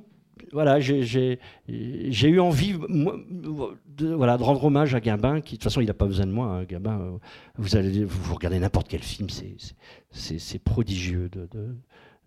voilà, 0.56 0.80
j'ai 0.80 1.38
eu 1.68 2.40
envie 2.40 2.72
de, 2.72 4.14
voilà, 4.14 4.38
de 4.38 4.42
rendre 4.42 4.64
hommage 4.64 4.94
à 4.94 5.00
Gabin, 5.00 5.42
qui 5.42 5.56
de 5.56 5.58
toute 5.58 5.64
façon 5.64 5.82
il 5.82 5.86
n'a 5.86 5.92
pas 5.92 6.06
besoin 6.06 6.24
de 6.24 6.32
moi. 6.32 6.46
Hein, 6.46 6.64
Gabin, 6.64 6.98
euh, 6.98 7.18
vous 7.58 7.76
allez 7.76 8.06
vous 8.06 8.34
regardez 8.34 8.58
n'importe 8.58 8.88
quel 8.88 9.02
film, 9.02 9.28
c'est 10.10 10.58
prodigieux 10.64 11.28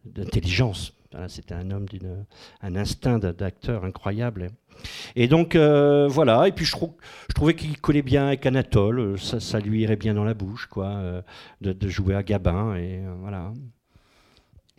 d'intelligence. 0.05 0.93
C'était 1.27 1.55
un 1.55 1.71
homme 1.71 1.89
d'une 1.89 2.23
un 2.61 2.75
instinct 2.75 3.17
d'acteur 3.17 3.83
incroyable. 3.83 4.49
Et 5.15 5.27
donc 5.27 5.55
euh, 5.55 6.07
voilà, 6.07 6.47
et 6.47 6.51
puis 6.51 6.65
je, 6.65 6.75
trouvais 7.33 7.55
qu'il 7.55 7.81
collait 7.81 8.03
bien 8.03 8.27
avec 8.27 8.45
Anatole, 8.45 9.17
ça, 9.17 9.39
ça, 9.39 9.59
lui 9.59 9.81
irait 9.81 9.95
bien 9.95 10.13
dans 10.13 10.23
la 10.23 10.35
bouche, 10.35 10.67
quoi, 10.67 10.89
euh, 10.89 11.23
de, 11.61 11.73
de 11.73 11.89
jouer 11.89 12.13
à 12.13 12.21
Gabin, 12.21 12.75
et 12.75 13.01
voilà. 13.21 13.53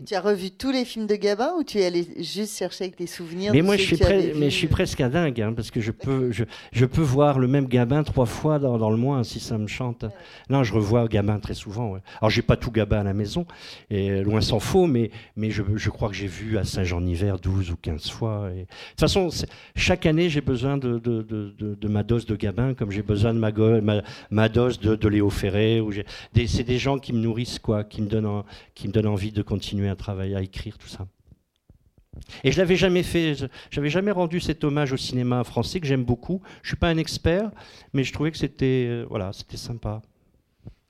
Tu 0.07 0.15
as 0.15 0.21
revu 0.21 0.51
tous 0.51 0.71
les 0.71 0.85
films 0.85 1.07
de 1.07 1.15
Gabin 1.15 1.53
ou 1.59 1.65
tu 1.65 1.79
es 1.79 1.87
allé 1.87 2.07
juste 2.19 2.57
chercher 2.57 2.85
avec 2.85 2.97
tes 2.97 3.07
souvenirs 3.07 3.53
Mais 3.53 3.63
moi, 3.63 3.77
je 3.77 3.83
suis, 3.83 3.99
mais 4.37 4.49
je 4.49 4.57
suis 4.57 4.67
presque 4.67 5.01
un 5.01 5.11
dingue, 5.11 5.41
hein, 5.41 5.53
parce 5.53 5.71
que 5.71 5.81
je 5.81 5.91
peux, 5.91 6.33
je, 6.33 6.45
je, 6.73 6.87
peux 6.87 7.03
voir 7.03 7.39
le 7.39 7.49
même 7.49 7.67
Gabin 7.67 8.03
trois 8.03 8.27
fois 8.27 8.59
dans, 8.59 8.79
dans 8.79 8.91
le 8.91 8.97
mois 8.97 9.19
hein, 9.19 9.25
si 9.25 9.41
ça 9.41 9.59
me 9.59 9.67
chante. 9.67 10.05
Non, 10.49 10.65
je 10.65 10.73
revois 10.73 11.07
Gabin 11.09 11.39
très 11.39 11.55
souvent. 11.55 11.91
Ouais. 11.91 12.01
Alors, 12.21 12.31
j'ai 12.31 12.43
pas 12.43 12.57
tout 12.57 12.71
Gabin 12.71 13.01
à 13.01 13.05
la 13.05 13.13
maison, 13.13 13.47
et 13.91 14.23
loin 14.23 14.41
s'en 14.41 14.61
faut, 14.61 14.87
mais, 14.87 15.11
mais 15.37 15.51
je, 15.51 15.63
je 15.75 15.91
crois 15.91 16.09
que 16.09 16.15
j'ai 16.15 16.27
vu 16.27 16.57
à 16.57 16.65
Saint-Jean-Hiver 16.65 17.39
12 17.39 17.71
ou 17.71 17.77
15 17.77 18.11
fois. 18.11 18.51
Et... 18.55 18.61
De 18.61 18.63
toute 18.63 19.01
façon, 19.01 19.29
chaque 19.77 20.07
année, 20.07 20.31
j'ai 20.31 20.41
besoin 20.41 20.79
de, 20.79 20.99
de, 20.99 21.23
de, 21.23 21.75
de, 21.75 21.89
ma 21.89 22.03
dose 22.03 22.25
de 22.25 22.37
Gabin, 22.37 22.75
comme 22.75 22.91
j'ai 22.91 23.03
besoin 23.03 23.35
de 23.35 23.39
ma, 23.39 23.51
ma, 23.81 24.03
ma 24.31 24.49
dose 24.49 24.81
de, 24.81 25.09
Léo 25.09 25.29
Ferré. 25.29 25.83
C'est 26.47 26.65
des 26.65 26.79
gens 26.79 26.99
qui 26.99 27.13
me 27.13 27.19
nourrissent, 27.19 27.59
quoi, 27.59 27.85
qui 27.85 28.01
me 28.01 28.09
donnent, 28.09 28.45
qui 28.75 28.89
me 28.89 28.93
donnent 28.93 29.07
envie 29.09 29.33
de 29.33 29.43
continuer 29.43 29.90
à 29.91 29.97
travailler, 29.97 30.37
à 30.37 30.43
écrire, 30.43 30.79
tout 30.79 30.89
ça. 30.89 31.07
Et 32.45 32.53
je 32.53 32.59
l'avais 32.59 32.77
jamais 32.77 33.03
fait, 33.03 33.35
j'avais 33.71 33.91
jamais 33.91 34.11
rendu 34.11 34.41
cet 34.41 34.65
hommage 34.65 34.93
au 34.93 34.97
cinéma 34.97 35.45
français 35.45 35.81
que 35.81 35.87
j'aime 35.87 36.05
beaucoup. 36.05 36.43
Je 36.63 36.69
suis 36.69 36.77
pas 36.77 36.89
un 36.89 36.99
expert, 36.99 37.51
mais 37.93 38.05
je 38.05 38.13
trouvais 38.13 38.31
que 38.31 38.39
c'était 38.39 38.87
euh, 38.89 39.07
voilà, 39.09 39.33
c'était 39.33 39.57
sympa. 39.57 40.03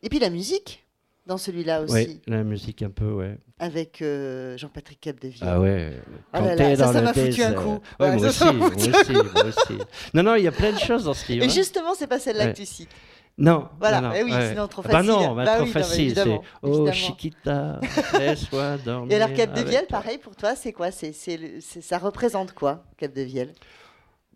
Et 0.03 0.09
puis 0.09 0.19
la 0.19 0.31
musique 0.31 0.85
dans 1.27 1.39
celui-là 1.39 1.83
aussi. 1.83 1.95
Oui, 1.95 2.21
la 2.27 2.43
musique 2.43 2.83
un 2.83 2.91
peu, 2.91 3.13
ouais. 3.13 3.39
Avec 3.59 4.03
euh, 4.03 4.57
Jean-Patrick 4.57 5.01
Capdeville. 5.01 5.39
Ah 5.43 5.61
ouais. 5.61 5.93
Ah 6.33 6.55
là 6.55 6.77
ça, 6.77 6.93
ça 6.93 7.03
m'a 7.03 7.13
foutu 7.13 7.43
un 7.43 7.53
coup. 7.53 7.79
Ouais, 8.01 8.17
moi, 8.17 8.27
aussi, 8.27 8.45
moi, 8.53 8.71
aussi, 8.75 8.91
moi 9.13 9.45
aussi, 9.45 9.79
Non, 10.13 10.23
non, 10.23 10.35
il 10.35 10.45
y 10.45 10.49
a 10.49 10.53
plein 10.53 10.73
de 10.73 10.79
choses 10.79 11.05
dans 11.05 11.15
ce 11.15 11.29
livre. 11.33 11.45
Et 11.45 11.47
hein. 11.47 11.53
justement, 11.53 11.95
c'est 11.95 12.09
pas 12.09 12.19
celle-là 12.19 12.49
que 12.53 12.57
tu 12.57 12.67
cites. 12.67 12.91
Non. 13.39 13.69
Voilà, 13.79 14.01
non, 14.01 14.11
eh 14.15 14.23
oui, 14.23 14.33
sinon 14.51 14.69
trop 14.69 14.83
facile. 14.83 14.99
Bah 14.99 15.03
non, 15.03 15.35
bah, 15.35 15.45
bah 15.45 15.57
trop 15.57 15.67
facile. 15.67 16.15
C'est 16.15 16.41
Oh 16.63 16.91
Chiquita, 16.93 17.81
laisse-moi 18.19 18.77
dormir. 18.85 19.13
Et 19.13 19.21
alors 19.21 19.35
Cap 19.35 19.55
de 19.55 19.63
Vielle, 19.63 19.87
pareil 19.89 20.19
pour 20.19 20.37
toi, 20.37 20.55
c'est 20.55 20.73
quoi? 20.73 20.91
C'est, 20.91 21.13
Ça 21.61 21.99
représente 21.99 22.53
quoi, 22.53 22.85
Cap 22.99 23.15
de 23.15 23.23
Vielle? 23.23 23.53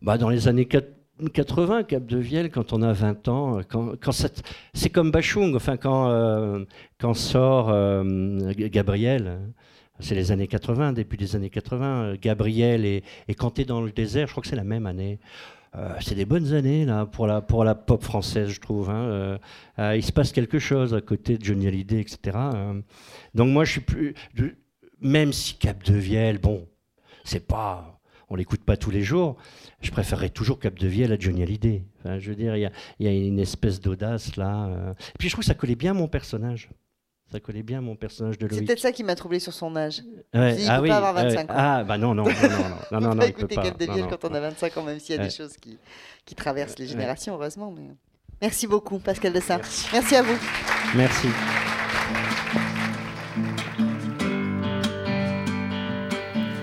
Bah, 0.01 0.17
Dans 0.17 0.31
les 0.31 0.49
années 0.49 0.67
80, 0.67 1.85
Cap 1.85 2.07
de 2.07 2.19
Vielle, 2.19 2.51
quand 2.51 2.73
on 2.73 2.83
a 2.83 2.93
20 2.93 3.29
ans, 3.29 3.61
quand, 3.69 3.93
quand 4.01 4.13
c'est 4.73 4.91
comme 4.91 5.11
Bachung, 5.11 5.55
enfin 5.55 5.77
quand, 5.77 6.09
euh, 6.09 6.65
quand 6.99 7.15
sort 7.15 7.71
euh, 7.71 8.53
Gabriel. 8.57 9.41
C'est 10.01 10.17
les 10.17 10.33
années 10.33 10.49
80, 10.49 10.93
début 10.93 11.17
des 11.17 11.37
années 11.37 11.51
80. 11.51 12.15
Gabriel 12.21 12.85
et, 12.85 13.05
et 13.29 13.35
t'es 13.55 13.65
dans 13.65 13.81
le 13.81 13.93
désert, 13.93 14.27
je 14.27 14.33
crois 14.33 14.43
que 14.43 14.49
c'est 14.49 14.57
la 14.57 14.65
même 14.65 14.87
année. 14.87 15.21
Euh, 15.77 15.97
c'est 16.01 16.15
des 16.15 16.25
bonnes 16.25 16.53
années 16.53 16.85
là 16.85 17.05
pour 17.05 17.27
la 17.27 17.41
pour 17.41 17.65
la 17.65 17.75
pop 17.75 18.03
française, 18.03 18.49
je 18.49 18.61
trouve. 18.61 18.91
Hein. 18.91 19.05
Euh, 19.09 19.39
euh, 19.79 19.97
il 19.97 20.05
se 20.05 20.13
passe 20.13 20.33
quelque 20.33 20.59
chose 20.59 20.95
à 20.95 21.01
côté 21.01 21.37
de 21.37 21.45
Johnny 21.45 21.67
Hallyday, 21.67 22.01
etc. 22.01 22.39
donc 23.35 23.49
moi, 23.49 23.65
je 23.65 23.73
suis 23.73 23.81
plus, 23.81 24.15
même 25.01 25.33
si 25.33 25.55
Cap 25.55 25.83
de 25.83 25.95
Vielle, 25.95 26.39
bon, 26.39 26.69
c'est 27.25 27.47
pas, 27.47 28.01
on 28.29 28.37
l'écoute 28.37 28.65
pas 28.65 28.77
tous 28.77 28.91
les 28.91 29.03
jours. 29.03 29.37
Je 29.81 29.91
préférerais 29.91 30.31
toujours 30.31 30.61
Cap 30.61 30.79
de 30.79 30.87
Vielle 30.87 31.13
à 31.13 31.19
Johnny 31.19 31.43
Hallyday. 31.43 31.85
Je 32.05 32.29
veux 32.29 32.37
dire, 32.37 32.57
il 32.57 32.61
y 32.61 32.67
a, 32.67 32.73
y 33.01 33.09
a, 33.09 33.13
une 33.13 33.41
espèce 33.41 33.81
d'audace 33.81 34.37
là. 34.37 34.95
Et 35.15 35.19
puis 35.19 35.29
je 35.29 35.35
trouve 35.35 35.43
que 35.43 35.49
ça 35.49 35.55
collait 35.55 35.75
bien 35.75 35.91
à 35.91 35.95
mon 35.95 36.09
personnage. 36.09 36.71
Ça 37.35 37.41
collait 37.41 37.65
bien 37.65 37.81
mon 37.81 37.97
personnage 37.97 38.39
de 38.39 38.47
Loïc. 38.47 38.61
C'est 38.61 38.65
peut-être 38.65 38.79
ça 38.79 38.93
qui 38.93 39.03
m'a 39.03 39.17
troublé 39.17 39.41
sur 39.41 39.53
son 39.53 39.75
âge. 39.75 40.03
Ouais. 40.33 40.55
Il 40.57 40.71
ah, 40.71 40.81
oui, 40.81 40.89
pas 40.89 40.99
avoir 40.99 41.15
25 41.15 41.51
ans. 41.51 41.55
Ah, 41.57 41.83
bah 41.83 41.99
non, 41.99 42.15
non, 42.15 42.23
non, 42.23 42.31
non, 42.31 43.01
non, 43.01 43.01
non, 43.09 43.15
non, 43.17 43.27
il 43.27 43.33
peut 43.33 43.49
pas. 43.49 43.73
quand 43.73 44.31
on 44.31 44.35
a 44.35 44.41
25 44.41 44.77
ans, 44.77 44.85
même 44.85 45.01
s'il 45.01 45.17
y 45.17 45.19
a 45.19 45.25
des 45.25 45.31
choses 45.31 45.57
qui, 45.57 45.77
qui 46.25 46.37
traversent 46.37 46.79
les 46.79 46.87
générations, 46.87 47.35
heureusement. 47.35 47.75
Mais... 47.77 47.89
Merci 48.41 48.69
beaucoup, 48.69 49.01
Pascal 49.01 49.33
Dessin. 49.33 49.57
Merci. 49.57 49.89
Merci 49.93 50.15
à 50.15 50.23
vous. 50.23 50.39
Merci. 50.95 51.27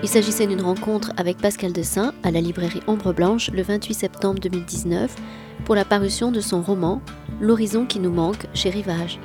Il 0.03 0.07
s'agissait 0.07 0.47
d'une 0.47 0.61
rencontre 0.61 1.11
avec 1.17 1.35
Pascal 1.39 1.73
Dessin 1.73 2.13
à 2.23 2.31
la 2.31 2.39
librairie 2.39 2.81
Ombre 2.87 3.11
Blanche 3.11 3.51
le 3.51 3.61
28 3.61 3.93
septembre 3.93 4.39
2019 4.39 5.13
pour 5.65 5.75
la 5.75 5.83
parution 5.83 6.31
de 6.31 6.39
son 6.39 6.61
roman 6.61 7.01
L'horizon 7.41 7.85
qui 7.85 7.99
nous 7.99 8.13
manque 8.13 8.45
chez 8.53 8.69
Rivage. 8.69 9.19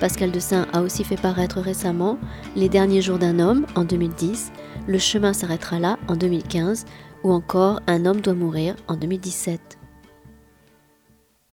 Pascal 0.00 0.30
Dessin 0.30 0.66
a 0.72 0.80
aussi 0.80 1.04
fait 1.04 1.20
paraître 1.20 1.60
récemment 1.60 2.18
Les 2.56 2.70
derniers 2.70 3.02
jours 3.02 3.18
d'un 3.18 3.38
homme 3.38 3.66
en 3.76 3.84
2010, 3.84 4.50
Le 4.88 4.98
chemin 4.98 5.34
s'arrêtera 5.34 5.78
là 5.78 5.98
en 6.08 6.16
2015 6.16 6.86
ou 7.22 7.32
encore 7.32 7.80
Un 7.86 8.06
homme 8.06 8.22
doit 8.22 8.32
mourir 8.32 8.74
en 8.88 8.96
2017. 8.96 9.79